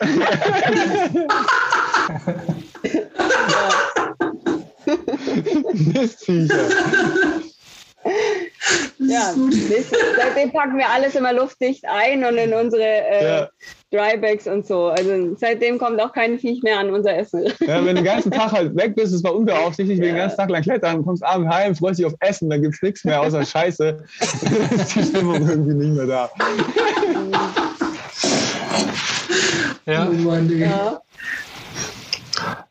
[5.74, 6.68] Mistviecher.
[8.98, 9.34] Ja,
[10.16, 13.48] seitdem packen wir alles immer luftdicht ein und in unsere äh, Ja.
[13.92, 14.86] Drybags und so.
[14.86, 17.52] Also seitdem kommt auch kein Viech mehr an unser Essen.
[17.60, 20.36] Ja, wenn du den ganzen Tag halt weg bist, es war unbeaufsichtigt, wir den ganzen
[20.36, 23.44] Tag lang klettern, kommst abends heim, freust dich auf Essen, dann gibt's nichts mehr außer
[23.44, 24.04] Scheiße.
[24.42, 26.30] Dann ist die Stimmung irgendwie nicht mehr da.
[29.86, 30.08] Ja.
[30.08, 30.58] Oh Mann.
[30.58, 31.00] Ja.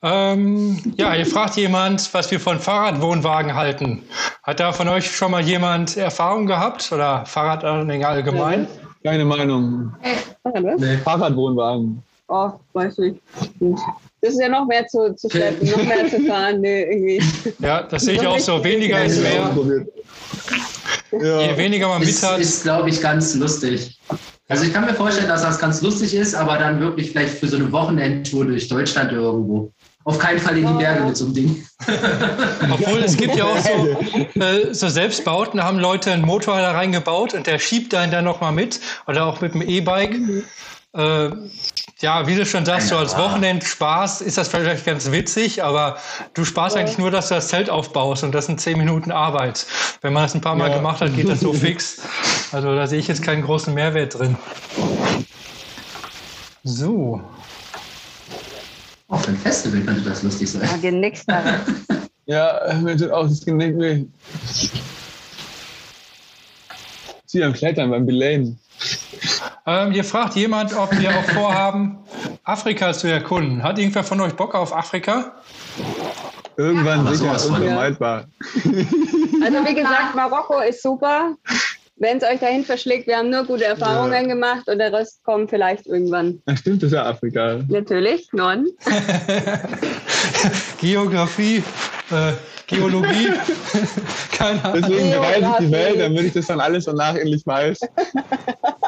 [0.01, 4.03] Ähm, ja, hier fragt jemand, was wir von Fahrradwohnwagen halten.
[4.43, 8.67] Hat da von euch schon mal jemand Erfahrung gehabt oder Fahrradanhänger allgemein?
[9.03, 9.93] Keine Meinung.
[10.43, 10.79] Was?
[10.79, 10.97] Nee.
[10.97, 12.01] Fahrradwohnwagen.
[12.27, 13.19] Oh, weiß nicht.
[14.21, 16.61] Das ist ja noch mehr zu, zu schleppen, noch mehr zu fahren.
[16.61, 17.23] Nee, irgendwie.
[17.59, 18.63] Ja, das sehe ich auch so.
[18.63, 19.47] Weniger ist mehr.
[19.47, 19.87] Ausprobiert.
[21.11, 21.57] Je Ja.
[21.57, 23.97] weniger man mit Ist, hat, ist glaube ich, ganz lustig.
[24.49, 27.47] Also ich kann mir vorstellen, dass das ganz lustig ist, aber dann wirklich vielleicht für
[27.47, 29.71] so eine Wochenendtour durch Deutschland irgendwo.
[30.05, 31.65] Auf keinen Fall in die Berge mit so einem Ding.
[32.71, 36.71] Obwohl es gibt ja auch so, äh, so Selbstbauten, da haben Leute einen Motor da
[36.71, 38.79] reingebaut und der schiebt einen dann nochmal mit.
[39.05, 40.15] Oder auch mit dem E-Bike.
[40.95, 41.29] Äh,
[41.99, 45.97] ja, wie du schon sagst, so als Wochenendspaß ist das vielleicht ganz witzig, aber
[46.33, 49.67] du sparst eigentlich nur, dass du das Zelt aufbaust und das sind zehn Minuten Arbeit.
[50.01, 50.77] Wenn man das ein paar Mal Ja.
[50.77, 52.01] gemacht hat, geht das so fix.
[52.51, 54.35] Also da sehe ich jetzt keinen großen Mehrwert drin.
[56.63, 57.21] So.
[59.09, 60.61] Auch für ein Festival könnte das lustig sein.
[60.71, 61.61] Da geht nichts daran.
[62.25, 64.05] Ja, mir tut auch das Genick weh.
[67.25, 68.59] Sie am Klettern beim Belayen.
[69.69, 71.99] Ähm, hier fragt jemand, ob wir auch vorhaben,
[72.43, 73.61] Afrika zu erkunden.
[73.61, 75.35] Hat irgendwer von euch Bock auf Afrika?
[76.57, 77.55] Irgendwann Aber sicher, ja.
[77.55, 78.25] unvermeidbar.
[79.43, 81.35] Also wie gesagt, Marokko ist super.
[81.97, 85.51] Wenn es euch dahin verschlägt, wir haben nur gute Erfahrungen gemacht und der Rest kommt
[85.51, 86.41] vielleicht irgendwann.
[86.47, 87.59] Ja, stimmt, das ist ja Afrika.
[87.67, 88.69] Natürlich, Norden.
[90.81, 91.57] Geografie,
[92.09, 92.31] äh,
[92.65, 93.33] Geologie,
[94.31, 94.81] keine Ahnung.
[94.81, 96.01] Deswegen Ja, reise ich die ja, Welt, ja.
[96.03, 97.79] damit ich das dann alles danach endlich weiß.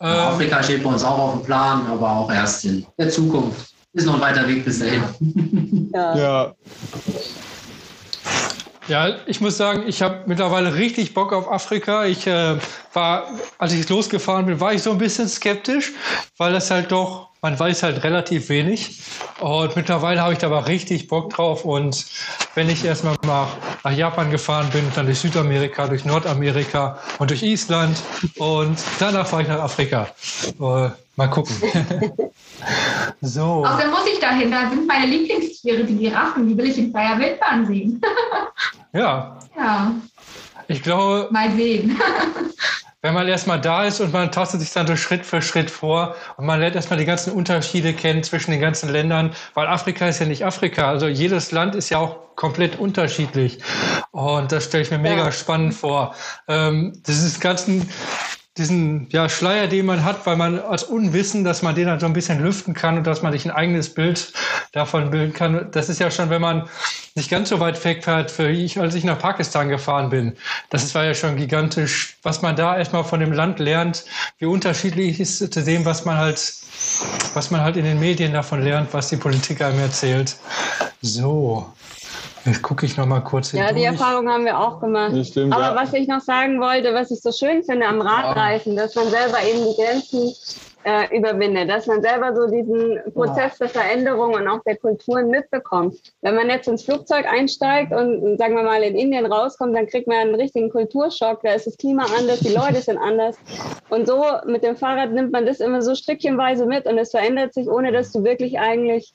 [0.00, 3.74] Ähm, Afrika steht bei uns auch auf dem Plan, aber auch erst in der Zukunft.
[3.94, 5.02] Ist noch ein weiter Weg bis dahin.
[5.92, 6.16] Ja.
[6.16, 6.54] Ja,
[8.88, 12.06] Ja, ich muss sagen, ich habe mittlerweile richtig Bock auf Afrika.
[12.06, 12.56] Ich äh,
[12.92, 13.26] war,
[13.58, 15.92] als ich losgefahren bin, war ich so ein bisschen skeptisch,
[16.36, 19.00] weil das halt doch, man weiß halt relativ wenig.
[19.40, 21.64] Und mittlerweile habe ich da aber richtig Bock drauf.
[21.64, 22.06] Und
[22.54, 23.48] wenn ich erstmal nach,
[23.84, 27.98] nach Japan gefahren bin, dann durch Südamerika, durch Nordamerika und durch Island
[28.36, 30.08] und danach fahre ich nach Afrika.
[30.60, 31.54] Äh, mal gucken.
[33.20, 33.64] so.
[33.64, 37.18] Außerdem muss ich dahin, da sind meine Lieblingstiere, die Giraffen, die will ich in freier
[37.18, 38.00] Wildbahn sehen.
[38.94, 39.92] Ja, ja,
[40.66, 42.00] ich glaube, mal sehen.
[43.02, 46.16] wenn man erstmal da ist und man tastet sich dann so Schritt für Schritt vor
[46.36, 50.18] und man lernt erstmal die ganzen Unterschiede kennen zwischen den ganzen Ländern, weil Afrika ist
[50.18, 50.88] ja nicht Afrika.
[50.88, 53.58] Also jedes Land ist ja auch komplett unterschiedlich.
[54.10, 55.32] Und das stelle ich mir mega Ja.
[55.32, 56.14] spannend vor.
[56.48, 57.88] Ähm, dieses ganzen
[58.58, 62.06] diesen ja, Schleier, den man hat, weil man als Unwissen, dass man den dann so
[62.06, 64.32] ein bisschen lüften kann und dass man sich ein eigenes Bild
[64.72, 65.68] davon bilden kann.
[65.70, 66.68] Das ist ja schon, wenn man
[67.14, 70.36] nicht ganz so weit wegfährt, für ich, als ich nach Pakistan gefahren bin.
[70.70, 74.04] Das war ja schon gigantisch, was man da erstmal von dem Land lernt,
[74.38, 76.38] wie unterschiedlich ist zu dem, was man halt,
[77.34, 80.36] was man halt in den Medien davon lernt, was die Politik einem erzählt.
[81.00, 81.72] So.
[82.44, 83.84] Jetzt gucke ich noch mal kurz Ja, die.
[83.84, 85.12] Erfahrung haben wir auch gemacht.
[85.14, 85.52] das stimmt.
[85.52, 85.76] Aber ja.
[85.76, 89.38] was ich noch sagen wollte, was ich so schön finde am Radreisen, dass man selber
[89.42, 90.32] eben die Grenzen
[90.84, 95.96] äh, überwindet, dass man selber so diesen Prozess der Veränderung und auch der Kulturen mitbekommt.
[96.22, 100.06] Wenn man jetzt ins Flugzeug einsteigt und sagen wir mal in Indien rauskommt, dann kriegt
[100.06, 101.40] man einen richtigen Kulturschock.
[101.42, 103.36] Da ist das Klima anders, die Leute sind anders.
[103.90, 107.54] Und so mit dem Fahrrad nimmt man das immer so stückchenweise mit und es verändert
[107.54, 109.12] sich, ohne dass du wirklich eigentlich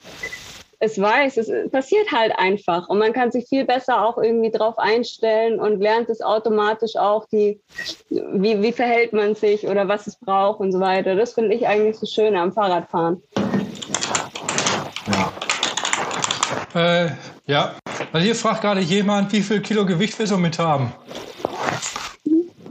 [0.83, 4.77] es weiß, es passiert halt einfach und man kann sich viel besser auch irgendwie drauf
[4.77, 7.61] einstellen und lernt es automatisch auch, die,
[8.09, 11.15] wie, wie verhält man sich oder was es braucht und so weiter.
[11.15, 13.23] Das finde ich eigentlich so schön am Fahrradfahren.
[16.75, 17.11] Äh,
[17.45, 17.75] ja,
[18.11, 20.91] also hier fragt gerade jemand, wie viel Kilo Gewicht wir so mit haben.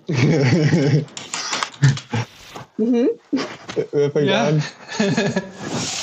[3.91, 4.49] Wer fängt Ja.
[4.49, 4.63] an?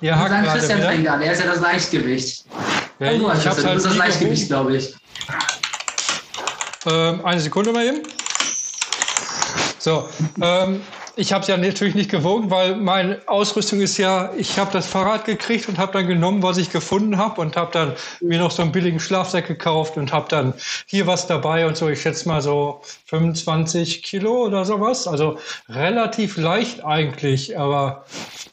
[0.00, 0.90] Wir hakt sagen Christian wieder.
[0.90, 2.44] fängt an, er ist ja das Leichtgewicht.
[2.98, 4.94] Ja, Ja, du, ich hab's du halt bist das Leichtgewicht, glaube ich.
[6.86, 8.02] Ähm, eine Sekunde mal eben.
[9.78, 10.08] So,
[10.42, 10.82] ähm,
[11.16, 14.86] ich habe es ja natürlich nicht gewogen, weil meine Ausrüstung ist ja, ich habe das
[14.86, 18.50] Fahrrad gekriegt und habe dann genommen, was ich gefunden habe und habe dann mir noch
[18.50, 20.52] so einen billigen Schlafsack gekauft und habe dann
[20.84, 21.88] hier was dabei und so.
[21.88, 25.08] Ich schätze mal so 25 Kilo oder sowas.
[25.08, 25.38] Also
[25.70, 28.04] relativ leicht eigentlich, aber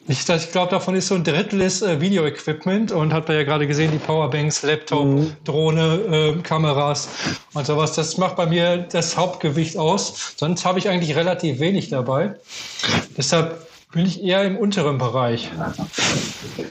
[0.07, 3.43] ich, ich glaube, davon ist so ein Drittel ist äh, Video-Equipment und habt ihr ja
[3.43, 5.07] gerade gesehen, die Powerbanks, Laptop,
[5.43, 7.09] Drohne, äh, Kameras
[7.53, 7.93] und sowas.
[7.93, 10.33] Das macht bei mir das Hauptgewicht aus.
[10.37, 12.35] Sonst habe ich eigentlich relativ wenig dabei.
[13.17, 15.49] Deshalb bin ich eher im unteren Bereich.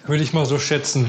[0.07, 1.09] Würde ich mal so schätzen.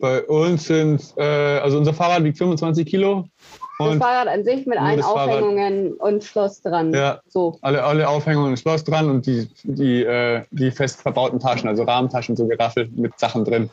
[0.00, 3.28] Bei uns sind, äh, also unser Fahrrad wiegt 25 Kilo
[3.78, 5.40] Das und Fahrrad an sich mit allen das Fahrrad.
[5.40, 6.92] Aufhängungen und Schloss dran.
[6.92, 7.20] Ja.
[7.28, 7.58] So.
[7.60, 11.84] alle, alle Aufhängungen und Schloss dran und die, die, äh, die fest verbauten Taschen, also
[11.84, 13.70] Rahmentaschen, so geraffelt mit Sachen drin.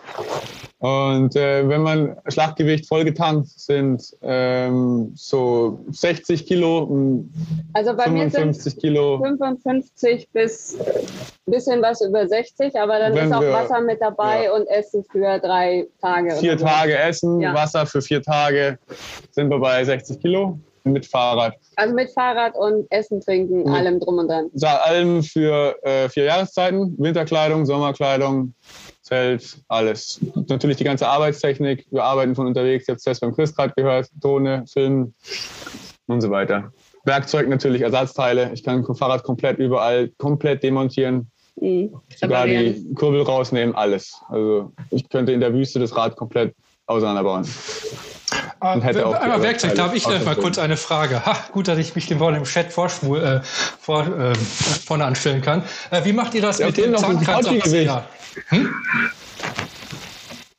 [0.77, 7.25] Und äh, wenn man Schlaggewicht vollgetankt sind ähm, so 60 Kilo,
[7.73, 9.17] Also bei mir sind 55 Kilo.
[9.17, 10.77] 55 bis
[11.47, 14.53] ein bisschen was über 60, aber dann Wenn ist auch Wasser mit dabei ja.
[14.53, 16.31] und Essen für drei Tage.
[16.37, 16.65] Vier oder so.
[16.65, 17.53] Tage Essen, Ja.
[17.53, 18.79] Wasser für vier Tage,
[19.31, 21.55] sind wir bei 60 Kilo mit Fahrrad.
[21.75, 23.73] Also mit Fahrrad und Essen, Trinken, Mhm.
[23.73, 24.49] allem drum und dran.
[24.63, 28.53] Allem für äh, vier Jahreszeiten, Winterkleidung, Sommerkleidung,
[29.01, 30.19] Zelt, alles.
[30.47, 31.85] Natürlich die ganze Arbeitstechnik.
[31.91, 32.87] Wir arbeiten von unterwegs.
[32.87, 34.07] Jetzt das beim Chris gerade gehört.
[34.19, 35.13] Tone, Filmen
[36.07, 36.71] und so weiter.
[37.03, 38.49] Werkzeug natürlich, Ersatzteile.
[38.53, 41.31] Ich kann ein Fahrrad komplett überall komplett demontieren.
[41.57, 41.95] Mhm.
[42.15, 44.21] Sogar die Kurbel rausnehmen, alles.
[44.29, 46.53] Also ich könnte in der Wüste das Rad komplett
[46.85, 47.47] auseinanderbauen.
[48.59, 50.77] Ah, Und hätte auch die einmal Werkzeug, Ersatzteile da habe ich gleich mal kurz eine
[50.77, 51.25] Frage.
[51.25, 55.41] Ha, gut, dass ich mich dem Wort im Chat vorschwul, äh, vor, äh, vorne anstellen
[55.41, 55.63] kann.
[55.91, 58.05] Äh, wie macht ihr das Ja, mit dem Zahnkranzabzieher?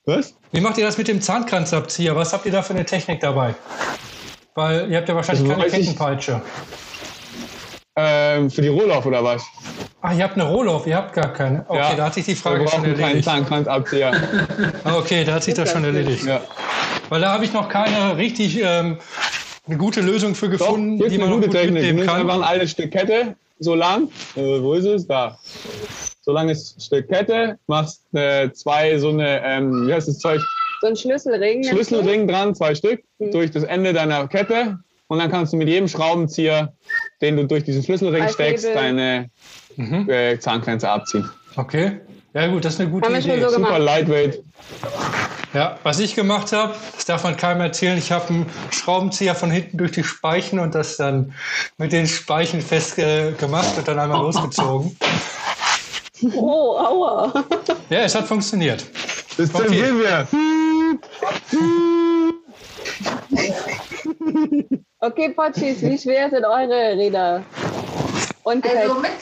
[0.04, 0.34] Was?
[0.52, 2.14] Wie macht ihr das mit dem Zahnkranzabzieher?
[2.16, 3.54] Was habt ihr da für eine Technik dabei?
[4.54, 6.42] Weil ihr habt ja wahrscheinlich Das keine weiß ich- Kettenpeitsche.
[7.98, 9.42] Ähm, für die Rohlauf oder was?
[10.02, 11.64] Ach, ihr habt eine Rohloff, ihr habt gar keine.
[11.66, 11.94] Okay, Ja.
[11.94, 13.24] da hat sich die Wir Frage schon brauchen keinen erledigt.
[13.24, 14.12] Zahnkranzabzieher.
[14.84, 16.24] Ah, Okay, da hat sich das schon erledigt.
[16.26, 16.42] Ja.
[17.08, 18.98] Weil da habe ich noch keine richtig ähm,
[19.66, 21.72] eine gute Lösung für Doch, gefunden, ist die man gute gut Technik.
[21.74, 22.42] Mitnehmen nimmst einfach kann.
[22.42, 24.08] ein altes Stück Kette, so lang.
[24.36, 25.06] Äh, wo ist es?
[25.06, 25.38] Da.
[26.20, 30.42] So langes Stück Kette, machst äh, zwei so eine, ähm, wie heißt das Zeug?
[30.82, 31.64] So ein Schlüsselring.
[31.64, 33.30] Schlüsselring dran, zwei Stück, Mhm.
[33.32, 34.78] durch das Ende deiner Kette.
[35.08, 36.72] Und dann kannst du mit jedem Schraubenzieher,
[37.20, 38.74] den du durch diesen Schlüsselring Als steckst, Hebel.
[38.82, 39.30] deine
[39.76, 40.08] Mhm.
[40.08, 41.28] äh, Zahngrenze abziehen.
[41.56, 42.00] Okay.
[42.34, 43.40] Ja gut, das ist eine gute Haben Idee.
[43.42, 44.42] so Super lightweight.
[45.54, 47.96] Ja, was ich gemacht habe, das darf man keinem erzählen.
[47.96, 51.32] Ich habe einen Schraubenzieher von hinten durch die Speichen und das dann
[51.78, 54.96] mit den Speichen fest äh, gemacht und dann einmal losgezogen.
[56.34, 57.44] Oh, aua.
[57.90, 58.84] Ja, es hat funktioniert.
[59.36, 59.64] Bis Okay.
[59.64, 60.28] dann sind wir.
[64.98, 67.44] Okay, Potschis, wie schwer sind eure Räder?
[68.44, 68.66] Und?
[68.66, 69.12] Also mit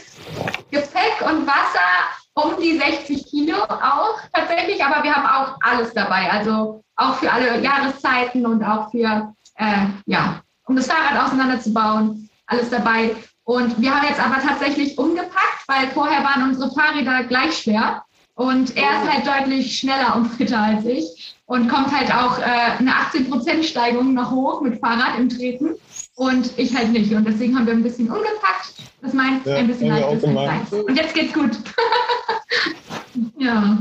[0.70, 6.30] Gepäck und Wasser um die 60 Kilo auch tatsächlich, aber wir haben auch alles dabei.
[6.30, 12.70] Also auch für alle Jahreszeiten und auch für, äh, ja, um das Fahrrad auseinanderzubauen, alles
[12.70, 13.14] dabei.
[13.44, 18.04] Und wir haben jetzt aber tatsächlich umgepackt, weil vorher waren unsere Fahrräder gleich schwer.
[18.36, 22.78] Und er ist halt deutlich schneller und fitter als ich und kommt halt auch äh,
[22.78, 25.74] eine 18% Steigung noch hoch mit Fahrrad im Treten.
[26.16, 27.12] Und ich halt nicht.
[27.12, 30.08] Und deswegen haben wir ein bisschen umgepackt, dass meins Ja, ein bisschen haben wir leicht
[30.08, 30.68] auch ist als gemacht.
[30.70, 30.84] seins.
[30.84, 31.50] Und jetzt geht's gut.
[33.38, 33.78] ja.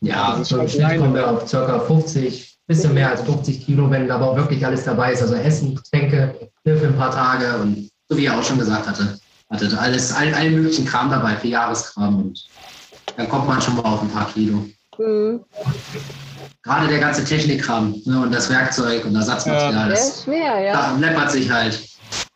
[0.00, 1.80] Ja, Das ist so im schon Schnitt klein, kommen wir aber- auf ca.
[1.80, 5.22] 50, bisschen mehr als 50 Kilo, wenn aber auch wirklich alles dabei ist.
[5.22, 9.18] Also Essen, Getränke, für ein paar Tage und so wie er auch schon gesagt hatte,
[9.50, 12.44] hatte alles, all, allen möglichen Kram dabei für Jahreskram und
[13.16, 14.66] dann kommt man schon mal auf ein paar Kilo.
[14.96, 15.44] Hm,
[16.62, 20.72] Gerade der ganze Technikkram ne, und das Werkzeug und Ersatzmaterial, das ist schwer, ja.
[20.72, 21.80] da läppert sich halt.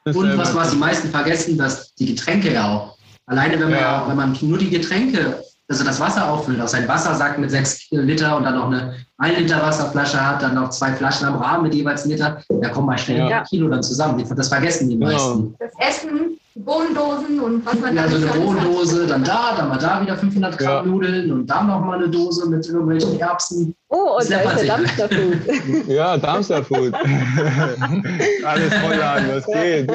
[0.04, 2.96] Und was, was die meisten vergessen, dass die Getränke ja auch.
[3.26, 4.04] Alleine wenn man, Ja.
[4.08, 8.36] wenn man nur die Getränke, also das Wasser auffüllt, aus seinem Wassersack mit sechs Liter
[8.36, 11.74] und dann noch eine 1 Liter Wasserflasche hat, dann noch zwei Flaschen am Rahmen mit
[11.74, 13.38] jeweils Liter, da kommen mal schnell Ja.
[13.38, 14.22] ein Kilo dann zusammen.
[14.36, 15.12] Das vergessen die Genau.
[15.12, 15.54] meisten.
[15.60, 18.26] Das Essen, die Bohnendosen und was man Ja, so eine.
[18.26, 20.90] Bohnendose, dann da, dann mal da wieder 500 Gramm Ja.
[20.90, 23.72] Nudeln und dann noch mal eine Dose mit irgendwelchen Erbsen.
[23.90, 24.76] Oh, und Das da ist der.
[24.76, 25.38] Dumpsterfood.
[25.86, 26.92] Ja, Darmstadt Food.
[28.44, 29.88] Alles vollladen, was geht.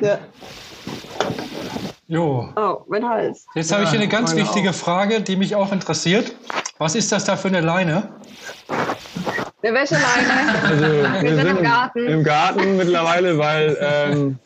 [0.00, 0.18] ja.
[2.12, 2.46] Jo.
[2.56, 3.46] Oh, mein Hals.
[3.54, 6.34] Jetzt habe ich hier eine ganz wichtige Frage, die mich auch interessiert.
[6.76, 8.10] Was ist das da für eine Leine?
[9.62, 10.62] Eine Wäscheleine.
[10.62, 10.82] Also,
[11.22, 12.06] wir, sind sind im im Garten.
[12.06, 14.38] Im Garten mittlerweile, weil, ähm,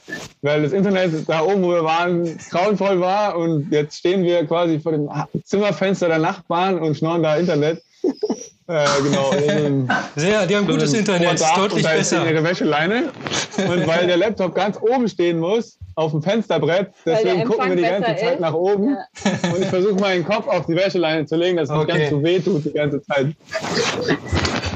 [0.43, 4.79] weil das Internet da oben, wo wir waren, grauenvoll war und jetzt stehen wir quasi
[4.79, 5.11] vor dem
[5.43, 7.83] Zimmerfenster der Nachbarn und schnorren da Internet.
[8.69, 9.31] Äh, genau.
[10.17, 12.29] Sehr, die haben gutes Internet, ist deutlich und da ist besser.
[12.29, 13.13] ihre Wäscheleine.
[13.59, 17.83] Und weil der Laptop ganz oben stehen muss, auf dem Fensterbrett, deswegen gucken wir die
[17.83, 18.41] ganze Zeit ist.
[18.41, 18.97] nach oben.
[19.55, 21.99] Und ich versuche meinen Kopf auf die Wäscheleine zu legen, dass es nicht Okay.
[21.99, 23.29] ganz so weh tut die ganze Zeit.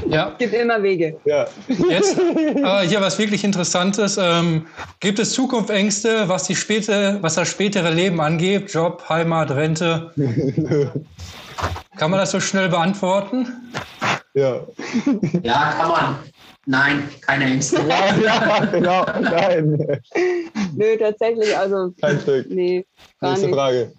[0.08, 1.16] Ja, Gibt immer Wege.
[1.24, 1.46] Ja.
[1.88, 2.18] jetzt
[2.62, 4.18] aber hier was wirklich Interessantes.
[4.20, 4.66] Ähm,
[5.00, 8.72] gibt es Zukunftsängste, was, die späte, was das spätere Leben angeht?
[8.72, 10.10] Job, Heimat, Rente?
[11.96, 13.72] Kann man das so schnell beantworten?
[14.34, 14.66] Ja.
[15.42, 16.16] Ja, kann man.
[16.66, 17.82] Nein, keine Ängste.
[17.88, 19.04] Ja, ja, genau.
[19.20, 20.00] Nein.
[20.76, 22.46] Nö, tatsächlich, also, Kein Stück.
[22.48, 22.86] nee,
[23.20, 23.56] gar Nächste nicht.
[23.56, 23.92] Frage.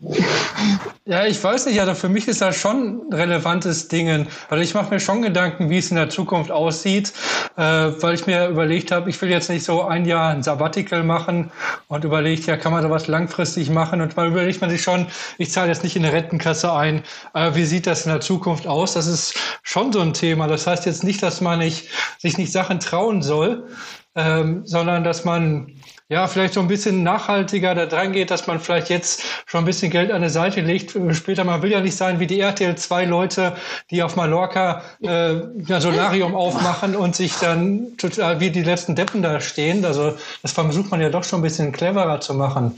[1.06, 4.28] Ja, ich weiß nicht, also für mich ist das schon ein relevantes Ding.
[4.50, 7.14] Also ich mache mir schon Gedanken, wie es in der Zukunft aussieht,
[7.58, 11.04] äh, weil ich mir überlegt habe, ich will jetzt nicht so ein Jahr ein Sabbatical
[11.04, 11.52] machen
[11.88, 14.02] und überlegt, ja, kann man da was langfristig machen?
[14.02, 15.08] Und mal überlegt man sich schon,
[15.38, 17.04] ich zahle jetzt nicht in eine Rentenkasse ein,
[17.34, 18.94] äh, wie sieht das in der Zukunft aus?
[18.94, 20.48] Das ist schon so ein Thema.
[20.48, 21.90] Das heißt jetzt nicht, dass man nicht,
[22.20, 23.68] sich nicht Sachen trauen soll.
[24.16, 25.74] ähm, sondern dass man
[26.12, 29.66] ja, vielleicht so ein bisschen nachhaltiger da dran geht, dass man vielleicht jetzt schon ein
[29.66, 30.92] bisschen Geld an der Seite legt.
[31.16, 33.56] Später, man will ja nicht sein wie die RTL 2 Leute,
[33.92, 39.22] die auf Mallorca äh, ein Solarium aufmachen und sich dann total wie die letzten Deppen
[39.22, 39.86] da stehen.
[39.86, 42.78] Also das versucht man ja doch schon ein bisschen cleverer zu machen.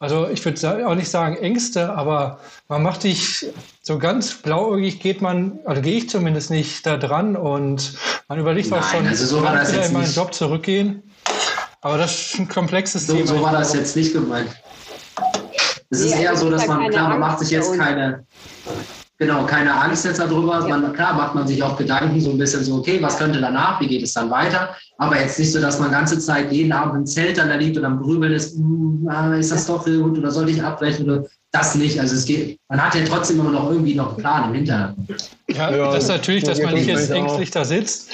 [0.00, 3.46] Also ich würde auch nicht sagen Ängste, aber man macht sich
[3.82, 7.94] so ganz blauäugig geht man, also gehe ich zumindest nicht da dran und
[8.26, 10.16] man überlegt Nein, auch schon, also so war das wieder in meinen nicht.
[10.16, 11.04] Job zurückgehen.
[11.82, 13.26] Aber das ist ein komplexes So, Thema.
[13.26, 14.50] so war das jetzt nicht gemeint.
[15.90, 17.76] Es ist Nee, eher also so, dass ist da man, klar, man macht sich jetzt
[17.76, 18.24] keine,
[19.18, 20.66] genau, keine Angst jetzt darüber.
[20.66, 23.80] Man, klar macht man sich auch Gedanken, so ein bisschen so, okay, was könnte danach,
[23.80, 24.74] wie geht es dann weiter?
[24.98, 27.76] Aber jetzt nicht so, dass man ganze Zeit jeden Abend im Zelt dann da liegt
[27.76, 31.26] und am Grübeln ist, hm, ah, ist das doch gut oder soll ich abbrechen oder
[31.50, 31.98] das nicht.
[31.98, 35.10] Also es geht, man hat ja trotzdem immer noch irgendwie noch einen Plan im Hintergrund.
[35.48, 38.08] Ja, Ja, das ist natürlich, dass man nicht jetzt ängstlich da sitzt,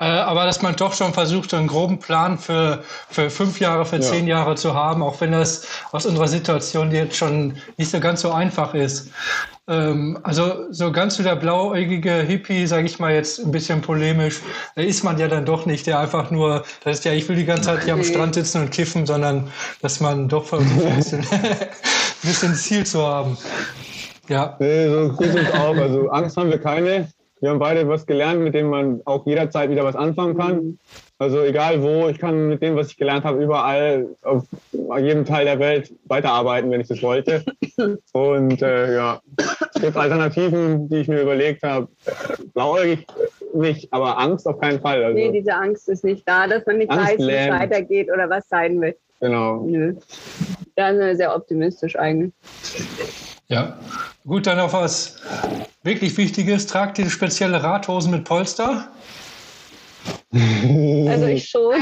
[0.00, 3.84] äh, aber dass man doch schon versucht, so einen groben Plan für, für fünf Jahre,
[3.84, 4.02] für Ja.
[4.02, 8.22] zehn Jahre zu haben, auch wenn das aus unserer Situation jetzt schon nicht so ganz
[8.22, 9.12] so einfach ist.
[9.68, 14.40] Ähm, also so ganz so der blauäugige Hippie, sage ich mal jetzt ein bisschen polemisch,
[14.74, 17.44] ist man ja dann doch nicht, der einfach nur, das ist ja, ich will die
[17.44, 21.24] ganze Zeit hier am Strand sitzen und kiffen, sondern dass man doch versucht, ein bisschen,
[21.30, 21.68] ein
[22.22, 23.38] bisschen Ziel zu haben.
[24.28, 24.56] Ja.
[24.60, 25.76] Nee, so gut ist auch.
[25.76, 27.08] Also Angst haben wir keine.
[27.40, 30.78] Wir haben beide was gelernt, mit dem man auch jederzeit wieder was anfangen kann.
[31.18, 35.44] Also egal wo, ich kann mit dem, was ich gelernt habe, überall auf jedem Teil
[35.46, 37.44] der Welt weiterarbeiten, wenn ich das wollte.
[38.12, 39.20] Und äh, ja,
[39.74, 41.88] es gibt Alternativen, die ich mir überlegt habe.
[42.54, 43.06] Blauäugig
[43.54, 45.02] nicht, aber Angst auf keinen Fall.
[45.02, 48.08] Also, Nee, diese Angst ist nicht da, dass man nicht Angst weiß, wie es weitergeht
[48.12, 48.96] oder was sein wird.
[49.20, 49.64] genau.
[49.66, 49.94] Nö.
[50.76, 52.32] Da sind wir sehr optimistisch eigentlich.
[53.52, 53.76] Ja,
[54.26, 55.16] gut, dann noch was
[55.82, 56.66] wirklich Wichtiges.
[56.66, 58.88] Tragt ihr spezielle Radhosen mit Polster?
[60.32, 61.74] Also ich schon.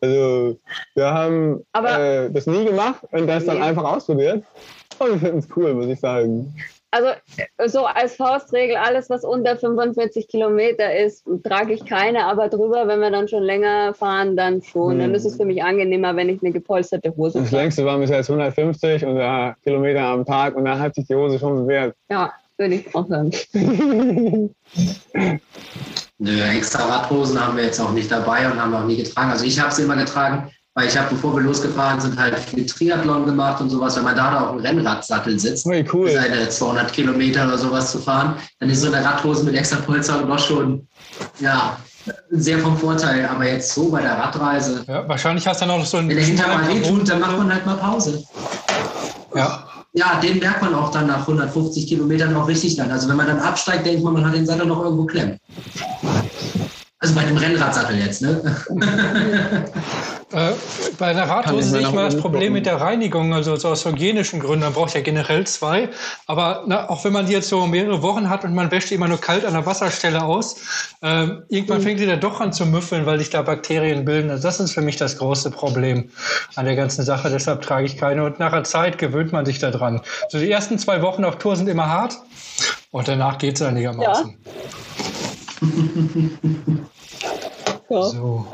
[0.00, 0.56] Also
[0.94, 3.64] wir haben Aber- äh, das nie gemacht und das dann Nee.
[3.64, 4.42] einfach ausprobiert.
[5.00, 6.54] Und wir finden es cool, muss ich sagen.
[6.90, 7.08] Also
[7.66, 13.00] so als Faustregel, alles was unter 45 Kilometer ist, trage ich keine, aber drüber, wenn
[13.00, 14.98] wir dann schon länger fahren, dann schon.
[14.98, 15.14] Dann Hm.
[15.14, 17.62] ist es für mich angenehmer, wenn ich eine gepolsterte Hose Das trage.
[17.62, 21.14] längste waren bis jetzt 150 und ja, Kilometer am Tag und dann hat sich die
[21.14, 21.94] Hose schon bewährt.
[22.10, 23.30] Ja, würde ich auch sagen.
[26.20, 29.30] Nö, extra Radhosen haben wir jetzt auch nicht dabei und haben wir auch nie getragen.
[29.30, 32.64] Also ich habe sie immer getragen, weil ich habe, bevor wir losgefahren sind, halt viel
[32.64, 33.96] Triathlon gemacht und sowas.
[33.96, 36.08] Wenn man da auf dem Rennradsattel sitzt, Ui, cool.
[36.12, 40.22] seine 200 Kilometer oder sowas zu fahren, dann ist so eine Radhose mit extra Polster
[40.22, 40.86] doch schon,
[41.40, 41.76] ja,
[42.30, 43.26] sehr vom Vorteil.
[43.26, 46.16] Aber jetzt so bei der Radreise, Ja, wahrscheinlich hast du dann auch so einen wenn
[46.16, 48.22] der Hinter mal schmalen wehtut, dann macht man halt mal Pause.
[49.34, 49.64] Ja,
[49.94, 52.92] Ja, den merkt man auch dann nach 150 Kilometern auch richtig dann.
[52.92, 55.38] Also wenn man dann absteigt, denkt man, man hat den Sattel noch irgendwo klemmen.
[57.00, 58.40] Also bei dem Rennradsattel jetzt, ne?
[60.32, 60.50] äh,
[60.98, 64.40] bei einer Radhose sehe ich mal das Problem mit der Reinigung, also so aus hygienischen
[64.40, 64.64] Gründen.
[64.64, 65.90] Man braucht ja generell zwei.
[66.26, 68.96] Aber na, auch wenn man die jetzt so mehrere Wochen hat und man wäscht die
[68.96, 70.56] immer nur kalt an der Wasserstelle aus,
[71.00, 74.28] ähm, irgendwann fängt die dann doch an zu müffeln, weil sich da Bakterien bilden.
[74.30, 76.10] Also das ist für mich das große Problem
[76.56, 77.30] an der ganzen Sache.
[77.30, 78.24] Deshalb trage ich keine.
[78.24, 80.00] Und nach einer Zeit gewöhnt man sich daran.
[80.30, 82.18] So die ersten zwei Wochen auf Tour sind immer hart
[82.90, 84.30] und danach geht es einigermaßen.
[84.30, 84.97] Ja,
[87.90, 88.46] So.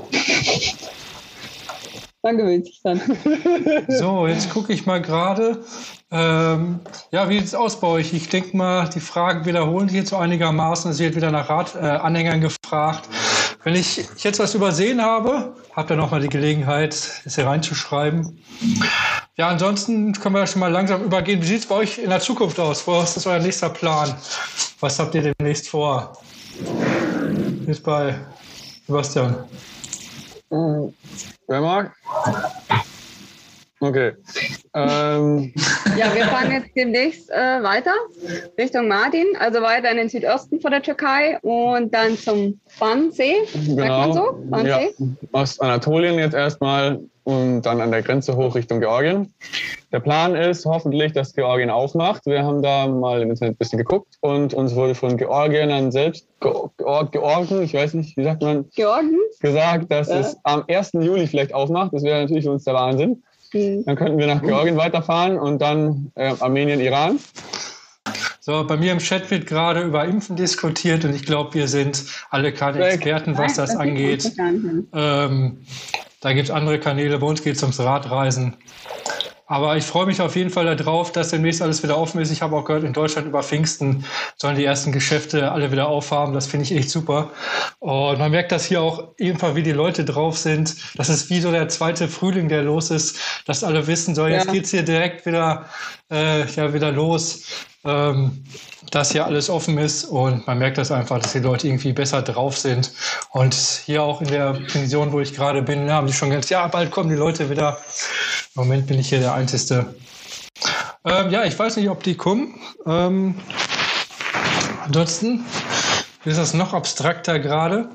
[2.22, 3.00] man gewöhnt sich dann.
[3.88, 5.64] So, jetzt gucke ich mal gerade.
[6.10, 6.80] Ähm,
[7.10, 8.12] ja, wie sieht es aus bei euch?
[8.14, 10.90] Ich denke mal, die Fragen wiederholen sich jetzt so einigermaßen.
[10.92, 13.08] Es wird wieder nach Radanhängern äh, Anhängern gefragt.
[13.64, 16.94] Wenn ich jetzt was übersehen habe, habt ihr nochmal die Gelegenheit,
[17.24, 18.38] es hier reinzuschreiben.
[19.36, 21.42] Ja, ansonsten können wir schon mal langsam übergehen.
[21.42, 22.86] Wie sieht es bei euch in der Zukunft aus?
[22.86, 24.14] Was ist euer nächster Plan?
[24.80, 26.12] Was habt ihr demnächst vor?
[27.66, 28.14] Ist bei
[28.86, 29.44] Sebastian?
[30.50, 31.94] Wer mag?
[33.80, 34.12] Okay.
[34.74, 35.52] Ähm,
[35.96, 37.92] Ja, wir fahren jetzt demnächst äh, weiter
[38.58, 43.44] Richtung Mardin, also weiter in den Südosten von der Türkei und dann zum Fansee.
[43.46, 44.12] Sagt man genau.
[44.12, 44.44] so?
[44.50, 44.94] Ja, Fansee?
[45.32, 49.32] Ostanatolien jetzt erstmal und dann an der Grenze hoch Richtung Georgien.
[49.92, 52.26] Der Plan ist hoffentlich, dass Georgien aufmacht.
[52.26, 56.26] Wir haben da mal im Internet ein bisschen geguckt und uns wurde von Georgiern selbst,
[56.40, 59.18] Georg, Georgen, ich weiß nicht, wie sagt man, Georgen?
[59.40, 60.20] gesagt, dass Ja.
[60.20, 60.92] es am 1.
[60.94, 61.92] Juli vielleicht aufmacht.
[61.92, 63.22] Das wäre natürlich für uns der Wahnsinn.
[63.52, 63.84] Hm.
[63.86, 67.18] Dann könnten wir nach Georgien weiterfahren und dann äh, Armenien, Iran.
[68.40, 72.04] So, bei mir im Chat wird gerade über Impfen diskutiert und ich glaube, wir sind
[72.28, 72.84] alle keine.
[72.84, 74.30] Experten, was das angeht.
[74.92, 75.58] Ähm,
[76.24, 78.56] da gibt es andere Kanäle, bei uns geht es ums Radreisen.
[79.46, 82.30] Aber ich freue mich auf jeden Fall darauf, dass demnächst alles wieder offen ist.
[82.30, 84.06] Ich habe auch gehört, in Deutschland über Pfingsten
[84.36, 86.32] sollen die ersten Geschäfte alle wieder aufhaben.
[86.32, 87.30] Das finde ich echt super.
[87.78, 90.74] Und man merkt das hier auch ebenfalls, wie die Leute drauf sind.
[90.96, 94.46] Das ist wie so der zweite Frühling, der los ist, dass alle wissen, so jetzt
[94.46, 94.52] ja.
[94.52, 95.66] geht's hier direkt wieder,
[96.10, 97.44] äh, ja, wieder los.
[97.84, 98.44] Ähm,
[98.90, 102.22] dass hier alles offen ist und man merkt das einfach, dass die Leute irgendwie besser
[102.22, 102.92] drauf sind.
[103.30, 106.66] Und hier auch in der Pension, wo ich gerade bin, haben die schon gesagt, ja,
[106.68, 107.78] bald kommen die Leute wieder.
[108.54, 109.94] Im Moment bin ich hier der Einzige.
[111.04, 112.54] Ähm, ja, ich weiß nicht, ob die kommen.
[112.86, 113.34] Ähm,
[114.84, 115.44] ansonsten
[116.24, 117.88] ist das noch abstrakter gerade.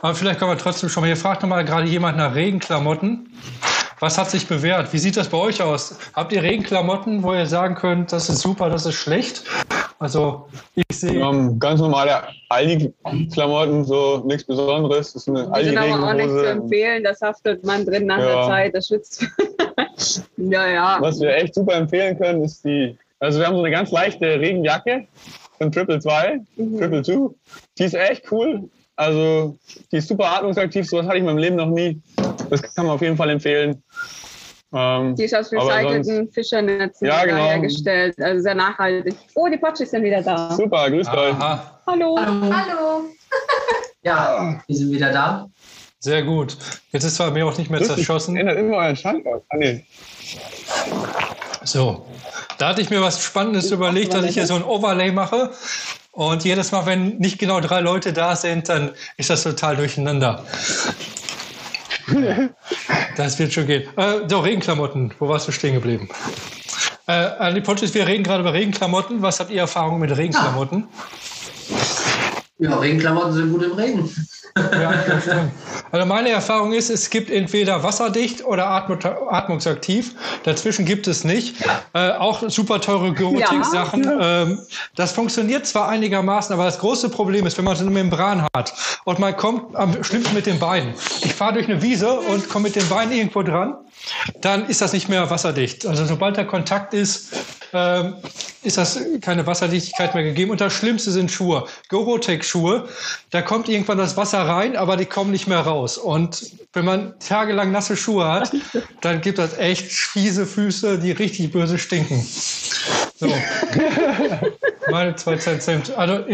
[0.00, 3.30] Aber vielleicht können wir trotzdem schon mal, hier fragt nochmal gerade jemand nach Regenklamotten.
[4.04, 4.92] Was hat sich bewährt?
[4.92, 5.98] Wie sieht das bei euch aus?
[6.12, 9.44] Habt ihr Regenklamotten, wo ihr sagen könnt, das ist super, das ist schlecht?
[9.98, 11.14] Also ich sehe.
[11.14, 15.14] Wir haben ganz normale Aldi-Klamotten, so nichts Besonderes.
[15.14, 18.18] Das ist eine Aldi sind aber auch nicht zu empfehlen, das haftet man drin nach
[18.18, 18.26] ja.
[18.26, 19.26] der Zeit, das schützt.
[20.36, 20.98] ja, ja.
[21.00, 22.98] Was wir echt super empfehlen können, ist die.
[23.20, 25.06] Also wir haben so eine ganz leichte Regenjacke
[25.56, 26.78] von Triple 2, mhm.
[26.78, 27.30] Triple 2.
[27.78, 28.68] Die ist echt cool.
[28.96, 29.56] Also
[29.90, 32.00] die ist super atmungsaktiv, sowas hatte ich in meinem Leben noch nie.
[32.50, 33.82] Das kann man auf jeden Fall empfehlen.
[34.72, 37.44] Ähm, die ist aus recycelten Fischernetzen ja, genau.
[37.44, 39.14] hergestellt, also sehr nachhaltig.
[39.34, 40.50] Oh, die Potschis sind wieder da.
[40.50, 41.34] Super, grüß euch.
[41.38, 41.60] Hallo.
[41.86, 42.16] Hallo.
[42.18, 43.04] Hallo.
[44.06, 45.48] Ja, wir sind wieder da.
[45.98, 46.58] Sehr gut.
[46.92, 48.36] Jetzt ist zwar mir auch nicht mehr Lustig, zerschossen.
[48.36, 49.42] Ändert immer euren Standort.
[49.48, 49.82] Ah, nee.
[51.62, 52.04] So,
[52.58, 55.50] da hatte ich mir was Spannendes überlegt, dass ich hier so ein Overlay mache.
[56.14, 60.44] Und jedes Mal, wenn nicht genau drei Leute da sind, dann ist das total durcheinander.
[63.16, 63.88] das wird schon gehen.
[63.96, 65.12] Äh, so, Regenklamotten.
[65.18, 66.08] Wo warst du stehen geblieben?
[67.06, 69.22] Äh, Ali Pontis, wir reden gerade über Regenklamotten.
[69.22, 70.86] Was habt ihr Erfahrung mit Regenklamotten?
[72.58, 74.08] Ja, Regenklamotten sind gut im Regen.
[74.56, 75.50] Ja, das stimmt.
[75.90, 80.14] Also meine Erfahrung ist, es gibt entweder wasserdicht oder atmungsaktiv.
[80.44, 81.56] Dazwischen gibt es nicht.
[81.92, 84.04] Äh, auch super teure Gyrotik-Sachen.
[84.04, 84.42] Ja.
[84.42, 84.60] Ähm,
[84.94, 88.74] das funktioniert zwar einigermaßen, aber das große Problem ist, wenn man so eine Membran hat
[89.04, 90.94] und man kommt am schlimmsten mit den Beinen.
[91.22, 93.74] Ich fahre durch eine Wiese und komme mit den Beinen irgendwo dran,
[94.40, 95.84] dann ist das nicht mehr wasserdicht.
[95.84, 97.34] Also sobald der Kontakt ist,
[97.74, 98.14] ähm,
[98.62, 100.50] ist das keine Wasserdichtigkeit mehr gegeben.
[100.50, 101.64] Und das Schlimmste sind Schuhe.
[101.88, 102.88] Gorotec-Schuhe.
[103.30, 105.98] Da kommt irgendwann das Wasser rein, aber die kommen nicht mehr raus.
[105.98, 108.52] Und wenn man tagelang nasse Schuhe hat,
[109.00, 112.26] dann gibt das echt fiese Füße, die richtig böse stinken.
[113.16, 113.28] So.
[114.90, 115.96] meine zwei Cent.
[115.96, 116.24] Also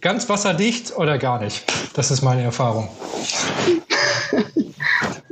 [0.00, 1.64] ganz wasserdicht oder gar nicht.
[1.94, 2.88] Das ist meine Erfahrung.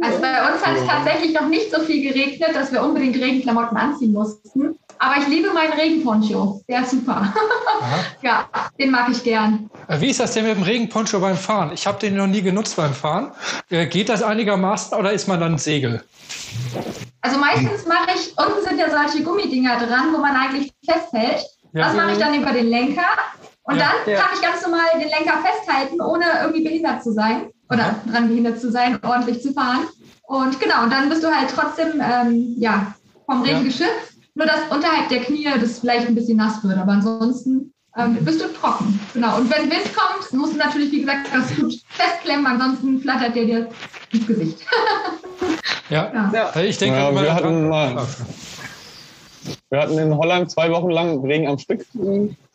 [0.00, 3.76] Also bei uns hat es tatsächlich noch nicht so viel geregnet, dass wir unbedingt Regenklamotten
[3.76, 4.78] anziehen mussten.
[4.98, 6.60] Aber ich liebe meinen Regenponcho.
[6.68, 7.32] Der ist super.
[8.22, 8.48] ja,
[8.78, 9.70] den mag ich gern.
[9.86, 11.72] Äh, wie ist das denn mit dem Regenponcho beim Fahren?
[11.72, 13.32] Ich habe den noch nie genutzt beim Fahren.
[13.70, 16.02] Äh, geht das einigermaßen oder ist man dann Segel?
[17.20, 21.44] Also meistens mache ich, unten sind ja solche Gummidinger dran, wo man eigentlich festhält.
[21.72, 21.86] Ja.
[21.86, 23.06] Das mache ich dann über den Lenker.
[23.62, 24.20] Und ja, dann ja.
[24.20, 27.50] kann ich ganz normal den Lenker festhalten, ohne irgendwie behindert zu sein.
[27.70, 27.96] Oder Aha.
[28.10, 29.86] dran behindert zu sein, ordentlich zu fahren.
[30.22, 32.94] Und genau, und dann bist du halt trotzdem ähm, ja,
[33.26, 34.17] vom Regen geschützt.
[34.38, 38.40] Nur dass unterhalb der Knie das vielleicht ein bisschen nass wird, aber ansonsten ähm, bist
[38.40, 39.00] du trocken.
[39.12, 39.36] Genau.
[39.36, 43.44] Und wenn Wind kommt, musst du natürlich, wie gesagt, das gut festklemmen, ansonsten flattert der
[43.46, 43.68] dir
[44.12, 44.60] ins Gesicht.
[45.90, 46.30] ja.
[46.32, 46.60] ja.
[46.60, 48.06] ich denke, ja, wir hatten mal.
[49.70, 51.84] Wir hatten in Holland zwei Wochen lang Regen am Stück.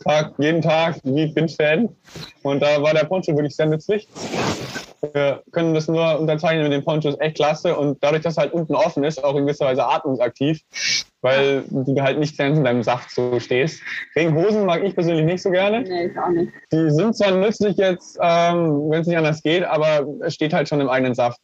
[0.05, 1.89] Tag, jeden Tag wie Windfäden.
[2.43, 4.07] Und da war der Poncho wirklich sehr nützlich.
[5.11, 8.73] Wir können das nur unterzeichnen mit den Ponchos echt klasse und dadurch, dass halt unten
[8.73, 10.61] offen ist, auch in gewisser Weise atmungsaktiv,
[11.21, 13.81] weil du halt nicht ganz in deinem Saft so stehst.
[14.15, 15.81] Regenhosen mag ich persönlich nicht so gerne.
[15.81, 16.53] Nee, ich auch nicht.
[16.71, 20.69] Die sind zwar nützlich jetzt, ähm, wenn es nicht anders geht, aber es steht halt
[20.69, 21.39] schon im eigenen Saft.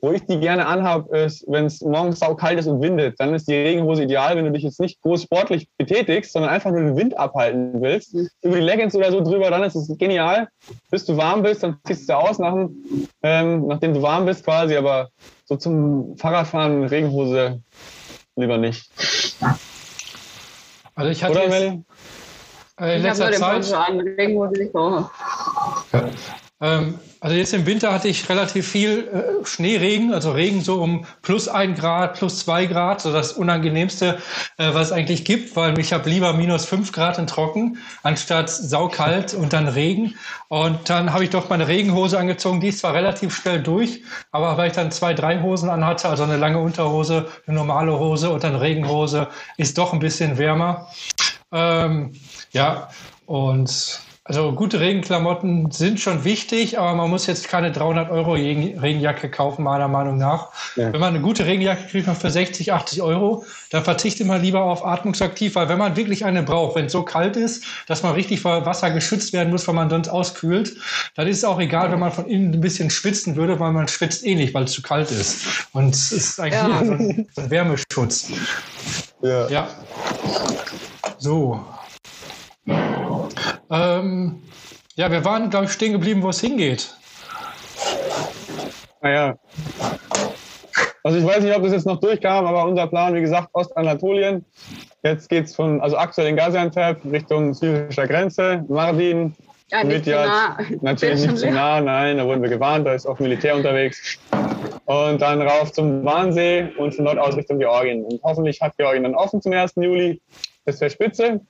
[0.00, 3.34] Wo ich die gerne anhabe, ist, wenn es morgens sau kalt ist und windet, dann
[3.34, 6.80] ist die Regenhose ideal, wenn du dich jetzt nicht groß sportlich betätigst, sondern einfach nur
[6.80, 8.14] den Wind abhalten willst.
[8.14, 8.28] Mhm.
[8.42, 10.48] Über die Leggings oder so drüber, dann ist es genial.
[10.90, 12.68] Bis du warm bist, dann ziehst du es ja aus, nach,
[13.22, 15.08] ähm, nachdem du warm bist quasi, aber
[15.46, 17.62] so zum Fahrradfahren Regenhose
[18.36, 18.90] lieber nicht.
[20.94, 21.82] Also ich hatte Oder, jetzt, Melli?
[22.80, 23.72] äh, in letzter Zeit.
[23.72, 25.10] An, Regenhose nicht ja.
[26.58, 31.04] Ähm, also jetzt im Winter hatte ich relativ viel äh, Schneeregen, also Regen so um
[31.20, 34.18] plus ein Grad, plus zwei Grad, so das Unangenehmste,
[34.56, 38.48] äh, was es eigentlich gibt, weil ich habe lieber minus fünf Grad in Trocken, anstatt
[38.48, 40.14] saukalt und dann Regen.
[40.48, 44.56] Und dann habe ich doch meine Regenhose angezogen, die ist zwar relativ schnell durch, aber
[44.56, 48.44] weil ich dann zwei, drei Hosen anhatte, also eine lange Unterhose, eine normale Hose und
[48.44, 49.28] dann Regenhose,
[49.58, 50.88] ist doch ein bisschen wärmer.
[51.52, 52.12] Ähm,
[52.52, 52.88] ja,
[53.26, 59.30] und Also gute Regenklamotten sind schon wichtig, aber man muss jetzt keine 300 Euro Regenjacke
[59.30, 60.48] kaufen, meiner Meinung nach.
[60.74, 60.92] Ja.
[60.92, 64.64] Wenn man eine gute Regenjacke kriegt man für 60, 80 Euro, dann verzichtet man lieber
[64.64, 68.14] auf atmungsaktiv, weil wenn man wirklich eine braucht, wenn es so kalt ist, dass man
[68.14, 70.76] richtig vor Wasser geschützt werden muss, weil man sonst auskühlt,
[71.14, 73.86] dann ist es auch egal, wenn man von innen ein bisschen schwitzen würde, weil man
[73.86, 75.68] schwitzt eh nicht, weil es zu kalt ist.
[75.72, 76.84] Und es ist eigentlich ja.
[76.84, 78.32] so, ein, so ein Wärmeschutz.
[79.22, 79.48] Ja.
[79.48, 79.68] ja.
[81.18, 81.64] So,
[83.70, 84.42] ähm,
[84.94, 86.94] ja, wir waren, glaube ich, stehen geblieben, wo es hingeht.
[89.02, 89.36] Naja.
[91.02, 94.44] Also ich weiß nicht, ob das jetzt noch durchkam, aber unser Plan, wie gesagt, Ostanatolien.
[95.04, 99.34] Jetzt geht es von, also aktuell in Gaziantep Richtung syrischer Grenze, Mardin,
[99.70, 100.58] ja, nicht nah.
[100.80, 104.18] natürlich nicht zu nah, nein, da wurden wir gewarnt, da ist auch Militär unterwegs.
[104.84, 108.04] Und dann rauf zum Warnsee und von dort aus Richtung Georgien.
[108.04, 109.74] Und hoffentlich hat Georgien dann offen zum 1.
[109.76, 110.20] Juli.
[110.64, 111.40] Das wäre spitze.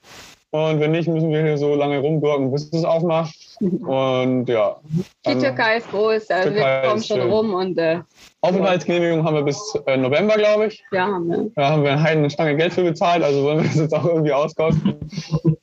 [0.51, 3.35] Und wenn nicht, müssen wir hier so lange rumgurken, bis es aufmacht.
[3.61, 4.77] Und ja.
[5.27, 7.31] Die Türkei ist groß, also Türkei wir kommen schon schön.
[7.31, 7.79] rum und.
[7.79, 8.01] Äh,
[8.43, 10.85] Aufenthaltsgenehmigung haben wir bis äh, November, glaube ich.
[10.93, 11.51] Ja, haben wir.
[11.57, 14.33] Da haben wir eine Stange Geld für bezahlt, also wollen wir das jetzt auch irgendwie
[14.33, 14.95] auskosten.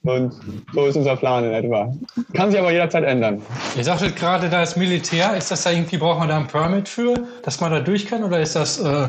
[0.04, 0.34] und
[0.74, 1.94] so ist unser Plan in etwa.
[2.34, 3.42] Kann sich aber jederzeit ändern.
[3.78, 5.36] Ihr sagtet gerade, da ist Militär.
[5.38, 8.24] Ist das da irgendwie, braucht man da ein Permit für, dass man da durch kann?
[8.24, 8.80] Oder ist das.
[8.80, 9.08] Äh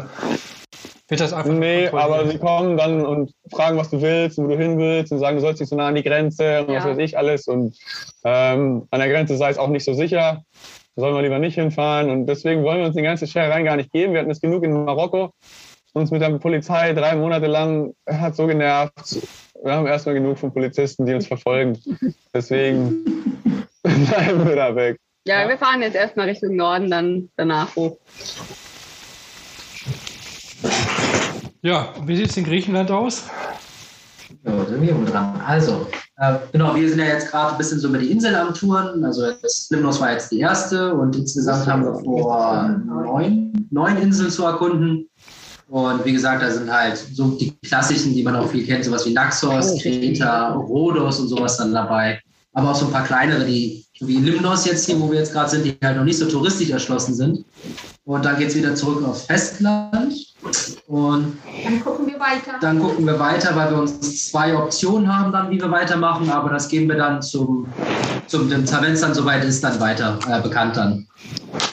[1.15, 4.59] wird das einfach nee, aber sie kommen dann und fragen, was du willst, wo du
[4.59, 6.81] hin willst und sagen, du sollst nicht so nah an die Grenze und ja.
[6.81, 7.47] was weiß ich alles.
[7.47, 7.77] Und
[8.25, 10.43] ähm, an der Grenze sei es auch nicht so sicher.
[10.97, 12.11] Da sollen wir lieber nicht hinfahren.
[12.11, 14.13] Und deswegen wollen wir uns die ganze Scherereien gar nicht geben.
[14.13, 15.31] Wir hatten es genug in Marokko.
[15.93, 19.19] Uns mit der Polizei drei Monate lang hat so genervt.
[19.63, 21.79] Wir haben erstmal genug von Polizisten, die uns verfolgen.
[22.35, 23.05] Deswegen
[23.83, 24.99] bleiben wir da weg.
[25.27, 27.99] Ja, ja, wir fahren jetzt erstmal Richtung Norden, dann danach hoch.
[31.65, 33.23] Ja, wie sieht es in Griechenland aus?
[34.45, 35.41] Ja, sind wir dran.
[35.47, 35.87] Also,
[36.19, 39.03] äh, genau, wir sind ja jetzt gerade ein bisschen so über die Insel am Touren.
[39.03, 44.31] Also das Limnos war jetzt die erste und insgesamt haben wir vor, neun, neun Inseln
[44.31, 45.09] zu erkunden.
[45.69, 49.07] Und wie gesagt, da sind halt so die klassischen, die man auch viel kennt, sowas
[49.07, 52.21] wie Naxos, Kreta, Rhodos und sowas dann dabei.
[52.53, 55.51] Aber auch so ein paar kleinere, die wie Limnos jetzt hier, wo wir jetzt gerade
[55.51, 57.45] sind, die halt noch nicht so touristisch erschlossen sind.
[58.05, 60.15] Und dann geht es wieder zurück aufs Festland.
[60.89, 62.59] Und dann gucken wir weiter.
[62.61, 66.29] Dann gucken wir weiter, weil wir uns zwei Optionen haben, dann wie wir weitermachen.
[66.29, 67.67] Aber das geben wir dann zum,
[68.27, 71.07] zum wenn es dann soweit ist, dann weiter äh, bekannt dann.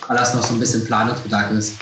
[0.08, 1.76] Weil das noch so ein bisschen Planungsbedarf ist.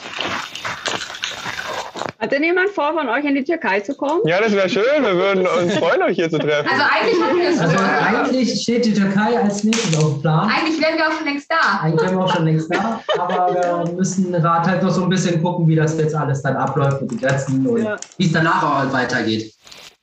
[2.20, 4.20] Hat denn jemand vor, von euch in die Türkei zu kommen?
[4.26, 4.84] Ja, das wäre schön.
[5.02, 6.68] Wir würden uns freuen, euch hier zu treffen.
[6.70, 10.50] Also eigentlich haben wir es Also eigentlich steht die Türkei als nächstes auf dem Plan.
[10.50, 11.80] Eigentlich wären wir auch schon längst da.
[11.82, 13.02] Eigentlich wären wir auch schon längst da.
[13.18, 16.58] Aber wir müssen Rat halt noch so ein bisschen gucken, wie das jetzt alles dann
[16.58, 17.96] abläuft mit den Grenzen und ja.
[18.18, 19.54] wie es danach auch halt weitergeht.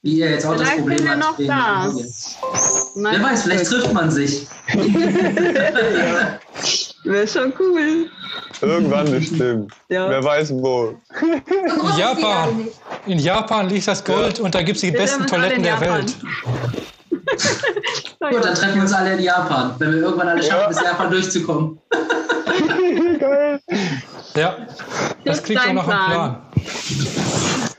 [0.01, 1.18] Wie ihr jetzt auch vielleicht das Problem habt.
[1.18, 1.93] Noch da.
[2.94, 4.47] Wer weiß, vielleicht trifft man sich.
[7.06, 8.10] Wäre schon cool.
[8.60, 9.72] Irgendwann bestimmt.
[9.88, 10.10] Ja.
[10.10, 11.00] Wer weiß wo.
[11.22, 12.68] In Japan.
[13.06, 14.44] In Japan liegt das Gold ja.
[14.44, 16.16] und da gibt es die besten Toiletten der Welt.
[18.20, 20.68] Gut, dann treffen wir uns alle in Japan, wenn wir irgendwann alle schaffen, ja.
[20.68, 21.78] bis Japan durchzukommen.
[23.20, 23.60] Geil.
[24.34, 24.56] Ja,
[25.24, 26.42] das klingt doch nach einem Plan.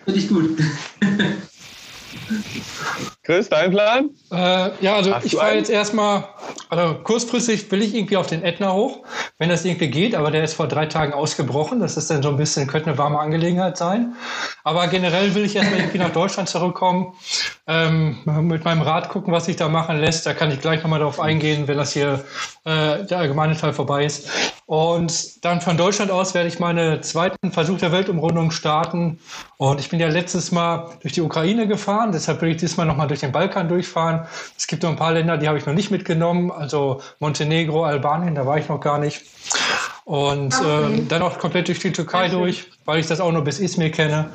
[0.05, 0.57] Finde ich gut.
[3.27, 4.09] Chris, dein Plan?
[4.31, 6.23] Äh, ja, also Hast ich fahre jetzt erstmal,
[6.69, 9.03] also kurzfristig will ich irgendwie auf den Ätna hoch,
[9.37, 11.81] wenn das irgendwie geht, aber der ist vor drei Tagen ausgebrochen.
[11.81, 14.15] Das ist dann so ein bisschen, könnte eine warme Angelegenheit sein.
[14.63, 17.15] Aber generell will ich erstmal irgendwie nach Deutschland zurückkommen,
[17.67, 20.25] ähm, mit meinem Rad gucken, was sich da machen lässt.
[20.25, 22.23] Da kann ich gleich nochmal darauf eingehen, wenn das hier
[22.63, 24.29] äh, der allgemeine Teil vorbei ist.
[24.67, 29.19] Und dann von Deutschland aus werde ich meine zweiten Versuch der Weltumrundung starten.
[29.55, 33.07] Und ich bin ja letztes Mal durch die Ukraine gefahren, deshalb will ich diesmal nochmal
[33.07, 34.27] durch den Balkan durchfahren.
[34.57, 38.35] Es gibt noch ein paar Länder, die habe ich noch nicht mitgenommen, also Montenegro, Albanien,
[38.35, 39.23] da war ich noch gar nicht.
[40.05, 43.59] Und ähm, dann auch komplett durch die Türkei durch, weil ich das auch nur bis
[43.59, 44.29] Izmir kenne.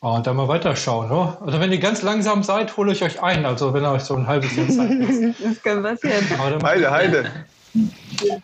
[0.00, 1.10] Und dann mal weiterschauen.
[1.10, 1.36] Ne?
[1.44, 3.44] Also wenn ihr ganz langsam seid, hole ich euch ein.
[3.44, 5.34] Also wenn ihr euch so ein halbes Jahr Zeit ist.
[5.44, 6.24] Das kann passieren.
[6.62, 7.30] Heide, Heide.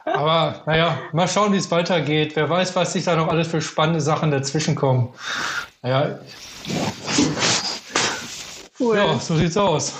[0.04, 2.36] Aber naja, mal schauen, wie es weitergeht.
[2.36, 5.08] Wer weiß, was sich da noch alles für spannende Sachen dazwischen kommen.
[5.80, 6.18] Naja.
[8.78, 8.96] Cool.
[8.96, 9.94] Ja, so sieht's aus.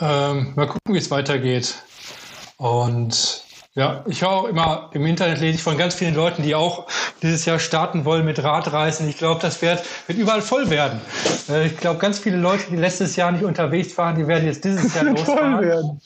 [0.00, 1.74] Ähm, mal gucken, wie es weitergeht.
[2.56, 3.44] Und
[3.74, 6.86] ja, ich höre auch immer im Internet lese ich von ganz vielen Leuten, die auch
[7.22, 9.08] dieses Jahr starten wollen mit Radreisen.
[9.08, 11.00] Ich glaube, das wird, wird überall voll werden.
[11.48, 14.64] Äh, ich glaube, ganz viele Leute, die letztes Jahr nicht unterwegs waren, die werden jetzt
[14.64, 15.56] dieses Jahr losfahren.
[15.56, 16.00] Voll werden.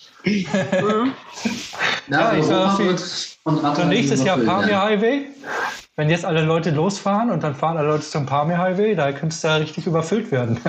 [2.08, 5.26] ja, ich sage, so nächstes Jahr Pamir Highway.
[5.98, 9.34] Wenn jetzt alle Leute losfahren und dann fahren alle Leute zum Pamir Highway, da könnte
[9.34, 10.60] es da richtig überfüllt werden.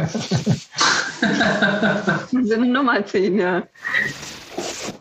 [2.73, 3.61] Nummer 10, ja.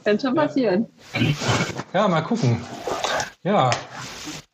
[0.05, 0.87] Kann schon passieren.
[1.95, 2.61] Ja, mal gucken.
[3.43, 3.71] Ja.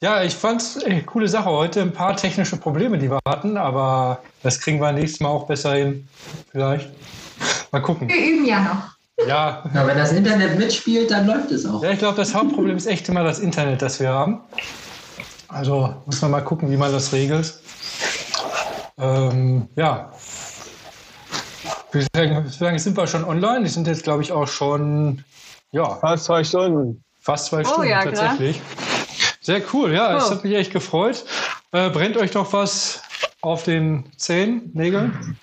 [0.01, 1.83] Ja, ich fand's ey, coole Sache heute.
[1.83, 5.75] Ein paar technische Probleme, die wir hatten, aber das kriegen wir nächstes Mal auch besser
[5.75, 6.07] hin.
[6.53, 6.89] Vielleicht.
[7.73, 8.09] Mal gucken.
[8.09, 9.27] Wir üben ja noch.
[9.27, 11.83] Ja, Ja, wenn das Internet mitspielt, dann läuft es auch.
[11.83, 14.41] Ja, ich glaube, das Hauptproblem ist echt immer das Internet, das wir haben.
[15.55, 17.55] Also muss man mal gucken, wie man das regelt.
[18.99, 20.11] Ähm, ja.
[21.89, 23.63] Ich würde sagen, jetzt sind wir schon online.
[23.63, 25.25] Die sind jetzt, glaube ich, auch schon
[25.71, 27.03] ja, Fast zwei Stunden.
[27.21, 28.61] fast zwei Oh, Stunden ja, tatsächlich.
[29.41, 30.31] Sehr cool, ja, es Oh.
[30.33, 31.25] hat mich echt gefreut.
[31.73, 33.03] Äh, brennt euch doch was
[33.41, 35.37] auf den Zehen, Nägeln?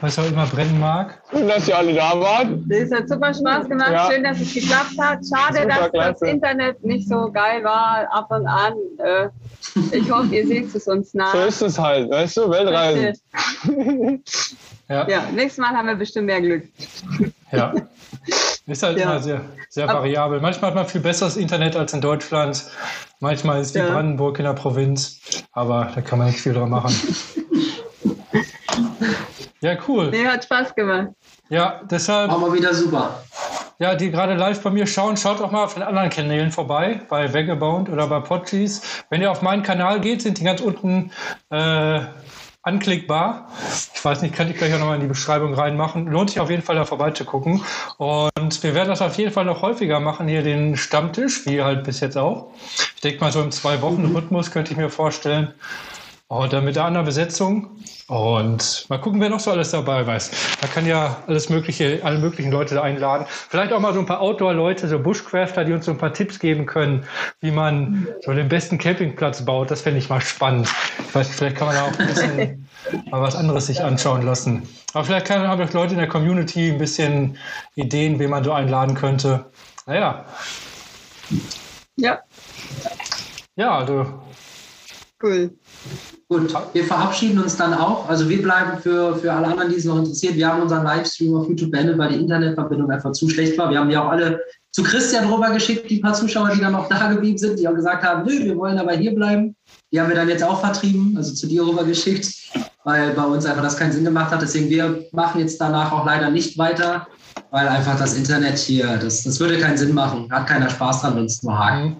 [0.00, 1.22] Was auch immer brennen mag.
[1.30, 2.48] Schön, dass ihr alle da wart.
[2.68, 3.92] Es hat super Spaß gemacht.
[3.92, 4.10] Ja.
[4.10, 5.20] Schön, dass es geklappt hat.
[5.26, 6.26] Schade, Super, dass das klasse.
[6.28, 8.74] Internet nicht so geil war ab und an.
[8.98, 9.28] Äh,
[9.96, 11.32] ich hoffe, ihr seht es uns nach.
[11.32, 13.14] So ist es halt, weißt du, Weltreisen.
[14.88, 15.08] Ja.
[15.08, 16.64] Ja, nächstes Mal haben wir bestimmt mehr Glück.
[17.52, 17.72] Ja.
[18.66, 19.04] Ist halt Ja.
[19.04, 19.40] immer sehr,
[19.70, 20.40] sehr variabel.
[20.40, 22.64] Manchmal hat man viel besseres Internet als in Deutschland.
[23.20, 23.86] Manchmal ist die Ja.
[23.90, 25.20] Brandenburg in der Provinz.
[25.52, 26.94] Aber da kann man nicht viel dran machen.
[29.64, 30.10] Ja, cool.
[30.10, 31.08] Nee, hat Spaß gemacht.
[31.48, 33.22] Ja, deshalb, Auch mal wieder super.
[33.78, 37.00] ja, die gerade live bei mir schauen, schaut auch mal auf den anderen Kanälen vorbei,
[37.08, 38.82] bei Vagabond oder bei Podcheese.
[39.08, 41.12] Wenn ihr auf meinen Kanal geht, sind die ganz unten
[41.48, 42.00] äh,
[42.60, 43.48] anklickbar.
[43.94, 46.08] Ich weiß nicht, kann ich gleich auch nochmal in die Beschreibung reinmachen.
[46.08, 47.62] Lohnt sich auf jeden Fall da vorbeizugucken.
[47.96, 51.84] Und wir werden das auf jeden Fall noch häufiger machen, hier den Stammtisch, wie halt
[51.84, 52.50] bis jetzt auch.
[52.96, 55.54] Ich denke mal so im Zwei-Wochen-Rhythmus könnte ich mir vorstellen.
[56.28, 57.76] Und dann mit der anderen Besetzung.
[58.08, 60.30] Und mal gucken, wer noch so alles dabei weiß.
[60.62, 63.26] Man kann ja alles mögliche, alle möglichen Leute da einladen.
[63.28, 66.38] Vielleicht auch mal so ein paar Outdoor-Leute, so Bushcrafter, die uns so ein paar Tipps
[66.38, 67.04] geben können,
[67.40, 69.70] wie man so den besten Campingplatz baut.
[69.70, 70.68] Das fände ich mal spannend.
[71.06, 72.68] Ich weiß, vielleicht kann man da auch ein bisschen
[73.10, 74.66] mal was anderes sich anschauen lassen.
[74.94, 77.38] Aber vielleicht kann, haben auch Leute in der Community ein bisschen
[77.74, 79.46] Ideen, wen man so einladen könnte.
[79.86, 80.24] Naja,
[81.96, 82.20] Ja,
[83.56, 84.22] ja, also
[85.22, 85.50] cool.
[86.28, 88.08] Gut, wir verabschieden uns dann auch.
[88.08, 90.36] Also wir bleiben für, für alle anderen, die es noch interessiert.
[90.36, 93.70] Wir haben unseren Livestream auf YouTube beendet, weil die Internetverbindung einfach zu schlecht war.
[93.70, 94.40] Wir haben die auch alle
[94.70, 98.02] zu Christian rübergeschickt, die paar Zuschauer, die dann noch da geblieben sind, die auch gesagt
[98.02, 99.54] haben, nö, wir wollen aber hier bleiben.
[99.92, 102.34] Die haben wir dann jetzt auch vertrieben, also zu dir rübergeschickt,
[102.82, 104.42] weil bei uns einfach das keinen Sinn gemacht hat.
[104.42, 107.06] Deswegen, wir machen jetzt danach auch leider nicht weiter,
[107.50, 110.28] weil einfach das Internet hier, das, das würde keinen Sinn machen.
[110.32, 111.96] Hat keiner Spaß dran, wenn es nur hakt.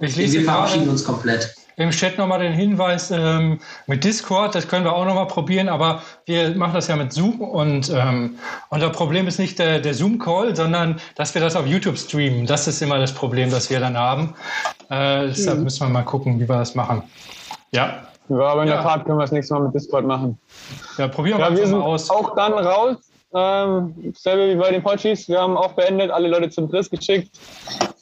[0.00, 1.54] ich Wir verabschieden uns komplett.
[1.76, 6.02] Im Chat nochmal den Hinweis ähm, mit Discord, das können wir auch nochmal probieren, aber
[6.24, 8.38] wir machen das ja mit Zoom und ähm,
[8.70, 12.46] unser Problem ist nicht der, der Zoom-Call, sondern dass wir das auf YouTube streamen.
[12.46, 14.34] Das ist immer das Problem, das wir dann haben.
[14.88, 17.02] Äh, deshalb müssen wir mal gucken, wie wir das machen.
[17.72, 18.76] Ja, Ja, aber in Ja.
[18.76, 20.38] der Tat können wir es nächstes Mal mit Discord machen.
[20.98, 22.08] ja probieren wir Ja, wir sind mal aus.
[22.10, 22.96] auch dann raus.
[23.34, 25.28] Ähm, selber wie bei den Podchies.
[25.28, 27.30] Wir haben auch beendet, alle Leute zum Driss geschickt.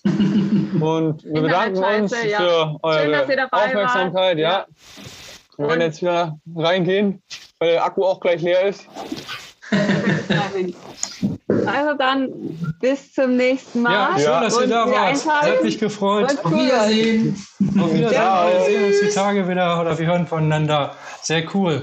[0.85, 2.39] Und wir bedanken uns ja.
[2.39, 4.15] für eure Schön, dass ihr dabei Aufmerksamkeit.
[4.15, 4.39] wart.
[4.39, 4.67] Ja.
[5.57, 7.23] Wir werden jetzt wieder reingehen,
[7.59, 8.87] weil der Akku auch gleich leer ist.
[11.67, 12.29] Also dann
[12.81, 13.93] bis zum nächsten Mal.
[13.93, 15.27] Ja, schön, dass ihr da wart.
[15.27, 16.31] Hat mich gefreut.
[16.31, 17.47] Und Auf Wiedersehen.
[17.81, 18.21] Auf Wiedersehen.
[18.21, 20.95] Wir sehen uns die Tage wieder oder wir hören voneinander.
[21.23, 21.83] Sehr cool.